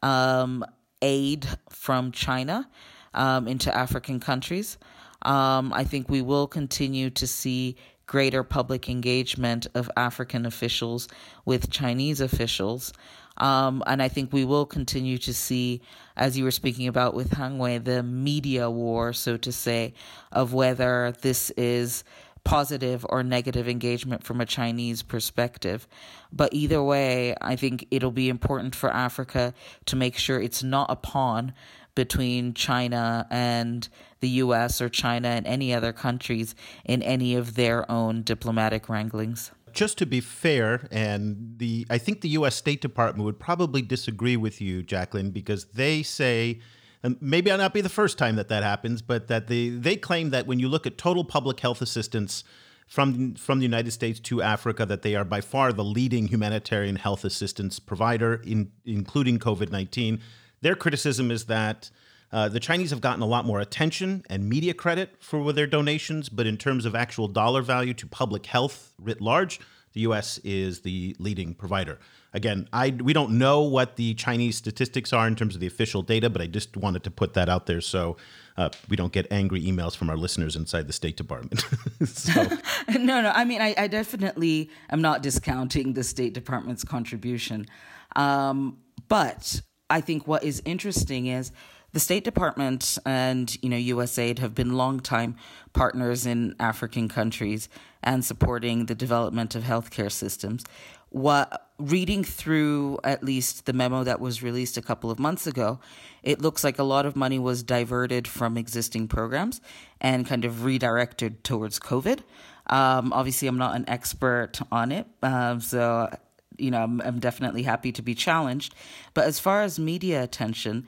um, 0.01 0.65
aid 1.03 1.47
from 1.69 2.11
China 2.11 2.67
um, 3.13 3.47
into 3.47 3.75
African 3.75 4.19
countries. 4.19 4.77
Um, 5.23 5.71
I 5.73 5.83
think 5.83 6.09
we 6.09 6.21
will 6.21 6.47
continue 6.47 7.09
to 7.11 7.27
see 7.27 7.77
greater 8.05 8.43
public 8.43 8.89
engagement 8.89 9.67
of 9.73 9.89
African 9.95 10.45
officials 10.45 11.07
with 11.45 11.69
Chinese 11.69 12.19
officials. 12.19 12.93
Um, 13.37 13.81
and 13.87 14.01
I 14.01 14.09
think 14.09 14.31
we 14.31 14.45
will 14.45 14.65
continue 14.65 15.17
to 15.19 15.33
see, 15.33 15.81
as 16.15 16.37
you 16.37 16.43
were 16.43 16.51
speaking 16.51 16.87
about 16.87 17.13
with 17.15 17.31
Hangwei, 17.31 17.83
the 17.83 18.03
media 18.03 18.69
war, 18.69 19.13
so 19.13 19.37
to 19.37 19.51
say, 19.51 19.93
of 20.31 20.53
whether 20.53 21.15
this 21.21 21.49
is 21.51 22.03
positive 22.43 23.05
or 23.09 23.23
negative 23.23 23.69
engagement 23.69 24.23
from 24.23 24.41
a 24.41 24.45
Chinese 24.45 25.01
perspective. 25.01 25.87
But 26.31 26.53
either 26.53 26.83
way, 26.83 27.35
I 27.41 27.55
think 27.55 27.87
it'll 27.89 28.11
be 28.11 28.29
important 28.29 28.75
for 28.75 28.91
Africa 28.91 29.53
to 29.85 29.95
make 29.95 30.17
sure 30.17 30.41
it's 30.41 30.61
not 30.61 30.91
a 30.91 30.95
pawn 30.95 31.53
between 31.95 32.53
China 32.53 33.27
and 33.29 33.87
the 34.19 34.29
US 34.29 34.81
or 34.81 34.89
China 34.89 35.27
and 35.27 35.45
any 35.45 35.73
other 35.73 35.93
countries 35.93 36.55
in 36.85 37.01
any 37.03 37.35
of 37.35 37.55
their 37.55 37.89
own 37.91 38.23
diplomatic 38.23 38.89
wranglings 38.89 39.51
just 39.73 39.97
to 39.97 40.05
be 40.05 40.21
fair, 40.21 40.87
and 40.91 41.55
the 41.57 41.85
I 41.89 41.97
think 41.97 42.21
the 42.21 42.29
U.S. 42.29 42.55
State 42.55 42.79
Department 42.79 43.25
would 43.25 43.39
probably 43.39 43.81
disagree 43.81 44.37
with 44.37 44.61
you, 44.61 44.83
Jacqueline, 44.83 45.31
because 45.31 45.65
they 45.65 46.03
say, 46.03 46.59
and 47.01 47.17
maybe 47.19 47.51
I'll 47.51 47.57
not 47.57 47.73
be 47.73 47.81
the 47.81 47.89
first 47.89 48.17
time 48.17 48.35
that 48.37 48.47
that 48.49 48.63
happens, 48.63 49.01
but 49.01 49.27
that 49.27 49.47
they 49.47 49.69
they 49.69 49.95
claim 49.95 50.29
that 50.29 50.47
when 50.47 50.59
you 50.59 50.69
look 50.69 50.87
at 50.87 50.97
total 50.97 51.23
public 51.23 51.59
health 51.59 51.81
assistance 51.81 52.43
from 52.87 53.35
from 53.35 53.59
the 53.59 53.65
United 53.65 53.91
States 53.91 54.19
to 54.21 54.41
Africa, 54.41 54.85
that 54.85 55.01
they 55.01 55.15
are 55.15 55.25
by 55.25 55.41
far 55.41 55.73
the 55.73 55.83
leading 55.83 56.27
humanitarian 56.27 56.95
health 56.95 57.25
assistance 57.25 57.79
provider, 57.79 58.41
in, 58.45 58.71
including 58.85 59.39
COVID 59.39 59.71
nineteen. 59.71 60.21
Their 60.63 60.75
criticism 60.75 61.31
is 61.31 61.45
that. 61.45 61.89
Uh, 62.31 62.49
the 62.49 62.59
Chinese 62.59 62.89
have 62.89 62.99
gotten 62.99 63.21
a 63.21 63.27
lot 63.27 63.45
more 63.45 63.59
attention 63.59 64.23
and 64.27 64.49
media 64.49 64.73
credit 64.73 65.13
for 65.19 65.53
their 65.53 65.67
donations, 65.67 66.29
but 66.29 66.47
in 66.47 66.57
terms 66.57 66.83
of 66.83 66.95
actual 66.95 67.27
dollar 67.27 67.61
value 67.61 67.93
to 67.93 68.07
public 68.07 68.47
health 68.47 68.95
writ 68.97 69.21
large, 69.21 69.59
the 69.93 70.01
U.S. 70.01 70.39
is 70.39 70.81
the 70.81 71.15
leading 71.19 71.53
provider. 71.53 71.99
Again, 72.33 72.67
I 72.73 72.89
we 72.89 73.13
don't 73.13 73.37
know 73.37 73.61
what 73.61 73.95
the 73.95 74.15
Chinese 74.15 74.57
statistics 74.57 75.13
are 75.13 75.27
in 75.27 75.35
terms 75.35 75.53
of 75.53 75.61
the 75.61 75.67
official 75.67 76.01
data, 76.01 76.29
but 76.29 76.41
I 76.41 76.47
just 76.47 76.75
wanted 76.75 77.03
to 77.03 77.11
put 77.11 77.35
that 77.35 77.47
out 77.47 77.67
there 77.67 77.79
so 77.79 78.17
uh, 78.57 78.69
we 78.89 78.95
don't 78.95 79.13
get 79.13 79.31
angry 79.31 79.61
emails 79.63 79.95
from 79.95 80.09
our 80.09 80.17
listeners 80.17 80.55
inside 80.55 80.87
the 80.87 80.93
State 80.93 81.15
Department. 81.15 81.63
no, 82.99 83.21
no. 83.21 83.31
I 83.33 83.45
mean, 83.45 83.61
I, 83.61 83.75
I, 83.77 83.87
definitely 83.87 84.69
am 84.89 85.01
not 85.01 85.21
discounting 85.21 85.93
the 85.93 86.03
State 86.03 86.33
Department's 86.33 86.83
contribution, 86.83 87.67
um, 88.15 88.79
but 89.07 89.61
I 89.93 90.01
think 90.01 90.27
what 90.27 90.43
is 90.43 90.59
interesting 90.65 91.27
is 91.27 91.51
the 91.91 91.99
State 91.99 92.23
Department 92.23 92.97
and 93.05 93.55
you 93.61 93.69
know 93.69 93.77
USAID 93.77 94.39
have 94.39 94.55
been 94.55 94.73
longtime 94.73 95.35
partners 95.71 96.25
in 96.25 96.55
African 96.59 97.07
countries 97.07 97.69
and 98.01 98.25
supporting 98.25 98.87
the 98.87 98.95
development 98.95 99.53
of 99.53 99.63
healthcare 99.63 100.11
systems. 100.11 100.65
What 101.09 101.69
reading 101.77 102.23
through 102.23 102.97
at 103.03 103.23
least 103.23 103.67
the 103.67 103.73
memo 103.73 104.03
that 104.03 104.19
was 104.19 104.41
released 104.41 104.77
a 104.77 104.81
couple 104.81 105.11
of 105.11 105.19
months 105.19 105.45
ago, 105.45 105.79
it 106.23 106.41
looks 106.41 106.63
like 106.63 106.79
a 106.79 106.83
lot 106.83 107.05
of 107.05 107.15
money 107.15 107.37
was 107.37 107.61
diverted 107.61 108.27
from 108.27 108.57
existing 108.57 109.07
programs 109.07 109.61
and 110.01 110.25
kind 110.25 110.43
of 110.43 110.63
redirected 110.65 111.43
towards 111.43 111.79
COVID. 111.79 112.21
Um, 112.65 113.13
obviously, 113.13 113.47
I'm 113.47 113.59
not 113.59 113.75
an 113.75 113.85
expert 113.87 114.53
on 114.71 114.91
it, 114.91 115.05
uh, 115.21 115.59
so 115.59 116.09
you 116.57 116.71
know 116.71 116.83
I'm, 116.83 117.01
I'm 117.01 117.19
definitely 117.19 117.63
happy 117.63 117.91
to 117.91 118.01
be 118.01 118.15
challenged. 118.15 118.75
But 119.13 119.25
as 119.25 119.39
far 119.39 119.61
as 119.63 119.79
media 119.79 120.23
attention, 120.23 120.87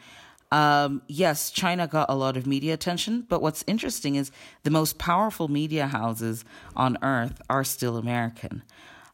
um, 0.51 1.01
yes, 1.07 1.51
China 1.51 1.87
got 1.87 2.09
a 2.09 2.15
lot 2.15 2.37
of 2.37 2.47
media 2.47 2.73
attention, 2.73 3.25
but 3.27 3.41
what's 3.41 3.63
interesting 3.67 4.15
is 4.15 4.31
the 4.63 4.69
most 4.69 4.97
powerful 4.97 5.47
media 5.47 5.87
houses 5.87 6.45
on 6.75 6.97
earth 7.01 7.41
are 7.49 7.63
still 7.63 7.97
American. 7.97 8.63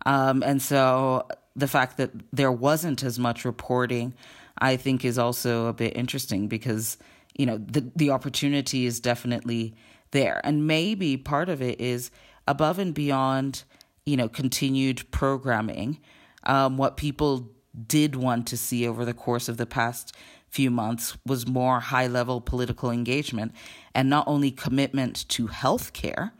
Um, 0.05 0.43
and 0.43 0.61
so 0.61 1.27
the 1.55 1.67
fact 1.67 1.97
that 1.97 2.11
there 2.31 2.51
wasn't 2.51 3.03
as 3.03 3.17
much 3.17 3.45
reporting, 3.45 4.13
I 4.57 4.77
think, 4.77 5.05
is 5.05 5.17
also 5.17 5.67
a 5.67 5.73
bit 5.73 5.95
interesting 5.95 6.47
because, 6.47 6.97
you 7.35 7.45
know, 7.45 7.57
the, 7.57 7.89
the 7.95 8.11
opportunity 8.11 8.85
is 8.85 8.99
definitely 8.99 9.73
there. 10.11 10.41
And 10.43 10.67
maybe 10.67 11.17
part 11.17 11.49
of 11.49 11.61
it 11.61 11.79
is 11.79 12.11
above 12.47 12.79
and 12.79 12.93
beyond, 12.93 13.63
you 14.05 14.17
know, 14.17 14.27
continued 14.27 15.09
programming. 15.11 15.99
Um, 16.43 16.77
what 16.77 16.97
people 16.97 17.49
did 17.87 18.15
want 18.15 18.47
to 18.47 18.57
see 18.57 18.87
over 18.87 19.05
the 19.05 19.13
course 19.13 19.47
of 19.47 19.57
the 19.57 19.65
past 19.65 20.15
few 20.49 20.69
months 20.69 21.17
was 21.25 21.47
more 21.47 21.79
high 21.79 22.07
level 22.07 22.41
political 22.41 22.91
engagement 22.91 23.53
and 23.95 24.09
not 24.09 24.27
only 24.27 24.51
commitment 24.51 25.27
to 25.29 25.47
health 25.47 25.93
care, 25.93 26.33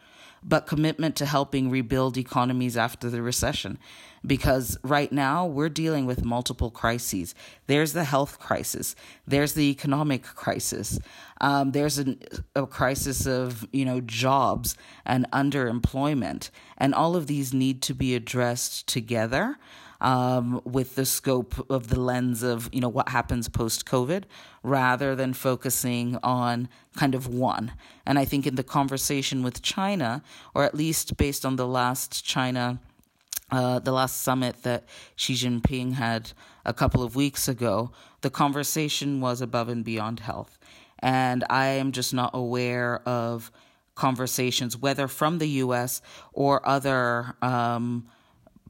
but 0.44 0.66
commitment 0.66 1.16
to 1.16 1.26
helping 1.26 1.70
rebuild 1.70 2.18
economies 2.18 2.76
after 2.76 3.10
the 3.10 3.22
recession. 3.22 3.78
Because 4.26 4.78
right 4.84 5.12
now 5.12 5.46
we're 5.46 5.70
dealing 5.70 6.06
with 6.06 6.26
multiple 6.26 6.70
crises. 6.70 7.34
There's 7.68 7.94
the 7.94 8.04
health 8.04 8.40
crisis. 8.40 8.96
There's 9.26 9.54
the 9.54 9.70
economic 9.70 10.24
crisis. 10.24 11.00
Um, 11.40 11.72
there's 11.72 11.98
an, 11.98 12.22
a 12.56 12.68
crisis 12.68 13.26
of 13.26 13.68
you 13.72 13.86
know 13.86 14.02
jobs 14.02 14.76
and 15.06 15.30
underemployment, 15.32 16.50
and 16.78 16.94
all 16.94 17.16
of 17.16 17.28
these 17.28 17.54
need 17.54 17.82
to 17.84 17.96
be 17.96 18.16
addressed 18.16 18.88
together 18.88 19.58
um, 20.02 20.62
with 20.66 20.96
the 20.96 21.06
scope 21.06 21.70
of 21.70 21.88
the 21.88 22.00
lens 22.00 22.44
of 22.44 22.70
you 22.74 22.82
know 22.82 22.90
what 22.90 23.10
happens 23.10 23.48
post 23.48 23.86
COVID, 23.86 24.24
rather 24.64 25.16
than 25.16 25.34
focusing 25.34 26.18
on 26.24 26.68
kind 26.96 27.16
of 27.16 27.28
one. 27.28 27.72
And 28.06 28.20
I 28.20 28.26
think 28.26 28.46
in 28.46 28.56
the 28.56 28.64
conversation 28.64 29.44
with 29.44 29.62
China, 29.62 30.24
or 30.54 30.64
at 30.64 30.76
least 30.76 31.16
based 31.18 31.46
on 31.46 31.56
the 31.56 31.68
last 31.68 32.26
China. 32.26 32.80
Uh, 33.54 33.80
the 33.80 33.92
last 33.92 34.22
summit 34.22 34.64
that 34.64 34.86
Xi 35.18 35.34
Jinping 35.34 35.96
had 35.96 36.32
a 36.64 36.74
couple 36.74 37.04
of 37.04 37.18
weeks 37.18 37.50
ago, 37.50 37.92
the 38.22 38.30
conversation 38.30 39.20
was 39.20 39.42
above 39.42 39.68
and 39.68 39.84
beyond 39.84 40.22
health. 40.22 40.58
And 41.00 41.44
I 41.50 41.66
am 41.66 41.92
just 41.92 42.14
not 42.14 42.32
aware 42.34 43.02
of 43.06 43.52
conversations, 43.96 44.78
whether 44.78 45.10
from 45.10 45.40
the 45.40 45.50
US 45.66 46.02
or 46.32 46.66
other 46.66 47.36
um, 47.42 48.08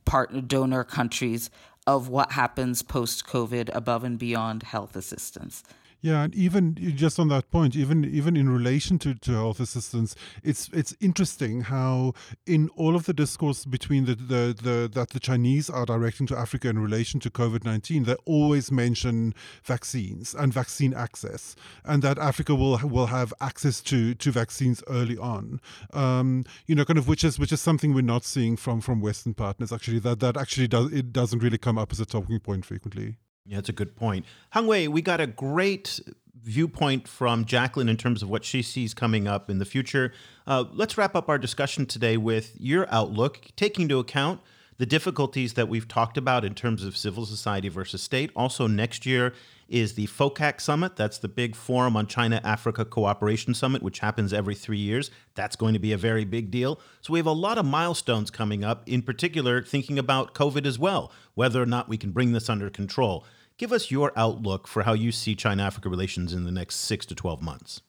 partner 0.06 0.42
donor 0.42 0.84
countries 0.84 1.50
of 1.88 2.08
what 2.08 2.34
happens 2.34 2.84
post 2.84 3.26
COVID 3.26 3.70
above 3.74 4.04
and 4.04 4.20
beyond 4.20 4.64
health 4.64 4.96
assistance. 4.96 5.64
Yeah, 6.04 6.24
and 6.24 6.34
even 6.34 6.76
just 6.96 7.20
on 7.20 7.28
that 7.28 7.52
point, 7.52 7.76
even 7.76 8.04
even 8.06 8.36
in 8.36 8.50
relation 8.50 8.98
to, 9.00 9.14
to 9.14 9.32
health 9.34 9.60
assistance, 9.60 10.16
it's 10.44 10.68
it's 10.74 10.96
interesting 11.00 11.62
how 11.62 12.14
in 12.48 12.70
all 12.76 12.96
of 12.96 13.06
the 13.06 13.14
discourse 13.14 13.66
between 13.66 14.06
the, 14.06 14.16
the, 14.16 14.58
the 14.60 14.90
that 14.92 15.12
the 15.12 15.20
Chinese 15.20 15.70
are 15.70 15.86
directing 15.86 16.26
to 16.28 16.36
Africa 16.36 16.70
in 16.70 16.80
relation 16.80 17.20
to 17.20 17.30
COVID 17.30 17.64
nineteen, 17.64 18.06
they 18.06 18.16
always 18.26 18.72
mention 18.72 19.36
vaccines 19.64 20.34
and 20.34 20.52
vaccine 20.52 20.92
access, 20.96 21.56
and 21.86 22.02
that 22.02 22.18
Africa 22.18 22.56
will 22.56 22.80
will 22.80 23.08
have 23.08 23.32
access 23.40 23.80
to 23.82 24.16
to 24.16 24.32
vaccines 24.32 24.84
early 24.88 25.20
on. 25.20 25.62
Um, 25.94 26.46
you 26.66 26.74
know, 26.74 26.84
kind 26.84 26.98
of 26.98 27.08
which 27.08 27.24
is 27.24 27.38
which 27.38 27.52
is 27.52 27.62
something 27.62 27.94
we're 27.94 28.02
not 28.02 28.24
seeing 28.24 28.58
from 28.58 28.82
from 28.82 29.02
Western 29.02 29.36
partners. 29.36 29.72
Actually, 29.72 30.00
that 30.00 30.20
that 30.22 30.36
actually 30.36 30.68
does 30.68 30.92
it 30.92 31.14
doesn't 31.14 31.44
really 31.44 31.60
come 31.60 31.78
up 31.78 31.92
as 31.92 32.00
a 32.00 32.08
talking 32.08 32.40
point 32.40 32.66
frequently. 32.66 33.18
Yeah, 33.46 33.58
that's 33.58 33.70
a 33.70 33.74
good 33.74 33.96
point. 33.96 34.26
Hangwei, 34.56 34.88
we 34.88 35.02
got 35.02 35.20
a 35.20 35.28
great 35.28 36.00
viewpoint 36.44 37.08
from 37.08 37.46
Jacqueline 37.46 37.90
in 37.90 37.98
terms 37.98 38.24
of 38.24 38.30
what 38.30 38.44
she 38.44 38.62
sees 38.62 38.94
coming 38.94 39.28
up 39.28 39.50
in 39.50 39.60
the 39.60 39.66
future. 39.66 40.14
Uh, 40.48 40.66
let's 40.72 40.98
wrap 40.98 41.16
up 41.16 41.30
our 41.30 41.38
discussion 41.38 41.86
today 41.86 42.18
with 42.18 42.56
your 42.60 42.88
outlook, 42.94 43.48
taking 43.56 43.84
into 43.84 44.00
account 44.00 44.42
the 44.82 44.88
difficulties 44.88 45.54
that 45.54 45.70
we've 45.70 45.88
talked 45.88 46.18
about 46.18 46.44
in 46.44 46.56
terms 46.56 46.84
of 46.84 46.98
civil 46.98 47.24
society 47.24 47.70
versus 47.70 48.02
state. 48.02 48.32
Also, 48.36 48.66
next 48.66 49.06
year 49.06 49.32
is 49.70 49.94
the 49.94 50.08
FOCAC 50.08 50.60
Summit. 50.60 50.96
That's 50.96 51.20
the 51.20 51.28
big 51.28 51.56
Forum 51.56 51.96
on 51.96 52.08
China 52.08 52.42
Africa 52.44 52.84
Cooperation 52.84 53.54
Summit, 53.54 53.84
which 53.84 54.00
happens 54.00 54.34
every 54.34 54.56
three 54.56 54.80
years. 54.80 55.12
That's 55.36 55.56
going 55.56 55.76
to 55.76 55.80
be 55.80 55.92
a 55.92 56.00
very 56.00 56.26
big 56.26 56.50
deal. 56.50 56.80
So, 57.02 57.14
we 57.14 57.20
have 57.20 57.28
a 57.28 57.32
lot 57.32 57.60
of 57.60 57.66
milestones 57.68 58.32
coming 58.32 58.64
up, 58.64 58.82
in 58.90 59.04
particular, 59.04 59.62
thinking 59.62 60.00
about 60.00 60.34
COVID 60.34 60.66
as 60.66 60.80
well, 60.80 61.12
whether 61.36 61.62
or 61.62 61.68
not 61.68 61.88
we 61.88 61.98
can 61.98 62.10
bring 62.10 62.32
this 62.32 62.50
under 62.50 62.72
control. 62.72 63.24
Give 63.58 63.72
us 63.72 63.92
your 63.92 64.12
outlook 64.16 64.68
for 64.68 64.82
how 64.82 64.94
you 64.94 65.12
see 65.12 65.36
China 65.36 65.62
Africa 65.62 65.90
relations 65.90 66.34
in 66.34 66.44
the 66.44 66.52
next 66.52 66.78
six 66.78 67.06
to 67.06 67.14
12 67.14 67.40
months. 67.40 67.82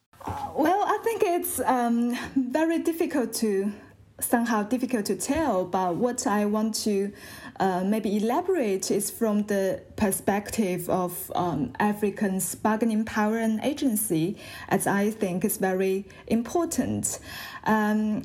Well, 0.55 0.85
I 0.87 0.99
think 1.03 1.23
it's 1.25 1.59
um, 1.61 2.19
very 2.37 2.81
difficult 2.81 3.33
to 3.37 3.73
somehow 4.23 4.63
difficult 4.63 5.07
to 5.07 5.17
tell, 5.17 5.65
but 5.65 5.97
what 5.97 6.27
I 6.27 6.45
want 6.47 6.75
to 6.87 7.13
uh, 7.61 7.85
maybe 7.85 8.17
elaborate 8.17 8.91
is 8.91 9.11
from 9.11 9.45
the 9.45 9.83
perspective 9.97 10.89
of 10.89 11.31
um, 11.35 11.73
Africans' 11.79 12.55
bargaining 12.55 13.05
power 13.05 13.39
and 13.39 13.61
agency, 13.63 14.37
as 14.69 14.87
I 14.87 15.11
think 15.11 15.45
is 15.45 15.59
very 15.59 16.07
important. 16.27 17.19
Um, 17.65 18.25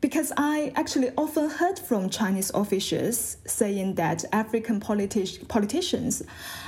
because 0.00 0.32
I 0.36 0.72
actually 0.76 1.10
often 1.16 1.50
heard 1.50 1.78
from 1.78 2.08
Chinese 2.08 2.50
officials 2.54 3.38
saying 3.46 3.94
that 3.94 4.24
African 4.32 4.80
politi- 4.80 5.46
politicians 5.48 6.22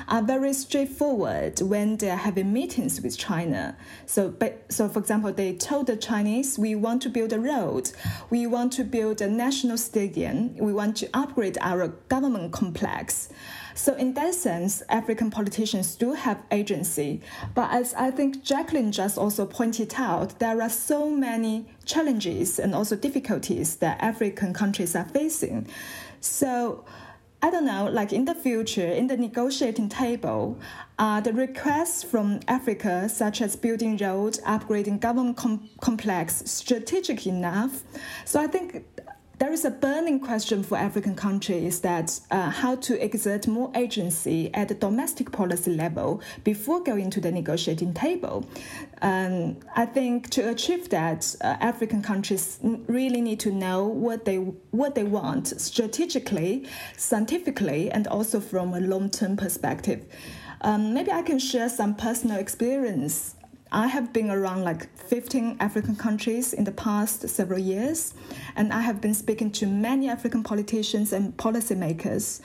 are 0.09 0.23
very 0.23 0.53
straightforward 0.53 1.61
when 1.61 1.97
they 1.99 2.11
are 2.11 2.17
having 2.17 2.53
meetings 2.53 3.01
with 3.01 3.17
China. 3.17 3.77
So, 4.07 4.31
but, 4.31 4.65
so 4.73 4.89
for 4.89 4.99
example, 4.99 5.33
they 5.33 5.55
told 5.55 5.87
the 5.87 5.97
Chinese, 5.97 6.59
we 6.59 6.75
want 6.75 7.03
to 7.03 7.09
build 7.09 7.33
a 7.33 7.39
road, 7.39 7.93
we 8.31 8.47
want 8.47 8.73
to 8.75 8.85
build 8.85 9.21
a 9.21 9.29
national 9.29 9.79
stadium, 9.79 10.57
we 10.57 10.73
want 10.73 10.97
to 10.99 11.09
upgrade 11.15 11.57
our 11.61 11.89
government 12.09 12.53
complex. 12.53 13.29
So 13.75 13.95
in 13.95 14.15
that 14.15 14.35
sense, 14.35 14.83
African 14.89 15.31
politicians 15.31 15.95
do 15.95 16.13
have 16.13 16.43
agency. 16.51 17.21
But 17.55 17.73
as 17.73 17.95
I 17.95 18.11
think 18.11 18.43
Jacqueline 18.43 18.93
just 18.93 19.19
also 19.19 19.47
pointed 19.47 19.95
out, 19.97 20.39
there 20.39 20.61
are 20.61 20.71
so 20.71 21.11
many 21.11 21.67
challenges 21.85 22.59
and 22.59 22.75
also 22.75 22.97
difficulties 22.97 23.77
that 23.77 24.01
African 24.01 24.53
countries 24.53 24.95
are 24.95 25.05
facing. 25.05 25.67
So 26.21 26.85
I 27.43 27.49
don't 27.49 27.65
know, 27.65 27.89
like 27.91 28.13
in 28.13 28.27
the 28.27 28.35
future, 28.35 28.87
in 28.87 29.07
the 29.07 29.17
negotiating 29.17 29.89
table, 29.89 30.59
are 30.99 31.23
the 31.23 31.33
requests 31.33 32.03
from 32.03 32.41
Africa, 32.47 33.09
such 33.09 33.41
as 33.41 33.57
building 33.57 33.97
roads, 33.97 34.39
upgrading 34.41 35.01
government 35.01 35.39
com- 35.39 35.71
complex, 35.81 36.43
strategic 36.45 37.27
enough? 37.27 37.83
So 38.27 38.43
I 38.43 38.47
think 38.47 38.85
there 39.41 39.53
is 39.55 39.65
a 39.65 39.71
burning 39.71 40.21
question 40.21 40.63
for 40.63 40.77
African 40.77 41.17
countries 41.17 41.81
that 41.81 42.21
uh, 42.31 42.51
how 42.51 42.77
to 42.77 43.03
exert 43.03 43.47
more 43.47 43.73
agency 43.75 44.53
at 44.53 44.69
the 44.69 44.75
domestic 44.75 45.33
policy 45.33 45.75
level 45.75 46.21
before 46.45 46.83
going 46.83 47.09
to 47.09 47.23
the 47.23 47.33
negotiating 47.33 47.95
table. 47.95 48.47
Um, 49.01 49.57
I 49.75 49.87
think 49.87 50.29
to 50.31 50.51
achieve 50.51 50.91
that, 50.91 51.35
uh, 51.41 51.57
African 51.59 52.03
countries 52.03 52.59
really 52.63 53.23
need 53.23 53.41
to 53.41 53.51
know 53.51 53.85
what 53.87 54.27
they 54.27 54.37
what 54.73 54.95
they 54.95 55.05
want 55.05 55.59
strategically, 55.59 56.69
scientifically, 56.99 57.91
and 57.91 58.07
also 58.09 58.41
from 58.41 58.75
a 58.75 58.81
long-term 58.81 59.39
perspective. 59.39 60.05
Um, 60.61 60.93
maybe 60.93 61.11
I 61.11 61.23
can 61.23 61.39
share 61.39 61.71
some 61.71 61.95
personal 61.95 62.39
experience 62.39 63.37
I 63.73 63.87
have 63.87 64.13
been 64.13 64.31
around 64.31 64.65
like 64.65 64.89
15 64.99 65.59
African 65.61 65.95
countries 65.95 66.53
in 66.53 66.65
the 66.65 66.73
past 66.73 67.29
several 67.29 67.61
years, 67.61 68.15
and 68.57 68.73
I 68.73 68.81
have 68.81 69.01
been 69.01 69.15
speaking 69.15 69.53
to 69.53 69.67
many 69.67 70.09
African 70.09 70.43
politicians 70.43 71.13
and 71.13 71.37
policymakers. 71.37 72.41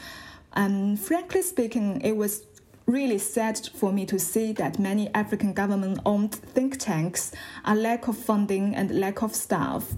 And 0.53 0.99
frankly 0.99 1.41
speaking, 1.41 1.99
it 2.01 2.15
was 2.15 2.43
really 2.85 3.17
sad 3.17 3.59
for 3.73 3.91
me 3.91 4.05
to 4.05 4.19
see 4.19 4.51
that 4.53 4.77
many 4.77 5.11
African 5.15 5.53
government 5.53 5.99
owned 6.05 6.35
think 6.35 6.77
tanks 6.77 7.31
are 7.63 7.75
lack 7.75 8.07
of 8.07 8.15
funding 8.15 8.75
and 8.75 8.91
lack 8.91 9.23
of 9.23 9.33
staff. 9.33 9.93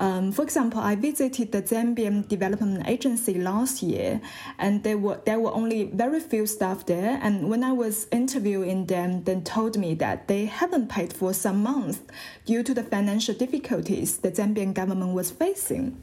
Um, 0.00 0.32
for 0.32 0.42
example, 0.42 0.80
I 0.80 0.94
visited 0.94 1.52
the 1.52 1.60
Zambian 1.60 2.26
Development 2.26 2.88
Agency 2.88 3.34
last 3.34 3.82
year, 3.82 4.22
and 4.58 4.82
there 4.82 4.96
were 4.96 5.20
there 5.26 5.38
were 5.38 5.52
only 5.52 5.90
very 5.92 6.20
few 6.20 6.46
staff 6.46 6.86
there. 6.86 7.20
And 7.22 7.50
when 7.50 7.62
I 7.62 7.72
was 7.72 8.08
interviewing 8.10 8.86
them, 8.86 9.24
they 9.24 9.38
told 9.40 9.76
me 9.76 9.94
that 9.96 10.26
they 10.26 10.46
haven't 10.46 10.88
paid 10.88 11.12
for 11.12 11.34
some 11.34 11.62
months 11.62 12.00
due 12.46 12.62
to 12.62 12.72
the 12.72 12.82
financial 12.82 13.34
difficulties 13.34 14.16
the 14.16 14.30
Zambian 14.32 14.72
government 14.72 15.12
was 15.12 15.30
facing. 15.30 16.02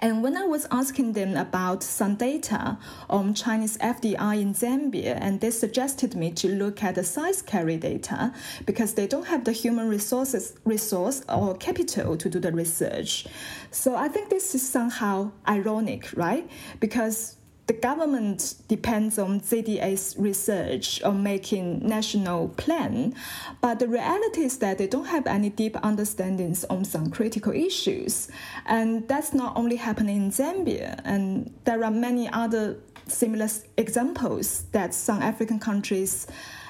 And 0.00 0.22
when 0.22 0.36
I 0.36 0.44
was 0.44 0.66
asking 0.70 1.12
them 1.12 1.36
about 1.36 1.82
some 1.82 2.16
data 2.16 2.78
on 3.08 3.34
Chinese 3.34 3.78
FDI 3.78 4.40
in 4.40 4.54
Zambia, 4.54 5.18
and 5.20 5.40
they 5.40 5.50
suggested 5.50 6.14
me 6.14 6.30
to 6.32 6.48
look 6.48 6.82
at 6.82 6.94
the 6.94 7.04
SAIS-CARI 7.04 7.76
data 7.78 8.32
because 8.66 8.94
they 8.94 9.06
don't 9.06 9.26
have 9.26 9.44
the 9.44 9.52
human 9.52 9.88
resources 9.88 10.54
resource 10.64 11.22
or 11.28 11.54
capital 11.56 12.16
to 12.16 12.28
do 12.28 12.38
the 12.40 12.52
research. 12.52 13.26
So 13.70 13.94
I 13.96 14.08
think 14.08 14.30
this 14.30 14.54
is 14.54 14.66
somehow 14.68 15.32
ironic, 15.48 16.10
right? 16.16 16.48
Because 16.80 17.36
the 17.66 17.72
government 17.72 18.56
depends 18.68 19.18
on 19.18 19.40
ZDA's 19.40 20.14
research 20.18 21.02
on 21.02 21.22
making 21.22 21.86
national 21.86 22.48
plan, 22.48 23.14
but 23.60 23.78
the 23.78 23.88
reality 23.88 24.42
is 24.42 24.58
that 24.58 24.78
they 24.78 24.86
don't 24.86 25.06
have 25.06 25.26
any 25.26 25.48
deep 25.48 25.76
understandings 25.82 26.64
on 26.64 26.84
some 26.84 27.10
critical 27.10 27.52
issues, 27.52 28.28
and 28.66 29.08
that's 29.08 29.32
not 29.32 29.56
only 29.56 29.76
happening 29.76 30.16
in 30.16 30.30
Zambia, 30.30 31.00
and 31.04 31.52
there 31.64 31.82
are 31.84 31.90
many 31.90 32.28
other 32.28 32.76
similar 33.06 33.48
examples 33.76 34.64
that 34.72 34.94
some 34.94 35.22
African 35.22 35.58
countries 35.58 36.26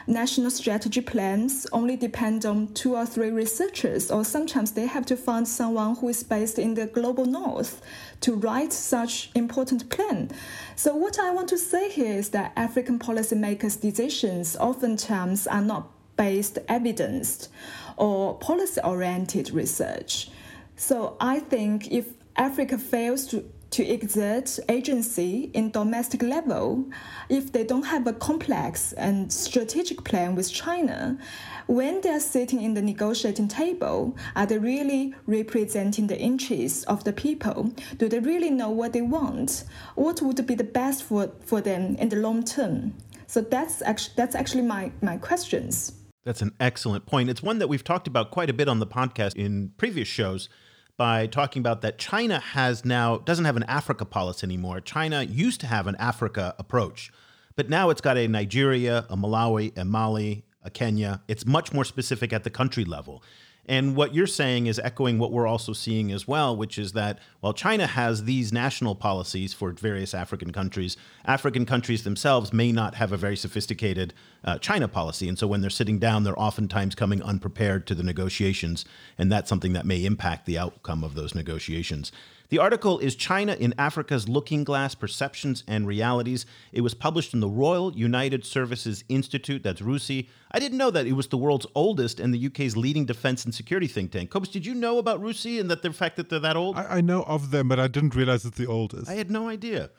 national 0.07 0.51
strategy 0.51 1.01
plans 1.01 1.67
only 1.73 1.97
depend 1.97 2.45
on 2.45 2.69
two 2.75 2.95
or 2.95 3.07
three 3.07 3.31
researchers, 3.31 4.11
or 4.11 4.25
sometimes 4.25 4.73
they 4.73 4.87
have 4.87 5.07
to 5.07 5.17
find 5.17 5.49
someone 5.49 5.97
who 5.97 6.09
is 6.09 6.23
based 6.23 6.59
in 6.59 6.75
the 6.75 6.87
global 6.87 7.25
north 7.25 7.81
to 8.21 8.35
write 8.35 8.73
such 8.73 9.31
important 9.35 9.89
plan. 9.89 10.31
So 10.77 10.95
what 10.95 11.19
I 11.19 11.31
want 11.31 11.49
to 11.49 11.59
say 11.59 11.91
here 11.91 12.19
is 12.19 12.31
that 12.31 12.53
African 12.57 12.99
policymakers' 12.99 13.81
decisions 13.81 14.57
oftentimes 14.57 15.47
are 15.47 15.63
not 15.63 15.91
based 16.17 16.59
evidenced 16.69 17.49
or 17.97 18.39
policy-oriented 18.39 19.51
research. 19.51 20.31
So 20.77 21.17
I 21.21 21.41
think 21.41 21.91
if 21.91 22.07
Africa 22.37 22.79
fails 22.79 23.27
to 23.29 23.45
to 23.75 23.85
exert 23.85 24.57
agency 24.69 25.51
in 25.53 25.69
domestic 25.69 26.23
level 26.23 26.85
if 27.29 27.51
they 27.51 27.65
don't 27.65 27.83
have 27.83 28.07
a 28.07 28.13
complex 28.13 28.93
and 28.93 29.33
strategic 29.33 30.05
plan 30.05 30.37
with 30.37 30.53
China. 30.53 31.19
When 31.67 32.01
they 32.01 32.11
are 32.11 32.21
sitting 32.21 32.63
in 32.63 32.75
the 32.75 32.83
negotiating 32.83 33.49
table, 33.49 34.17
are 34.37 34.47
they 34.47 34.59
really 34.59 35.13
representing 35.27 36.07
the 36.07 36.17
interests 36.17 36.85
of 36.85 37.03
the 37.03 37.13
people? 37.13 37.73
Do 37.97 38.09
they 38.09 38.21
really 38.21 38.51
know 38.51 38.71
what 38.71 38.93
they 38.93 39.03
want? 39.03 39.65
What 39.97 40.23
would 40.23 40.47
be 40.47 40.55
the 40.55 40.63
best 40.63 41.03
for, 41.03 41.33
for 41.45 41.61
them 41.61 41.97
in 41.97 42.11
the 42.11 42.17
long 42.17 42.45
term? 42.45 42.95
So 43.27 43.41
that's 43.41 43.83
actually 43.83 44.15
that's 44.17 44.37
actually 44.37 44.63
my, 44.63 44.93
my 45.03 45.17
questions. 45.17 45.95
That's 46.23 46.43
an 46.43 46.53
excellent 46.61 47.07
point. 47.07 47.29
It's 47.29 47.43
one 47.43 47.59
that 47.59 47.69
we've 47.69 47.83
talked 47.83 48.07
about 48.07 48.31
quite 48.31 48.51
a 48.51 48.55
bit 48.55 48.69
on 48.69 48.79
the 48.79 48.87
podcast 48.87 49.35
in 49.35 49.73
previous 49.79 50.07
shows 50.07 50.49
by 50.97 51.27
talking 51.27 51.61
about 51.61 51.83
that 51.83 51.99
China 51.99 52.39
has 52.39 52.85
now 52.85 53.19
doesn't 53.19 53.45
have 53.45 53.57
an 53.57 53.65
Africa 53.65 54.05
policy 54.05 54.47
anymore. 54.47 54.81
China 54.81 55.23
used 55.23 55.61
to 55.61 55.67
have 55.67 55.87
an 55.87 55.97
Africa 55.99 56.55
approach, 56.59 57.11
but 57.57 57.69
now 57.69 57.91
it's 57.91 58.01
got 58.01 58.17
a 58.17 58.29
Nigeria, 58.29 59.07
a 59.09 59.17
Malawi, 59.17 59.77
a 59.77 59.85
Mali, 59.85 60.45
a 60.63 60.71
Kenya. 60.71 61.23
It's 61.29 61.45
much 61.45 61.73
more 61.73 61.85
specific 61.85 62.33
at 62.33 62.45
the 62.45 62.51
country 62.51 62.85
level. 62.85 63.23
And 63.67 63.97
what 63.97 64.15
you're 64.15 64.27
saying 64.27 64.67
is 64.67 64.79
echoing 64.79 65.19
what 65.19 65.33
we're 65.33 65.47
also 65.47 65.73
seeing 65.73 66.13
as 66.13 66.29
well, 66.29 66.57
which 66.57 66.79
is 66.79 66.93
that 66.93 67.19
while 67.41 67.53
China 67.53 67.87
has 67.87 68.25
these 68.25 68.53
national 68.53 68.95
policies 68.95 69.55
for 69.55 69.73
various 69.73 70.13
African 70.13 70.53
countries, 70.53 70.97
African 71.25 71.65
countries 71.65 72.05
themselves 72.05 72.53
may 72.53 72.73
not 72.73 72.97
have 72.97 73.13
a 73.13 73.17
very 73.17 73.37
sophisticated 73.37 74.13
uh, 74.45 74.59
China 74.59 74.87
policy. 74.87 75.29
And 75.29 75.39
so 75.39 75.47
when 75.47 75.63
they're 75.63 75.71
sitting 75.71 75.99
down, 75.99 76.25
they're 76.25 76.39
oftentimes 76.39 76.95
coming 76.95 77.23
unprepared 77.23 77.87
to 77.87 77.95
the 77.95 78.03
negotiations. 78.03 78.85
And 79.17 79.33
that's 79.33 79.49
something 79.49 79.73
that 79.73 79.87
may 79.87 80.05
impact 80.05 80.45
the 80.45 80.59
outcome 80.59 81.03
of 81.03 81.15
those 81.15 81.35
negotiations. 81.35 82.13
The 82.51 82.59
article 82.59 82.99
is 82.99 83.17
China 83.17 83.55
in 83.55 83.75
Africa's 83.79 84.29
Looking 84.29 84.65
Glass 84.65 84.95
Perceptions 84.95 85.65
and 85.67 85.87
Realities. 85.87 86.45
It 86.73 86.83
was 86.83 86.93
published 86.93 87.33
in 87.33 87.41
the 87.41 87.49
Royal 87.49 87.93
United 87.97 88.45
Services 88.45 89.03
Institute, 89.09 89.63
that's 89.63 89.81
RUSI. 89.81 90.29
I 90.53 90.59
didn't 90.59 90.79
know 90.79 90.91
that 90.91 91.07
it 91.07 91.13
was 91.13 91.29
the 91.29 91.39
world's 91.39 91.67
oldest 91.75 92.21
and 92.21 92.35
the 92.35 92.47
UK's 92.47 92.77
leading 92.77 93.07
defense 93.07 93.45
and 93.45 93.55
security 93.55 93.87
think 93.87 94.13
tank. 94.13 94.31
Cobus, 94.31 94.51
did 94.51 94.67
you 94.67 94.75
know 94.75 94.99
about 94.99 95.23
RUSI 95.23 95.59
and 95.59 95.71
that 95.71 95.83
the 95.83 95.93
fact 95.93 96.17
that 96.17 96.29
they're 96.29 96.39
that 96.41 96.57
old? 96.57 96.77
I, 96.77 96.99
I 96.99 97.01
know 97.01 97.23
of 97.23 97.51
them, 97.51 97.69
but 97.69 97.81
I 97.81 97.89
didn't 97.89 98.15
realize 98.15 98.45
it's 98.45 98.59
the 98.59 98.67
oldest. 98.67 99.09
I 99.09 99.15
had 99.15 99.31
no 99.31 99.49
idea. 99.49 99.91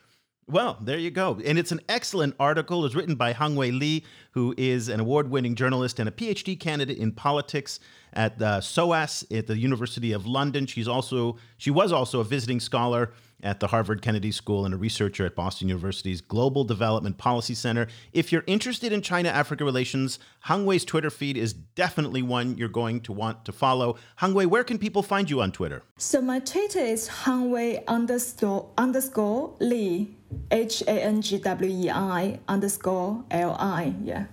Well, 0.47 0.77
there 0.79 0.99
you 0.99 1.09
go. 1.09 1.39
And 1.43 1.57
it's 1.57 1.71
an 1.71 1.81
excellent 1.89 2.35
article. 2.39 2.85
It's 2.85 2.93
written 2.93 3.15
by 3.15 3.33
Hangwei 3.33 3.77
Li, 3.77 4.03
who 4.31 4.53
is 4.57 4.89
an 4.89 4.99
award 4.99 5.31
winning 5.31 5.55
journalist 5.55 5.97
and 5.97 6.07
a 6.07 6.11
PhD 6.11 6.59
candidate 6.59 6.99
in 6.99 7.11
politics 7.13 7.79
at 8.13 8.37
the 8.37 8.61
SOAS 8.61 9.25
at 9.31 9.47
the 9.47 9.57
University 9.57 10.11
of 10.11 10.27
London. 10.27 10.67
She's 10.67 10.87
also 10.87 11.37
she 11.57 11.71
was 11.71 11.91
also 11.91 12.19
a 12.19 12.23
visiting 12.23 12.59
scholar 12.59 13.11
at 13.41 13.59
the 13.59 13.67
Harvard 13.67 14.03
Kennedy 14.03 14.31
School 14.31 14.65
and 14.65 14.73
a 14.73 14.77
researcher 14.77 15.25
at 15.25 15.35
Boston 15.35 15.67
University's 15.67 16.21
Global 16.21 16.63
Development 16.63 17.17
Policy 17.17 17.55
Center. 17.55 17.87
If 18.13 18.31
you're 18.31 18.43
interested 18.45 18.93
in 18.93 19.01
China 19.01 19.29
Africa 19.29 19.65
relations, 19.65 20.19
Hangwei's 20.45 20.85
Twitter 20.85 21.09
feed 21.09 21.37
is 21.37 21.53
definitely 21.53 22.21
one 22.21 22.55
you're 22.55 22.69
going 22.69 23.01
to 23.01 23.11
want 23.11 23.45
to 23.45 23.51
follow. 23.51 23.97
Hangwei, 24.19 24.45
where 24.45 24.63
can 24.63 24.77
people 24.77 25.01
find 25.01 25.29
you 25.29 25.41
on 25.41 25.51
Twitter? 25.51 25.81
So 25.97 26.21
my 26.21 26.39
Twitter 26.39 26.79
is 26.79 27.09
Hangwei 27.09 27.85
underscore 27.87 28.69
underscore 28.77 29.55
Li 29.59 30.14
H 30.51 30.81
A 30.83 30.91
N 30.91 31.21
G 31.21 31.37
W 31.39 31.85
E 31.85 31.89
I 31.89 32.39
underscore 32.47 33.23
L 33.31 33.55
I. 33.59 33.93
Yeah. 34.03 34.25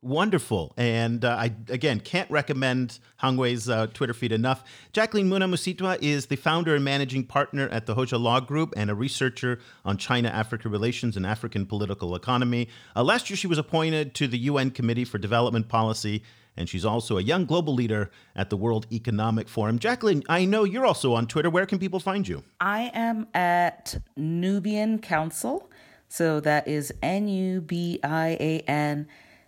Wonderful. 0.00 0.74
And 0.76 1.24
uh, 1.24 1.30
I, 1.30 1.52
again, 1.68 1.98
can't 1.98 2.30
recommend 2.30 3.00
Hangwei's 3.20 3.68
uh, 3.68 3.88
Twitter 3.88 4.14
feed 4.14 4.30
enough. 4.30 4.62
Jacqueline 4.92 5.28
Muna 5.28 5.50
Musiitwa 5.50 5.98
is 6.00 6.26
the 6.26 6.36
founder 6.36 6.76
and 6.76 6.84
managing 6.84 7.24
partner 7.24 7.68
at 7.70 7.86
the 7.86 7.96
Hoja 7.96 8.20
Law 8.20 8.38
Group 8.38 8.72
and 8.76 8.90
a 8.90 8.94
researcher 8.94 9.58
on 9.84 9.96
China 9.96 10.28
Africa 10.28 10.68
relations 10.68 11.16
and 11.16 11.26
African 11.26 11.66
political 11.66 12.14
economy. 12.14 12.68
Uh, 12.94 13.02
last 13.02 13.28
year, 13.28 13.36
she 13.36 13.48
was 13.48 13.58
appointed 13.58 14.14
to 14.14 14.28
the 14.28 14.38
UN 14.38 14.70
Committee 14.70 15.04
for 15.04 15.18
Development 15.18 15.68
Policy, 15.68 16.22
and 16.58 16.68
she's 16.68 16.84
also 16.84 17.16
a 17.16 17.22
young 17.22 17.46
global 17.46 17.72
leader 17.72 18.10
at 18.34 18.50
the 18.50 18.56
World 18.56 18.86
Economic 18.92 19.48
Forum. 19.48 19.78
Jacqueline, 19.78 20.24
I 20.28 20.44
know 20.44 20.64
you're 20.64 20.84
also 20.84 21.14
on 21.14 21.28
Twitter. 21.28 21.48
Where 21.48 21.66
can 21.66 21.78
people 21.78 22.00
find 22.00 22.26
you? 22.26 22.42
I 22.60 22.90
am 22.92 23.28
at 23.32 23.96
Nubian 24.16 24.98
Counsel. 24.98 25.70
So 26.08 26.40
that 26.40 26.66
is 26.66 26.92
N 27.00 27.28
U 27.28 27.60
B 27.60 28.00
I 28.02 28.36
A 28.40 28.60
N 28.66 29.06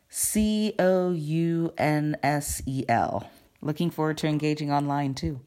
C 0.08 0.74
O 0.78 1.10
U 1.10 1.74
N 1.76 2.16
S 2.22 2.62
E 2.64 2.84
L. 2.88 3.28
Looking 3.60 3.90
forward 3.90 4.16
to 4.18 4.28
engaging 4.28 4.72
online 4.72 5.14
too. 5.14 5.40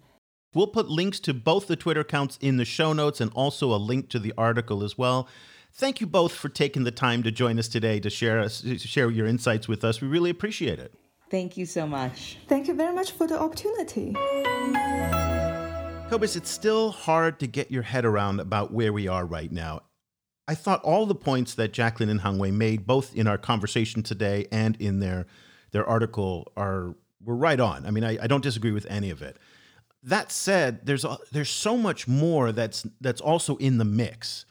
We'll 0.54 0.68
put 0.68 0.90
links 0.90 1.20
to 1.22 1.34
both 1.34 1.68
the 1.68 1.76
Twitter 1.78 2.02
accounts 2.02 2.38
in 2.42 2.58
the 2.58 2.66
show 2.66 2.92
notes 2.94 3.22
and 3.22 3.32
also 3.34 3.74
a 3.74 3.78
link 3.78 4.10
to 4.10 4.20
the 4.20 4.34
article 4.38 4.84
as 4.84 4.98
well. 4.98 5.30
Thank 5.72 6.02
you 6.02 6.08
both 6.08 6.34
for 6.34 6.50
taking 6.50 6.84
the 6.84 6.92
time 6.92 7.24
to 7.24 7.32
join 7.32 7.58
us 7.58 7.68
today 7.68 8.00
to 8.02 8.10
share 8.10 8.40
us, 8.40 8.62
to 8.62 8.78
share 8.78 9.10
your 9.10 9.26
insights 9.26 9.68
with 9.68 9.84
us. 9.84 10.02
We 10.02 10.08
really 10.08 10.30
appreciate 10.30 10.78
it. 10.78 10.94
Thank 11.34 11.58
you 11.58 11.66
so 11.66 11.88
much. 11.88 12.38
Thank 12.48 12.68
you 12.68 12.76
very 12.76 12.94
much 12.94 13.14
for 13.14 13.26
the 13.26 13.42
opportunity. 13.42 14.14
Cobus, 16.08 16.36
it's 16.36 16.52
still 16.52 16.92
hard 16.92 17.40
to 17.40 17.48
get 17.48 17.72
your 17.72 17.82
head 17.82 18.06
around 18.06 18.40
about 18.40 18.72
where 18.72 18.94
we 18.94 19.08
are 19.08 19.26
right 19.26 19.52
now. 19.52 19.82
I 20.48 20.54
thought 20.54 20.84
all 20.84 21.08
the 21.08 21.16
points 21.16 21.56
that 21.56 21.74
Jacqueline 21.74 22.10
and 22.10 22.22
Hangwei 22.22 22.54
made, 22.54 22.86
both 22.86 23.16
in 23.16 23.26
our 23.26 23.40
conversation 23.40 24.04
today 24.04 24.46
and 24.52 24.80
in 24.80 25.00
their 25.00 25.26
their 25.72 25.84
article, 25.84 26.54
are 26.56 26.96
were 27.20 27.36
right 27.36 27.60
on. 27.60 27.88
I 27.88 27.90
mean, 27.90 28.04
I, 28.04 28.20
I 28.22 28.28
don't 28.28 28.44
disagree 28.44 28.72
with 28.72 28.86
any 28.88 29.10
of 29.10 29.24
it. 29.24 29.38
That 30.04 30.32
said, 30.32 30.86
there's 30.86 31.04
a, 31.04 31.18
there's 31.32 31.50
so 31.50 31.78
much 31.78 32.08
more 32.08 32.52
that's 32.52 32.86
that's 33.02 33.22
also 33.22 33.56
in 33.56 33.80
the 33.80 33.86
mix. 33.86 34.46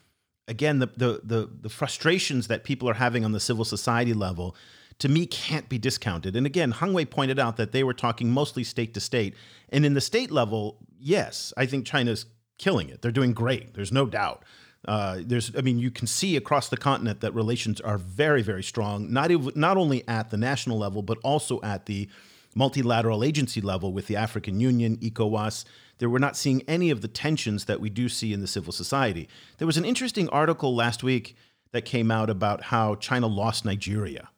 Again, 0.48 0.80
the, 0.80 0.88
the 0.96 1.20
the 1.22 1.48
the 1.60 1.68
frustrations 1.68 2.48
that 2.48 2.64
people 2.64 2.88
are 2.88 2.94
having 2.94 3.24
on 3.24 3.30
the 3.30 3.38
civil 3.38 3.64
society 3.64 4.14
level, 4.14 4.56
to 5.02 5.08
me, 5.08 5.26
can't 5.26 5.68
be 5.68 5.78
discounted. 5.78 6.36
And 6.36 6.46
again, 6.46 6.74
Hangwei 6.74 7.10
pointed 7.10 7.40
out 7.40 7.56
that 7.56 7.72
they 7.72 7.82
were 7.82 7.92
talking 7.92 8.30
mostly 8.30 8.62
state 8.62 8.94
to 8.94 9.00
state, 9.00 9.34
and 9.70 9.84
in 9.84 9.94
the 9.94 10.00
state 10.00 10.30
level, 10.30 10.78
yes, 10.96 11.52
I 11.56 11.66
think 11.66 11.84
China's 11.84 12.26
killing 12.56 12.88
it. 12.88 13.02
They're 13.02 13.10
doing 13.10 13.32
great. 13.32 13.74
There's 13.74 13.90
no 13.90 14.06
doubt. 14.06 14.44
Uh, 14.86 15.18
there's, 15.26 15.56
I 15.56 15.60
mean, 15.60 15.80
you 15.80 15.90
can 15.90 16.06
see 16.06 16.36
across 16.36 16.68
the 16.68 16.76
continent 16.76 17.20
that 17.20 17.34
relations 17.34 17.80
are 17.80 17.98
very, 17.98 18.42
very 18.42 18.62
strong. 18.62 19.12
Not 19.12 19.32
ev- 19.32 19.56
not 19.56 19.76
only 19.76 20.06
at 20.06 20.30
the 20.30 20.36
national 20.36 20.78
level, 20.78 21.02
but 21.02 21.18
also 21.24 21.60
at 21.62 21.86
the 21.86 22.08
multilateral 22.54 23.24
agency 23.24 23.60
level 23.60 23.92
with 23.92 24.06
the 24.06 24.14
African 24.14 24.60
Union, 24.60 24.98
ECOWAS. 24.98 25.64
There, 25.98 26.08
we're 26.08 26.18
not 26.18 26.36
seeing 26.36 26.62
any 26.68 26.90
of 26.90 27.00
the 27.00 27.08
tensions 27.08 27.64
that 27.64 27.80
we 27.80 27.90
do 27.90 28.08
see 28.08 28.32
in 28.32 28.40
the 28.40 28.46
civil 28.46 28.72
society. 28.72 29.28
There 29.58 29.66
was 29.66 29.76
an 29.76 29.84
interesting 29.84 30.28
article 30.28 30.76
last 30.76 31.02
week 31.02 31.34
that 31.72 31.84
came 31.84 32.12
out 32.12 32.30
about 32.30 32.64
how 32.64 32.94
China 32.94 33.26
lost 33.26 33.64
Nigeria, 33.64 34.28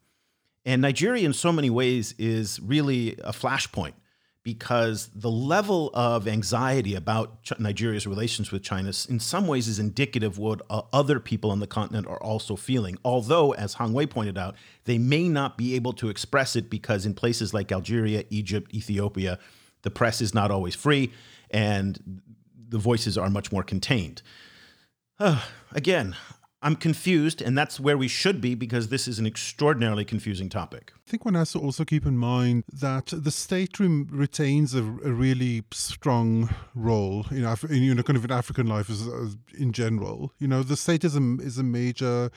and 0.64 0.80
Nigeria, 0.80 1.24
in 1.24 1.32
so 1.32 1.52
many 1.52 1.70
ways, 1.70 2.14
is 2.18 2.58
really 2.60 3.12
a 3.18 3.32
flashpoint 3.32 3.94
because 4.42 5.08
the 5.14 5.30
level 5.30 5.90
of 5.94 6.28
anxiety 6.28 6.94
about 6.94 7.50
Nigeria's 7.58 8.06
relations 8.06 8.52
with 8.52 8.62
China, 8.62 8.92
in 9.08 9.18
some 9.18 9.46
ways, 9.46 9.68
is 9.68 9.78
indicative 9.78 10.32
of 10.32 10.38
what 10.38 10.60
uh, 10.68 10.82
other 10.92 11.18
people 11.18 11.50
on 11.50 11.60
the 11.60 11.66
continent 11.66 12.06
are 12.06 12.22
also 12.22 12.54
feeling. 12.54 12.98
Although, 13.04 13.54
as 13.54 13.76
Hangwei 13.76 14.08
pointed 14.08 14.36
out, 14.36 14.54
they 14.84 14.98
may 14.98 15.28
not 15.28 15.56
be 15.56 15.74
able 15.74 15.94
to 15.94 16.10
express 16.10 16.56
it 16.56 16.68
because 16.68 17.06
in 17.06 17.14
places 17.14 17.54
like 17.54 17.72
Algeria, 17.72 18.24
Egypt, 18.28 18.74
Ethiopia, 18.74 19.38
the 19.80 19.90
press 19.90 20.20
is 20.20 20.34
not 20.34 20.50
always 20.50 20.74
free 20.74 21.10
and 21.50 22.22
the 22.68 22.78
voices 22.78 23.16
are 23.16 23.30
much 23.30 23.50
more 23.50 23.62
contained. 23.62 24.20
Uh, 25.18 25.40
again, 25.72 26.14
I'm 26.64 26.76
confused, 26.76 27.42
and 27.42 27.58
that's 27.58 27.78
where 27.78 27.98
we 27.98 28.08
should 28.08 28.40
be 28.40 28.54
because 28.54 28.88
this 28.88 29.06
is 29.06 29.18
an 29.18 29.26
extraordinarily 29.26 30.06
confusing 30.06 30.48
topic. 30.48 30.92
I 30.96 31.10
think 31.10 31.26
one 31.26 31.34
has 31.34 31.52
to 31.52 31.58
also 31.58 31.84
keep 31.84 32.06
in 32.06 32.16
mind 32.16 32.64
that 32.72 33.12
the 33.12 33.30
state 33.30 33.78
re- 33.78 34.06
retains 34.10 34.74
a, 34.74 34.78
a, 34.78 35.12
really 35.12 35.64
strong 35.72 36.48
role 36.74 37.26
in, 37.30 37.44
Af- 37.44 37.64
in, 37.64 37.82
you 37.82 37.94
know, 37.94 38.02
kind 38.02 38.16
of 38.16 38.24
in 38.24 38.32
African 38.32 38.66
life 38.66 38.88
as, 38.88 39.06
as 39.06 39.36
in 39.58 39.72
general. 39.72 40.32
You 40.38 40.48
know, 40.48 40.62
the 40.62 40.76
state 40.76 41.04
is 41.04 41.14
a, 41.14 41.36
is 41.40 41.58
a 41.58 41.62
major 41.62 42.30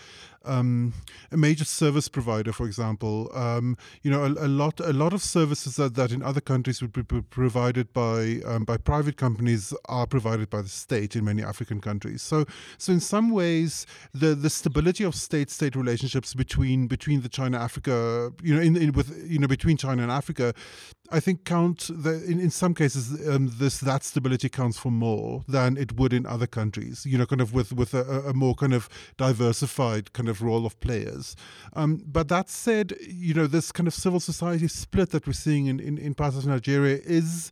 um, 0.46 0.94
a 1.32 1.38
major 1.38 1.66
service 1.66 2.08
provider, 2.08 2.52
for 2.52 2.66
example. 2.66 3.30
Um, 3.34 3.78
you 4.02 4.12
know, 4.12 4.24
a, 4.24 4.46
a, 4.46 4.48
lot 4.48 4.80
a 4.80 4.94
lot 4.94 5.14
of 5.14 5.22
services 5.22 5.76
that, 5.76 5.96
that 5.96 6.12
in 6.12 6.24
other 6.24 6.42
countries 6.42 6.82
would 6.82 6.94
be 6.94 7.04
provided 7.04 7.94
by 7.94 8.42
um, 8.46 8.64
by 8.64 8.78
private 8.78 9.18
companies 9.18 9.74
are 9.86 10.08
provided 10.08 10.50
by 10.50 10.62
the 10.62 10.70
state 10.70 11.16
in 11.16 11.26
many 11.26 11.44
African 11.44 11.82
countries. 11.82 12.22
So, 12.22 12.46
so 12.78 12.94
in 12.94 13.00
some 13.00 13.32
ways, 13.32 13.86
the 14.14 14.36
the 14.36 14.50
stability 14.50 15.04
of 15.04 15.16
state-state 15.16 15.76
relationships 15.76 16.34
between 16.34 16.88
between 16.88 17.22
the 17.22 17.30
China 17.30 17.58
Africa, 17.58 18.32
you 18.42 18.56
know, 18.56 18.62
in, 18.62 18.76
in 18.78 18.92
with 18.94 19.10
you 19.30 19.40
know 19.40 19.48
between 19.48 19.78
China 19.78 20.04
and 20.04 20.12
Africa, 20.12 20.54
I 21.12 21.20
think 21.20 21.46
count 21.46 21.90
the, 21.94 22.24
in 22.26 22.40
in 22.40 22.50
some 22.50 22.74
cases 22.74 23.28
um, 23.28 23.52
this 23.58 23.80
that 23.80 24.04
stability 24.04 24.50
counts 24.50 24.78
for 24.78 24.92
more 24.92 25.44
than 25.48 25.78
it 25.78 25.98
would 25.98 26.14
in 26.14 26.26
other 26.26 26.48
countries. 26.48 27.06
You 27.06 27.18
know, 27.18 27.26
kind 27.26 27.42
of 27.42 27.54
with 27.54 27.74
with 27.74 27.94
a, 27.94 28.04
a 28.28 28.34
more 28.34 28.56
kind 28.56 28.74
of 28.74 28.90
diversified 29.18 30.14
kind 30.14 30.30
of 30.30 30.42
role 30.42 30.66
of 30.66 30.80
players. 30.80 31.36
Um, 31.74 32.04
but 32.06 32.28
that 32.30 32.50
said, 32.50 32.96
you 33.08 33.34
know, 33.34 33.48
this 33.48 33.72
kind 33.72 33.88
of 33.88 33.94
civil 33.94 34.20
society 34.20 34.68
split 34.68 35.12
that 35.12 35.26
we're 35.26 35.34
seeing 35.34 35.68
in 35.68 35.80
in, 35.80 35.98
in 35.98 36.14
parts 36.14 36.38
of 36.38 36.46
Nigeria 36.46 37.00
is 37.04 37.52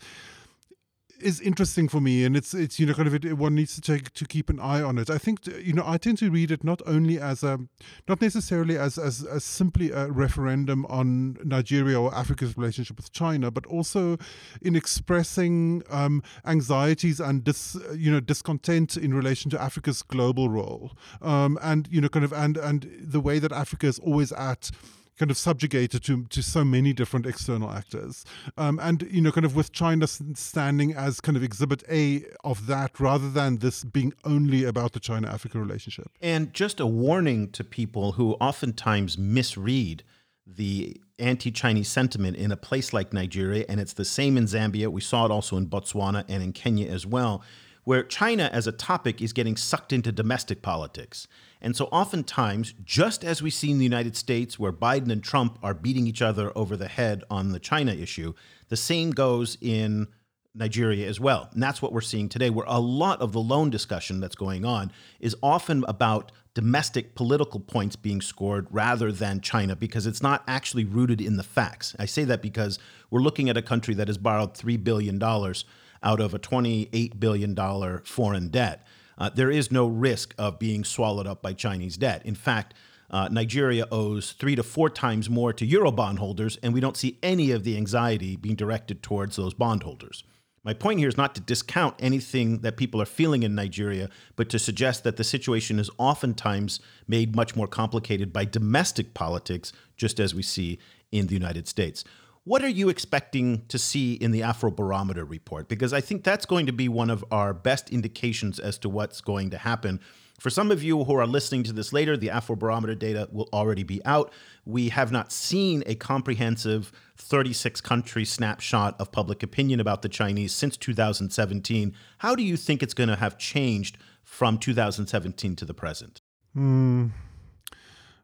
is 1.26 1.42
interesting 1.42 1.90
for 1.90 2.00
me, 2.00 2.24
and 2.24 2.38
it's 2.38 2.54
it's 2.54 2.80
you 2.80 2.86
know 2.86 2.94
kind 2.94 3.08
of 3.08 3.16
it, 3.16 3.38
one 3.38 3.56
needs 3.56 3.74
to 3.76 3.82
take 3.82 4.14
to 4.14 4.26
keep 4.26 4.50
an 4.50 4.60
eye 4.60 4.82
on 4.82 4.98
it. 5.00 5.10
I 5.10 5.18
think 5.18 5.40
you 5.48 5.74
know 5.74 5.84
I 5.86 5.98
tend 5.98 6.20
to 6.20 6.30
read 6.30 6.52
it 6.52 6.64
not 6.64 6.82
only 6.86 7.20
as 7.20 7.44
a 7.44 7.60
not 8.08 8.22
necessarily 8.22 8.78
as 8.78 8.98
as, 8.98 9.24
as 9.24 9.44
simply 9.44 9.92
a 9.92 10.08
referendum 10.08 10.86
on 10.86 11.38
Nigeria 11.44 12.00
or 12.00 12.14
Africa's 12.14 12.56
relationship 12.56 12.98
with 12.98 13.12
China, 13.12 13.50
but 13.50 13.66
also 13.66 14.18
in 14.62 14.76
expressing 14.76 15.84
um, 15.90 16.22
anxieties 16.46 17.20
and 17.20 17.44
dis, 17.44 17.76
you 17.96 18.12
know 18.12 18.20
discontent 18.20 18.96
in 18.96 19.14
relation 19.14 19.50
to 19.52 19.62
Africa's 19.62 20.04
global 20.04 20.50
role, 20.50 20.92
um, 21.24 21.58
and 21.64 21.88
you 21.92 22.00
know 22.00 22.10
kind 22.10 22.24
of 22.24 22.34
and 22.34 22.56
and 22.56 22.88
the 23.02 23.20
way 23.20 23.40
that 23.40 23.52
Africa 23.52 23.88
is 23.88 23.98
always 24.00 24.32
at 24.32 24.70
kind 25.18 25.32
of 25.32 25.38
subjugated 25.38 26.04
to 26.04 26.26
to 26.26 26.42
so 26.42 26.64
many 26.64 26.94
different 26.94 27.26
external 27.26 27.72
actors, 27.72 28.26
um, 28.58 28.80
and 28.82 29.08
you 29.10 29.22
know, 29.22 29.32
kind 29.32 29.46
of 29.46 29.56
with 29.56 29.72
China 29.72 30.08
standing 30.08 30.94
as 30.94 31.22
kind 31.22 31.38
of 31.38 31.44
exhibit 31.44 31.84
A 31.90 32.26
of 32.44 32.68
that, 32.68 33.00
rather 33.00 33.30
than 33.30 33.58
this 33.58 33.84
being 33.84 34.14
only 34.24 34.64
about 34.64 34.94
the 34.94 35.00
China-Africa 35.00 35.60
relationship. 35.60 36.10
And 36.22 36.54
just 36.54 36.80
a 36.80 36.86
warning 36.86 37.52
to 37.52 37.64
people 37.64 38.14
who 38.14 38.34
oftentimes 38.34 39.18
misread 39.18 40.04
the 40.48 41.02
anti-Chinese 41.18 41.88
sentiment 41.88 42.38
in 42.38 42.52
a 42.52 42.58
place 42.58 42.94
like 42.94 43.14
Nigeria, 43.14 43.66
and 43.68 43.80
it's 43.80 43.94
the 43.94 44.06
same 44.06 44.38
in 44.38 44.46
Zambia. 44.46 44.90
We 44.90 45.02
saw 45.02 45.26
it 45.26 45.32
also 45.32 45.58
in 45.58 45.68
Botswana 45.68 46.26
and 46.28 46.44
in 46.44 46.54
Kenya 46.54 46.88
as 46.88 47.06
well 47.06 47.44
where 47.86 48.04
China 48.04 48.50
as 48.52 48.68
a 48.68 48.72
topic 48.72 49.22
is 49.22 49.32
getting 49.32 49.56
sucked 49.56 49.94
into 49.94 50.12
domestic 50.12 50.62
politics. 50.62 51.28
And 51.66 51.76
so, 51.76 51.86
oftentimes, 51.86 52.76
just 52.84 53.26
as 53.26 53.42
we 53.42 53.50
see 53.50 53.72
in 53.72 53.80
the 53.80 53.84
United 53.84 54.16
States, 54.16 54.60
where 54.60 54.72
Biden 54.72 55.12
and 55.12 55.24
Trump 55.24 55.58
are 55.64 55.74
beating 55.74 56.06
each 56.06 56.22
other 56.22 56.56
over 56.56 56.78
the 56.78 56.88
head 56.88 57.24
on 57.28 57.54
the 57.54 57.60
China 57.60 57.92
issue, 57.92 58.36
the 58.70 58.78
same 58.78 59.10
goes 59.10 59.58
in 59.62 60.08
Nigeria 60.54 61.10
as 61.10 61.20
well. 61.20 61.50
And 61.54 61.64
that's 61.64 61.82
what 61.82 61.92
we're 61.92 62.02
seeing 62.02 62.30
today, 62.30 62.52
where 62.52 62.68
a 62.68 62.80
lot 62.80 63.20
of 63.20 63.32
the 63.32 63.40
loan 63.40 63.72
discussion 63.72 64.20
that's 64.20 64.36
going 64.36 64.64
on 64.64 64.92
is 65.20 65.36
often 65.42 65.84
about 65.88 66.32
domestic 66.54 67.16
political 67.16 67.60
points 67.60 67.96
being 67.96 68.22
scored 68.22 68.68
rather 68.70 69.12
than 69.12 69.42
China, 69.42 69.76
because 69.76 70.06
it's 70.06 70.22
not 70.22 70.44
actually 70.48 70.86
rooted 70.86 71.20
in 71.20 71.36
the 71.36 71.44
facts. 71.44 71.96
I 71.98 72.06
say 72.06 72.26
that 72.26 72.44
because 72.44 72.78
we're 73.10 73.22
looking 73.22 73.50
at 73.50 73.58
a 73.58 73.64
country 73.64 73.96
that 73.96 74.08
has 74.08 74.20
borrowed 74.20 74.54
$3 74.54 74.84
billion 74.84 75.20
out 75.24 76.20
of 76.20 76.36
a 76.36 76.40
$28 76.40 77.20
billion 77.20 78.02
foreign 78.04 78.50
debt. 78.50 78.86
Uh, 79.18 79.30
there 79.30 79.52
is 79.52 79.72
no 79.72 79.88
risk 79.88 80.34
of 80.38 80.60
being 80.60 80.84
swallowed 80.84 81.28
up 81.28 81.42
by 81.42 81.54
Chinese 81.54 81.98
debt. 81.98 82.26
In 82.26 82.36
fact, 82.36 82.74
uh, 83.10 83.30
Nigeria 83.32 83.88
owes 83.92 84.32
three 84.32 84.56
to 84.56 84.64
four 84.64 84.90
times 84.90 85.30
more 85.30 85.54
to 85.54 85.66
Euro 85.66 85.92
bondholders, 85.92 86.58
and 86.64 86.74
we 86.74 86.80
don't 86.80 86.98
see 86.98 87.18
any 87.22 87.52
of 87.52 87.64
the 87.64 87.78
anxiety 87.78 88.36
being 88.36 88.56
directed 88.56 89.04
towards 89.04 89.36
those 89.36 89.54
bondholders. 89.54 90.24
My 90.64 90.74
point 90.74 90.98
here 90.98 91.08
is 91.08 91.16
not 91.18 91.36
to 91.36 91.42
discount 91.42 91.94
anything 92.00 92.62
that 92.62 92.76
people 92.76 93.00
are 93.00 93.06
feeling 93.06 93.44
in 93.44 93.54
Nigeria, 93.54 94.10
but 94.36 94.50
to 94.50 94.58
suggest 94.58 95.04
that 95.04 95.16
the 95.16 95.24
situation 95.24 95.78
is 95.78 95.92
oftentimes 96.00 96.80
made 97.08 97.36
much 97.36 97.56
more 97.56 97.68
complicated 97.68 98.34
by 98.34 98.46
domestic 98.46 99.14
politics, 99.14 99.72
just 99.96 100.20
as 100.20 100.34
we 100.34 100.42
see 100.42 100.80
in 101.12 101.28
the 101.28 101.36
United 101.36 101.68
States. 101.68 102.04
What 102.46 102.64
are 102.64 102.70
you 102.70 102.90
expecting 102.90 103.66
to 103.70 103.80
see 103.80 104.14
in 104.14 104.30
the 104.30 104.42
Afrobarometer 104.42 105.28
report? 105.28 105.68
Because 105.68 105.94
I 105.94 106.00
think 106.00 106.24
that's 106.24 106.46
going 106.46 106.68
to 106.68 106.72
be 106.72 106.88
one 106.88 107.10
of 107.10 107.26
our 107.32 107.56
best 107.56 107.90
indications 107.90 108.60
as 108.60 108.78
to 108.80 108.90
what's 108.90 109.20
going 109.20 109.50
to 109.50 109.58
happen. 109.58 110.00
For 110.40 110.52
some 110.52 110.70
of 110.70 110.84
you 110.84 111.06
who 111.06 111.16
are 111.16 111.26
listening 111.26 111.64
to 111.64 111.74
this 111.74 111.92
later, 111.92 112.16
the 112.16 112.28
Afrobarometer 112.28 113.00
data 113.00 113.28
will 113.32 113.50
already 113.52 113.82
be 113.82 114.00
out. 114.06 114.32
We 114.64 114.90
have 114.90 115.12
not 115.12 115.32
seen 115.32 115.82
a 115.88 115.96
comprehensive 115.96 116.92
36 117.18 117.82
country 117.82 118.26
snapshot 118.26 118.96
of 119.00 119.12
public 119.12 119.42
opinion 119.42 119.80
about 119.80 120.04
the 120.04 120.10
Chinese 120.10 120.54
since 120.54 120.78
2017. 120.78 121.96
How 122.20 122.36
do 122.36 122.44
you 122.44 122.58
think 122.58 122.84
it's 122.84 122.94
going 122.94 123.10
to 123.10 123.16
have 123.16 123.40
changed 123.40 123.98
from 124.24 124.60
2017 124.60 125.56
to 125.56 125.66
the 125.66 125.74
present? 125.74 126.22
Hmm. 126.54 127.08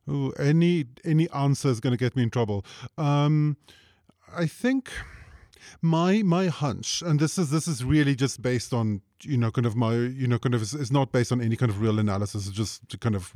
Ooh, 0.08 0.32
any 0.34 0.86
any 1.04 1.30
answer 1.32 1.70
is 1.70 1.80
going 1.80 1.92
to 1.92 1.98
get 1.98 2.16
me 2.16 2.24
in 2.24 2.30
trouble. 2.30 2.66
Um, 2.98 3.58
I 4.36 4.48
think 4.48 4.92
my 5.82 6.22
my 6.24 6.48
hunch, 6.48 7.02
and 7.02 7.20
this 7.20 7.38
is 7.38 7.50
this 7.50 7.68
is 7.68 7.84
really 7.84 8.16
just 8.16 8.42
based 8.42 8.74
on 8.74 9.02
you 9.24 9.38
know 9.38 9.52
kind 9.52 9.66
of 9.66 9.76
my 9.76 9.94
you 9.94 10.28
know 10.28 10.40
kind 10.40 10.56
of 10.56 10.62
it's, 10.62 10.74
it's 10.74 10.92
not 10.92 11.12
based 11.12 11.32
on 11.32 11.42
any 11.42 11.56
kind 11.56 11.70
of 11.70 11.82
real 11.82 12.00
analysis. 12.00 12.48
It's 12.48 12.56
just 12.56 13.00
kind 13.00 13.16
of 13.16 13.32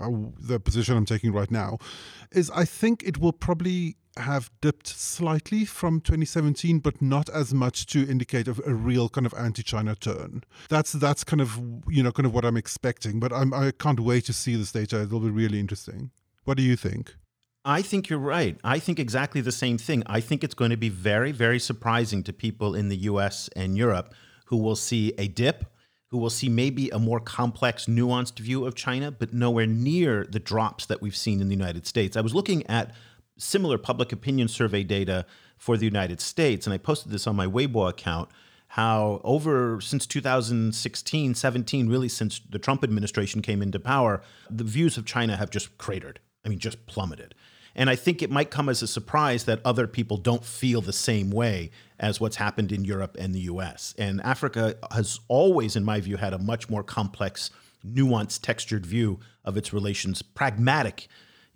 uh, 0.00 0.10
the 0.38 0.60
position 0.60 0.96
I'm 0.96 1.06
taking 1.06 1.32
right 1.32 1.50
now. 1.50 1.78
Is 2.32 2.50
I 2.50 2.64
think 2.64 3.02
it 3.04 3.18
will 3.18 3.32
probably 3.32 3.96
have 4.16 4.50
dipped 4.60 4.88
slightly 4.88 5.64
from 5.64 6.00
2017, 6.00 6.80
but 6.80 7.00
not 7.00 7.28
as 7.30 7.54
much 7.54 7.86
to 7.86 8.08
indicate 8.08 8.48
a, 8.48 8.56
a, 8.66 8.74
real 8.74 9.08
kind 9.08 9.24
of 9.24 9.32
anti-China 9.34 9.94
turn. 9.94 10.42
That's 10.68 10.92
that's 10.92 11.22
kind 11.24 11.40
of 11.40 11.60
you 11.88 12.02
know 12.02 12.12
kind 12.12 12.26
of 12.26 12.34
what 12.34 12.44
I'm 12.44 12.56
expecting. 12.56 13.20
But 13.20 13.32
I'm 13.32 13.52
I 13.54 13.72
can't 13.72 14.00
wait 14.00 14.24
to 14.26 14.32
see 14.32 14.56
this 14.56 14.72
data. 14.72 15.02
It'll 15.02 15.20
be 15.20 15.30
really 15.30 15.60
interesting. 15.60 16.10
What 16.44 16.56
do 16.56 16.62
you 16.62 16.76
think? 16.76 17.14
I 17.64 17.82
think 17.82 18.08
you're 18.08 18.18
right. 18.18 18.58
I 18.64 18.78
think 18.78 18.98
exactly 18.98 19.40
the 19.40 19.52
same 19.52 19.78
thing. 19.78 20.02
I 20.06 20.20
think 20.20 20.42
it's 20.42 20.54
going 20.54 20.70
to 20.70 20.76
be 20.76 20.88
very, 20.88 21.32
very 21.32 21.58
surprising 21.58 22.22
to 22.24 22.32
people 22.32 22.74
in 22.74 22.88
the 22.88 22.96
US 22.96 23.48
and 23.56 23.76
Europe 23.76 24.14
who 24.46 24.56
will 24.56 24.76
see 24.76 25.12
a 25.18 25.28
dip, 25.28 25.66
who 26.10 26.18
will 26.18 26.30
see 26.30 26.48
maybe 26.48 26.88
a 26.90 26.98
more 26.98 27.20
complex, 27.20 27.86
nuanced 27.86 28.38
view 28.38 28.64
of 28.64 28.74
China, 28.74 29.10
but 29.10 29.34
nowhere 29.34 29.66
near 29.66 30.24
the 30.24 30.38
drops 30.38 30.86
that 30.86 31.02
we've 31.02 31.16
seen 31.16 31.40
in 31.40 31.48
the 31.48 31.54
United 31.54 31.86
States. 31.86 32.16
I 32.16 32.22
was 32.22 32.34
looking 32.34 32.66
at 32.66 32.94
similar 33.36 33.76
public 33.76 34.12
opinion 34.12 34.48
survey 34.48 34.82
data 34.82 35.26
for 35.58 35.76
the 35.76 35.84
United 35.84 36.20
States, 36.20 36.66
and 36.66 36.72
I 36.72 36.78
posted 36.78 37.12
this 37.12 37.26
on 37.26 37.36
my 37.36 37.46
Weibo 37.46 37.88
account. 37.88 38.30
How 38.72 39.20
over 39.24 39.80
since 39.80 40.06
2016, 40.06 41.34
17, 41.34 41.88
really 41.88 42.08
since 42.08 42.40
the 42.48 42.58
Trump 42.58 42.84
administration 42.84 43.42
came 43.42 43.62
into 43.62 43.80
power, 43.80 44.22
the 44.50 44.64
views 44.64 44.96
of 44.96 45.04
China 45.04 45.36
have 45.36 45.50
just 45.50 45.76
cratered. 45.78 46.20
I 46.44 46.48
mean, 46.48 46.58
just 46.58 46.86
plummeted. 46.86 47.34
And 47.78 47.88
I 47.88 47.94
think 47.94 48.22
it 48.22 48.30
might 48.30 48.50
come 48.50 48.68
as 48.68 48.82
a 48.82 48.88
surprise 48.88 49.44
that 49.44 49.60
other 49.64 49.86
people 49.86 50.16
don't 50.16 50.44
feel 50.44 50.80
the 50.80 50.92
same 50.92 51.30
way 51.30 51.70
as 52.00 52.20
what's 52.20 52.34
happened 52.34 52.72
in 52.72 52.84
Europe 52.84 53.16
and 53.20 53.32
the 53.32 53.42
US. 53.42 53.94
And 53.96 54.20
Africa 54.22 54.74
has 54.90 55.20
always, 55.28 55.76
in 55.76 55.84
my 55.84 56.00
view, 56.00 56.16
had 56.16 56.34
a 56.34 56.38
much 56.38 56.68
more 56.68 56.82
complex, 56.82 57.52
nuanced, 57.86 58.40
textured 58.42 58.84
view 58.84 59.20
of 59.44 59.56
its 59.56 59.72
relations, 59.72 60.22
pragmatic 60.22 61.06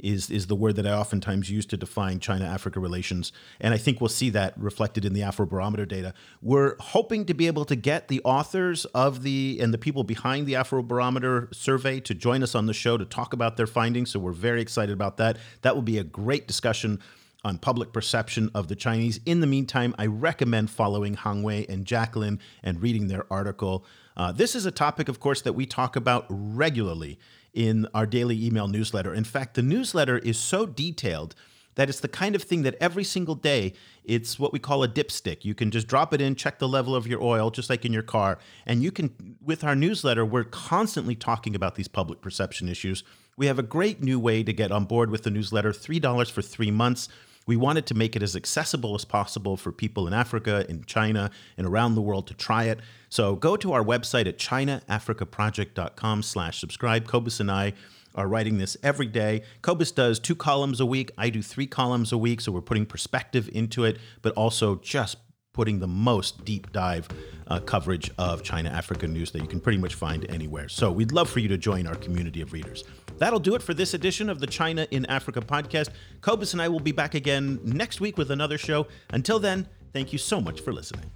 is 0.03 0.30
is 0.30 0.48
the 0.48 0.57
word 0.57 0.76
that 0.76 0.86
I 0.86 0.92
oftentimes 0.92 1.50
use 1.50 1.64
to 1.66 1.76
define 1.76 2.20
China 2.20 2.44
Africa 2.44 2.80
relations. 2.80 3.32
And 3.61 3.72
I 3.72 3.78
think 3.78 4.00
we'll 4.00 4.09
see 4.09 4.30
that 4.30 4.59
reflected 4.59 5.05
in 5.05 5.12
the 5.12 5.20
Afrobarometer 5.20 5.86
data. 5.86 6.12
We're 6.42 6.76
hoping 6.80 7.24
to 7.26 7.34
be 7.34 7.46
able 7.46 7.64
to 7.66 7.76
get 7.76 8.09
the 8.09 8.20
authors 8.24 8.84
of 8.86 9.22
the 9.22 9.59
and 9.61 9.72
the 9.72 9.78
people 9.78 10.05
behind 10.05 10.46
the 10.46 10.55
Afrobarometer 10.55 11.55
survey 11.55 12.00
to 12.00 12.14
join 12.14 12.42
us 12.42 12.55
on 12.55 12.66
the 12.66 12.74
show 12.74 12.98
to 12.98 13.05
talk 13.05 13.32
about 13.32 13.57
their 13.57 13.66
findings. 13.68 14.11
So 14.11 14.18
we're 14.18 14.32
very 14.32 14.61
excited 14.61 14.92
about 14.92 15.16
that. 15.18 15.38
That 15.62 15.74
will 15.74 15.82
be 15.82 15.98
a 15.98 16.05
great 16.05 16.46
discussion 16.46 17.00
on 17.44 17.59
public 17.59 17.92
perception 17.92 18.50
of 18.55 18.68
the 18.68 18.76
Chinese. 18.76 19.20
In 19.26 19.40
the 19.40 19.46
meantime, 19.46 19.94
I 19.98 20.07
recommend 20.07 20.70
following 20.70 21.16
Hangwei 21.16 21.68
and 21.68 21.84
Jacqueline 21.84 22.38
and 22.62 22.80
reading 22.80 23.09
their 23.09 23.26
article. 23.32 23.84
Uh, 24.16 24.30
this 24.30 24.55
is 24.55 24.66
a 24.66 24.70
topic, 24.70 25.09
of 25.09 25.18
course, 25.18 25.42
that 25.42 25.55
we 25.55 25.66
talk 25.66 25.96
about 25.96 26.26
regularly 26.28 27.18
in 27.53 27.86
our 27.94 28.07
daily 28.07 28.44
email 28.44 28.68
newsletter. 28.68 29.14
In 29.14 29.24
fact, 29.24 29.55
the 29.55 29.62
newsletter 29.62 30.18
is 30.18 30.38
so 30.38 30.66
detailed 30.66 31.34
that 31.74 31.88
it's 31.88 32.00
the 32.00 32.09
kind 32.09 32.34
of 32.34 32.42
thing 32.42 32.62
that 32.62 32.74
every 32.80 33.05
single 33.05 33.34
day 33.34 33.72
it's 34.05 34.38
what 34.38 34.53
we 34.53 34.59
call 34.59 34.82
a 34.82 34.88
dipstick. 34.88 35.44
You 35.44 35.55
can 35.55 35.70
just 35.70 35.86
drop 35.86 36.12
it 36.12 36.20
in, 36.20 36.34
check 36.34 36.59
the 36.59 36.68
level 36.68 36.94
of 36.94 37.07
your 37.07 37.22
oil, 37.22 37.50
just 37.50 37.70
like 37.70 37.84
in 37.84 37.92
your 37.92 38.03
car. 38.03 38.38
And 38.66 38.82
you 38.82 38.90
can, 38.90 39.36
with 39.40 39.62
our 39.62 39.76
newsletter, 39.76 40.24
we're 40.24 40.44
constantly 40.44 41.14
talking 41.14 41.55
about 41.55 41.76
these 41.76 41.88
public 41.88 42.20
perception 42.20 42.68
issues. 42.68 43.05
We 43.36 43.46
have 43.46 43.59
a 43.59 43.62
great 43.62 44.03
new 44.03 44.18
way 44.18 44.42
to 44.42 44.53
get 44.53 44.72
on 44.72 44.84
board 44.86 45.11
with 45.11 45.22
the 45.22 45.30
newsletter 45.30 45.70
$3 45.70 46.30
for 46.30 46.42
three 46.42 46.70
months. 46.70 47.09
We 47.47 47.57
wanted 47.57 47.86
to 47.86 47.95
make 47.95 48.16
it 48.16 48.22
as 48.22 48.36
accessible 48.36 48.95
as 48.95 49.05
possible 49.05 49.57
for 49.57 49.72
people 49.72 50.07
in 50.07 50.12
Africa, 50.12 50.64
in 50.68 50.84
China, 50.84 51.30
and 51.57 51.66
around 51.66 51.95
the 51.95 52.03
world 52.03 52.26
to 52.28 52.34
try 52.34 52.64
it. 52.64 52.80
So 53.09 53.36
go 53.36 53.57
to 53.57 53.72
our 53.72 53.84
website 53.84 54.26
at 54.26 54.38
chinaafricaproject.com 54.38 56.22
slash 56.22 56.61
subscribe. 56.61 57.07
Cobus 57.07 57.40
and 57.40 57.51
I 57.51 57.72
are 58.14 58.28
writing 58.28 58.59
this 58.59 58.76
every 58.82 59.07
day. 59.07 59.43
Cobus 59.62 59.90
does 59.90 60.18
two 60.18 60.34
columns 60.34 60.80
a 60.80 60.86
week. 60.86 61.11
I 61.16 61.30
do 61.30 61.43
three 61.43 61.66
columns 61.66 62.12
a 62.12 62.18
week. 62.18 62.40
So 62.40 62.53
we're 62.53 62.61
putting 62.61 62.86
perspective 62.86 63.49
into 63.53 63.84
it, 63.84 63.99
but 64.20 64.32
also 64.34 64.76
just 64.76 65.16
putting 65.53 65.80
the 65.80 65.86
most 65.86 66.45
deep 66.45 66.72
dive 66.72 67.09
uh, 67.49 67.61
coverage 67.61 68.11
of 68.18 68.43
China 68.43 68.70
Africa 68.70 69.07
news 69.07 69.30
that 69.32 69.43
you 69.43 69.49
can 69.49 69.61
pretty 69.61 69.78
much 69.78 69.95
find 69.95 70.28
anywhere. 70.30 70.68
So 70.68 70.90
we'd 70.90 71.12
love 71.12 71.28
for 71.28 71.40
you 71.40 71.49
to 71.49 71.59
join 71.59 71.86
our 71.86 71.95
community 71.95 72.40
of 72.40 72.53
readers. 72.53 72.84
That'll 73.23 73.39
do 73.39 73.55
it 73.55 73.62
for 73.62 73.73
this 73.73 73.95
edition 73.95 74.29
of 74.29 74.41
the 74.41 74.49
China 74.49 74.85
in 74.91 75.07
Africa 75.07 75.41
podcast. 75.41 75.91
Cobus 76.23 76.55
and 76.55 76.61
I 76.61 76.66
will 76.66 76.81
be 76.81 76.91
back 76.91 77.14
again 77.14 77.61
next 77.62 78.01
week 78.01 78.18
with 78.18 78.33
another 78.33 78.59
show. 78.59 78.89
Until 79.11 79.39
then, 79.39 79.68
thank 79.93 80.12
you 80.12 80.18
so 80.18 80.41
much 80.41 80.61
for 80.61 80.73
listening. 80.73 81.09